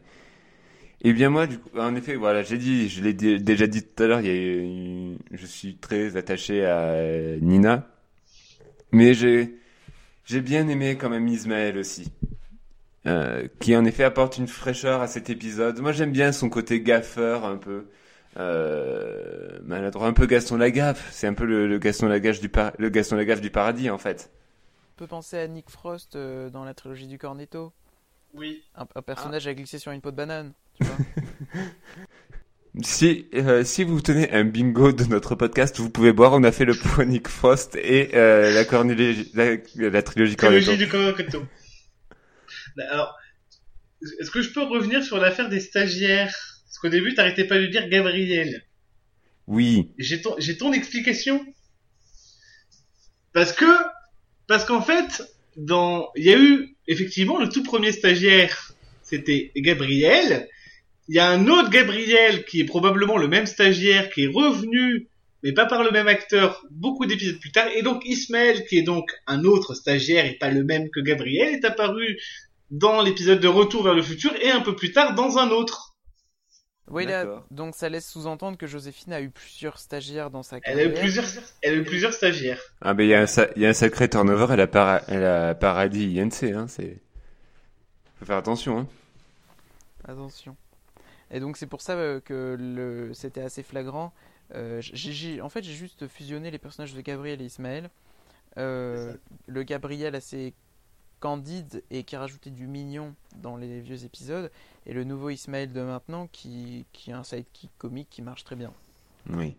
[1.03, 3.83] Eh bien, moi, du coup, en effet, voilà, j'ai dit, je l'ai dé- déjà dit
[3.85, 6.93] tout à l'heure, il y a eu- je suis très attaché à
[7.41, 7.87] Nina,
[8.93, 9.57] mais j'ai,
[10.27, 12.13] j'ai bien aimé quand même Ismaël aussi,
[13.07, 15.81] euh, qui en effet apporte une fraîcheur à cet épisode.
[15.81, 17.87] Moi, j'aime bien son côté gaffeur, un peu.
[18.37, 21.09] Euh, maladroit, un peu Gaston Lagaffe.
[21.11, 23.99] C'est un peu le, le Gaston Lagaffe du par- le Gaston Lagaffe du paradis en
[23.99, 24.31] fait.
[24.97, 27.73] On peut penser à Nick Frost euh, dans la trilogie du Cornetto.
[28.35, 28.63] Oui.
[28.77, 30.97] Un, un personnage à glisser sur une peau de banane, tu vois.
[32.83, 36.33] Si, euh, si vous tenez un bingo de notre podcast, vous pouvez boire.
[36.35, 40.67] On a fait le point Nick Frost et euh, la, cornélogie, la, la trilogie Trilogie
[40.67, 40.77] Cornetto.
[40.77, 41.43] du Cornetto.
[42.91, 43.17] Alors,
[44.21, 46.58] est-ce que je peux revenir sur l'affaire des stagiaires?
[46.69, 48.62] Parce qu'au début, t'arrêtais pas de dire Gabriel.
[49.47, 49.90] Oui.
[49.99, 51.45] J'ai ton, j'ai ton explication.
[53.32, 53.65] Parce que,
[54.47, 55.23] parce qu'en fait,
[55.57, 58.73] dans, il y a eu effectivement le tout premier stagiaire,
[59.03, 60.49] c'était Gabriel.
[61.09, 65.09] Il y a un autre Gabriel qui est probablement le même stagiaire qui est revenu,
[65.43, 67.69] mais pas par le même acteur, beaucoup d'épisodes plus tard.
[67.74, 71.55] Et donc Ismaël, qui est donc un autre stagiaire et pas le même que Gabriel,
[71.55, 72.19] est apparu
[72.70, 75.88] dans l'épisode de Retour vers le futur et un peu plus tard dans un autre.
[76.90, 80.81] Oui, là, donc ça laisse sous-entendre que Joséphine a eu plusieurs stagiaires dans sa Elle
[80.81, 80.90] a carrière.
[80.90, 81.27] eu plusieurs,
[81.62, 82.60] elle a eu plusieurs stagiaires.
[82.81, 84.47] Ah ben il y a un, y a sacré turnover.
[84.52, 86.44] Elle a, para, elle a paradis INC.
[86.44, 86.98] Hein, c'est.
[88.19, 88.78] Faut faire attention.
[88.81, 88.86] Hein.
[90.06, 90.56] Attention.
[91.31, 93.12] Et donc c'est pour ça euh, que le...
[93.15, 94.12] c'était assez flagrant.
[94.55, 97.90] Euh, j'ai- en fait, j'ai juste fusionné les personnages de Gabriel et Ismaël.
[98.56, 99.15] Euh,
[99.47, 100.55] le Gabriel assez
[101.20, 104.51] candide et qui rajoutait du mignon dans les vieux épisodes,
[104.89, 108.56] et le nouveau Ismaël de maintenant qui, qui est un sidekick comique qui marche très
[108.56, 108.73] bien.
[109.31, 109.55] Oui.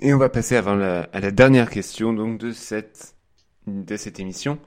[0.00, 3.14] Et on va passer avant à la dernière question donc de cette
[3.66, 4.58] de cette émission.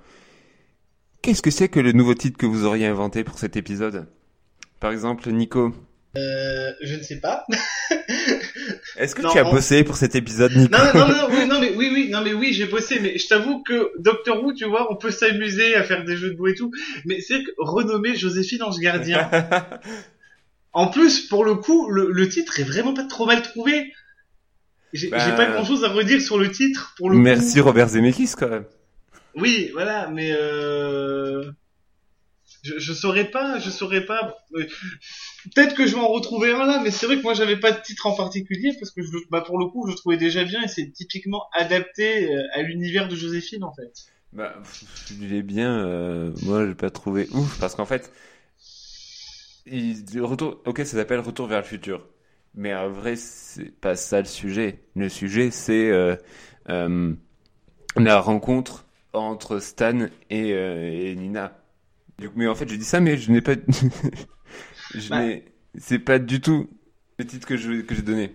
[1.22, 4.08] Qu'est-ce que c'est que le nouveau titre que vous auriez inventé pour cet épisode?
[4.80, 5.74] Par exemple, Nico.
[6.18, 7.46] Euh, je ne sais pas.
[8.98, 11.28] Est-ce que Non, tu as on- bossé pour cet épisode, Nico Non, non, non, non,
[11.32, 14.42] oui, non, mais oui, oui, non, mais oui, j'ai bossé, mais je t'avoue que Doctor
[14.44, 16.72] Who, tu vois, on peut s'amuser à faire des jeux de mots et tout,
[17.06, 19.30] mais c'est que renommer Joséphine Ange Gardien.
[20.74, 23.92] en plus, pour le coup, le, le titre est vraiment pas trop mal trouvé.
[24.94, 25.18] J'ai Bah.
[25.32, 27.66] pas grand chose à redire sur le titre, pour le Merci coup.
[27.66, 28.66] Robert Zemeckis quand même.
[29.36, 31.44] Oui, voilà, mais euh...
[32.78, 34.38] je, saurais pas, je saurais pas.
[34.56, 34.66] euh,
[35.54, 37.72] Peut-être que je vais en retrouver un là, mais c'est vrai que moi j'avais pas
[37.72, 40.64] de titre en particulier parce que bah, pour le coup je le trouvais déjà bien
[40.64, 43.92] et c'est typiquement adapté euh, à l'univers de Joséphine en fait.
[44.34, 44.54] Bah,
[45.22, 45.86] il est bien.
[45.86, 48.12] euh, moi, j'ai pas trouvé ouf parce qu'en fait,
[49.66, 50.62] il, retour.
[50.66, 52.08] Ok, ça s'appelle Retour vers le futur,
[52.54, 54.80] mais en vrai, c'est pas ça le sujet.
[54.96, 56.16] Le sujet, c'est euh,
[57.98, 61.58] la rencontre entre Stan et Nina.
[62.20, 63.56] Du coup, mais en fait, je dis ça, mais je n'ai pas.
[64.94, 65.24] je Bah.
[65.26, 65.46] n'ai.
[65.78, 66.70] C'est pas du tout
[67.20, 68.34] le titre que je que j'ai donné.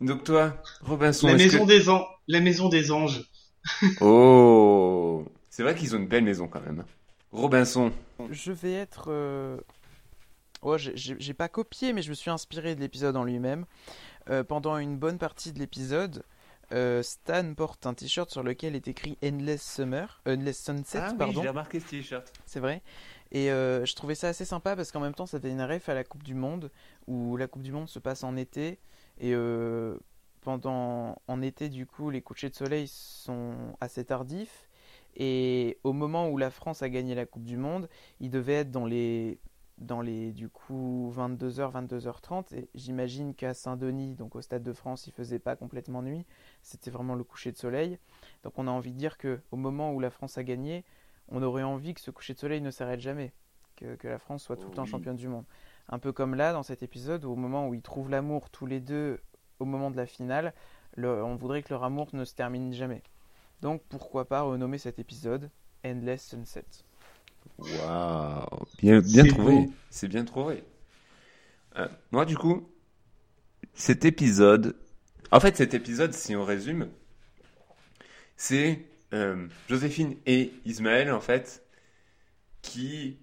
[0.00, 3.30] Donc toi, Robinson, La maison que- des anges, la maison des anges.
[4.00, 6.84] Oh, c'est vrai qu'ils ont une belle maison quand même.
[7.32, 7.92] Robinson.
[8.30, 9.06] Je vais être.
[9.08, 9.56] euh,
[10.62, 13.64] ouais, j'ai- j'ai j'ai pas copié, mais je me suis inspiré de l'épisode en lui-même.
[14.30, 16.22] Euh, pendant une bonne partie de l'épisode,
[16.72, 21.42] euh, Stan porte un t-shirt sur lequel est écrit Endless Summer, Endless Sunset, pardon.
[21.42, 22.32] remarqué ce t-shirt.
[22.46, 22.82] C'est vrai.
[23.32, 25.88] Et euh, je trouvais ça assez sympa parce qu'en même temps, ça fait une ref
[25.88, 26.70] à la Coupe du Monde
[27.06, 28.78] où la Coupe du Monde se passe en été
[29.18, 29.96] et euh,
[30.40, 34.68] pendant en été du coup les couchers de soleil sont assez tardifs
[35.16, 37.88] et au moment où la France a gagné la Coupe du Monde,
[38.20, 39.38] il devait être dans les
[39.78, 45.06] dans les du coup 22h 22h30 et j'imagine qu'à Saint-Denis donc au stade de France,
[45.06, 46.24] il faisait pas complètement nuit,
[46.62, 47.98] c'était vraiment le coucher de soleil.
[48.44, 50.84] Donc on a envie de dire que au moment où la France a gagné,
[51.28, 53.32] on aurait envie que ce coucher de soleil ne s'arrête jamais,
[53.76, 54.88] que, que la France soit tout le temps Oui.
[54.88, 55.44] championne du monde.
[55.88, 58.66] Un peu comme là, dans cet épisode, où au moment où ils trouvent l'amour tous
[58.66, 59.20] les deux,
[59.58, 60.54] au moment de la finale,
[60.96, 63.02] le- on voudrait que leur amour ne se termine jamais.
[63.60, 65.50] Donc pourquoi pas renommer cet épisode
[65.84, 66.64] Endless Sunset
[67.58, 69.68] Waouh, bien, trouvé.
[69.90, 70.64] C'est bien trouvé.
[71.76, 72.68] Euh, moi, du coup,
[73.74, 74.76] cet épisode.
[75.30, 76.88] En fait, cet épisode, si on résume,
[78.36, 81.64] c'est euh, Joséphine et Ismaël, en fait,
[82.62, 83.18] qui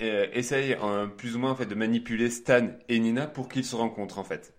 [0.00, 3.64] euh, essayent euh, plus ou moins en fait, de manipuler Stan et Nina pour qu'ils
[3.64, 4.54] se rencontrent, en fait.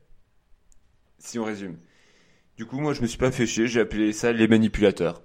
[1.20, 1.78] Si on résume.
[2.58, 5.22] Du coup, moi, je me suis pas fait chier, j'ai appelé ça les manipulateurs.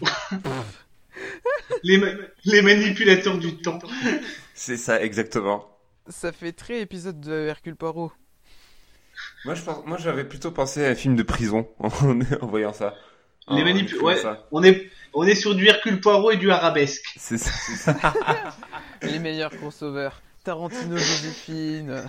[1.82, 2.06] Les, ma-
[2.44, 3.78] les manipulateurs du temps.
[4.54, 5.68] C'est ça, exactement.
[6.08, 8.12] Ça fait très épisode de Hercule Poirot.
[9.44, 12.72] Moi, je pense- moi, j'avais plutôt pensé à un film de prison en, en voyant
[12.72, 12.94] ça.
[13.48, 14.16] Les En écrivant ouais.
[14.16, 14.46] ça.
[14.52, 17.04] On est, on est sur du Hercule Poirot et du arabesque.
[17.16, 18.00] C'est ça.
[19.02, 20.22] Les meilleurs crossovers.
[20.44, 22.02] Tarantino, Joséphine.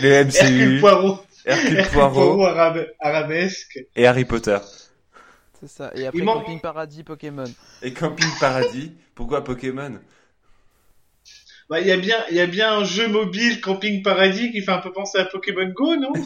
[0.00, 3.78] Les Hercule MCU, Poirot, Hercule Hercule Poirot Poirot arabe- arabesque.
[3.96, 4.58] et Harry Potter.
[5.66, 5.90] C'est ça.
[5.94, 7.44] Et après Il manque- Camping Paradis, Pokémon.
[7.82, 8.92] Et Camping Paradis.
[9.14, 9.98] Pourquoi Pokémon?
[11.70, 14.60] Bah, il y a bien, il y a bien un jeu mobile Camping Paradis qui
[14.60, 16.12] fait un peu penser à Pokémon Go, non?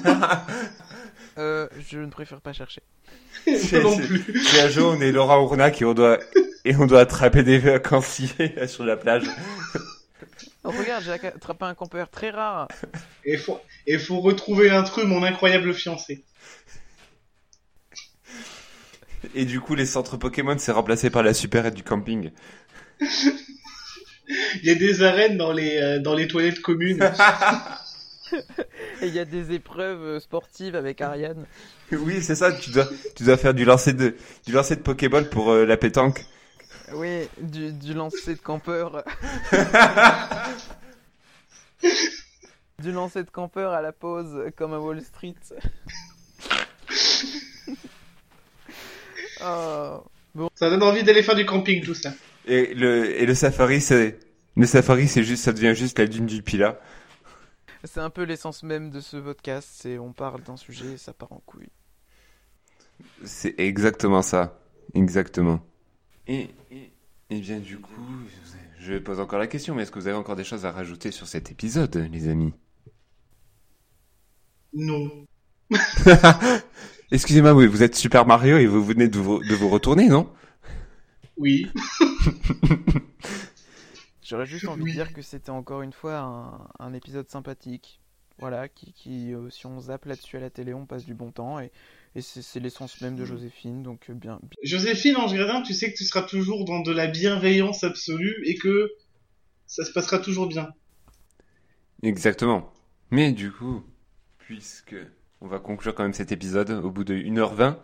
[1.38, 2.82] Euh, je ne préfère pas chercher.
[3.46, 4.42] Moi non c'est- plus.
[4.44, 6.18] C'est un jeu, on est Laura Ournac et on doit,
[6.64, 9.22] et on doit attraper des vacanciers sur la plage.
[10.64, 12.66] Oh, regarde, j'ai attrapé un campeur très rare.
[13.24, 16.24] Et faut, et faut retrouver l'intrus, mon incroyable fiancé.
[19.34, 22.30] Et du coup, les centres Pokémon, c'est remplacé par la supérette du camping.
[23.00, 27.00] Il y a des arènes dans les, euh, dans les toilettes communes.
[29.00, 31.46] Et il y a des épreuves euh, sportives avec Ariane.
[31.92, 32.86] Oui, c'est ça, tu dois,
[33.16, 34.14] tu dois faire du lancer de,
[34.44, 36.26] du lancer de Pokéball pour euh, la pétanque.
[36.92, 39.02] Oui, du, du lancer de campeur.
[42.78, 45.34] du lancer de campeur à la pause, comme à Wall Street.
[49.44, 50.02] Oh.
[50.54, 52.12] Ça donne envie d'aller faire du camping, tout ça.
[52.46, 54.18] Et le, et le safari, c'est,
[54.56, 56.80] le safari, c'est juste, ça devient juste la dune du Pila.
[57.84, 61.12] C'est un peu l'essence même de ce podcast, c'est on parle d'un sujet et ça
[61.12, 61.68] part en couille.
[63.24, 64.58] C'est exactement ça.
[64.94, 65.60] Exactement.
[66.26, 66.90] Et, et,
[67.30, 67.92] et bien, du coup,
[68.80, 71.10] je pose encore la question, mais est-ce que vous avez encore des choses à rajouter
[71.10, 72.52] sur cet épisode, les amis?
[74.72, 75.26] Non.
[77.10, 80.30] Excusez-moi, oui, vous êtes Super Mario et vous venez de vous, de vous retourner, non?
[81.36, 81.66] Oui.
[84.22, 84.86] J'aurais juste envie Oui.
[84.86, 88.00] de dire que c'était encore une fois un, un épisode sympathique.
[88.38, 91.32] Voilà, qui, qui euh, si on zappe là-dessus à la télé, on passe du bon
[91.32, 91.72] temps et,
[92.14, 94.38] et c'est c'est l'essence même de Joséphine, donc euh, bien.
[94.42, 98.36] bien- Joséphine Ange Gradin, tu sais que tu seras toujours dans de la bienveillance absolue
[98.44, 98.92] et que
[99.66, 100.68] ça se passera toujours bien.
[102.02, 102.72] Exactement.
[103.10, 103.82] Mais du coup,
[104.38, 104.94] puisque
[105.40, 107.76] on va conclure quand même cet épisode au bout de 1h20,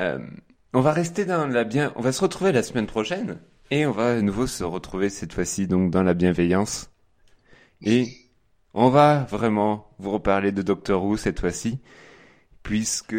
[0.00, 0.18] euh,
[0.72, 3.38] on va rester dans la bien, on va se retrouver la semaine prochaine
[3.70, 6.90] et on va à nouveau se retrouver cette fois-ci donc dans la bienveillance
[7.82, 8.08] et
[8.74, 11.80] on va vraiment vous reparler de Doctor Who cette fois-ci
[12.62, 13.16] puisque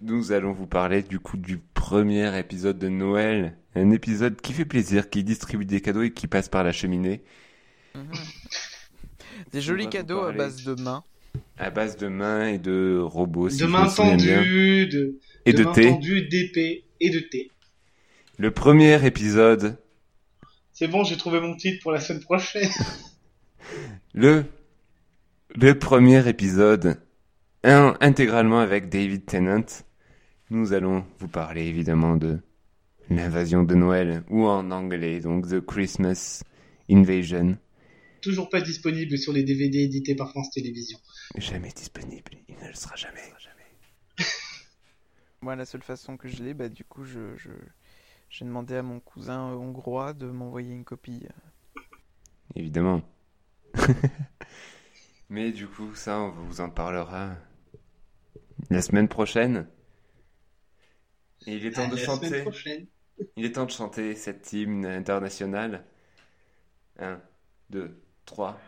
[0.00, 4.64] nous allons vous parler du coup du premier épisode de Noël, un épisode qui fait
[4.64, 7.22] plaisir, qui distribue des cadeaux et qui passe par la cheminée.
[9.52, 11.02] Des jolis cadeaux à base de mains.
[11.58, 14.36] À base de mains et de robots, si de je main me souviens bien.
[14.38, 15.88] tendue, de, Et de, main thé.
[15.88, 17.50] tendue, d'épée et de thé.
[18.38, 19.78] Le premier épisode,
[20.74, 22.68] C'est bon, j'ai trouvé mon titre pour la semaine prochaine.
[24.14, 24.44] le,
[25.54, 27.00] le premier épisode,
[27.64, 29.64] un- intégralement avec David Tennant.
[30.50, 32.38] Nous allons vous parler évidemment de
[33.08, 36.42] l'invasion de Noël, ou en anglais, donc The Christmas
[36.90, 37.56] Invasion.
[38.26, 40.98] Toujours pas disponible sur les DVD édités par France Télévisions.
[41.36, 43.22] Jamais disponible, il ne le sera jamais.
[45.42, 47.50] Moi, la seule façon que je l'ai, bah du coup, je, je-
[48.28, 51.22] j'ai demandé à mon cousin euh, hongrois de m'envoyer une copie.
[52.56, 53.00] Évidemment.
[55.28, 57.36] Mais du coup, ça, on vous en parlera
[58.70, 59.68] la semaine prochaine.
[61.46, 62.44] Et il est temps À de chanter.
[63.36, 65.84] Il est temps de chanter cette hymne internationale.
[66.98, 67.20] 1,
[67.70, 68.58] 2, 3.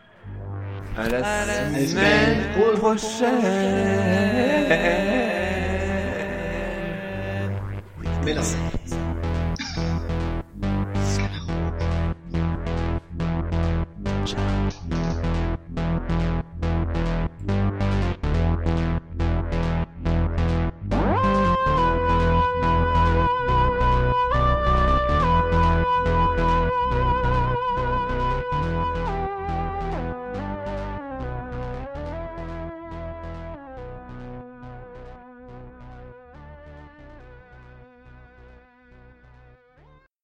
[0.97, 3.29] À la, À la semaine, semaine prochaine.
[8.25, 8.41] Mais non.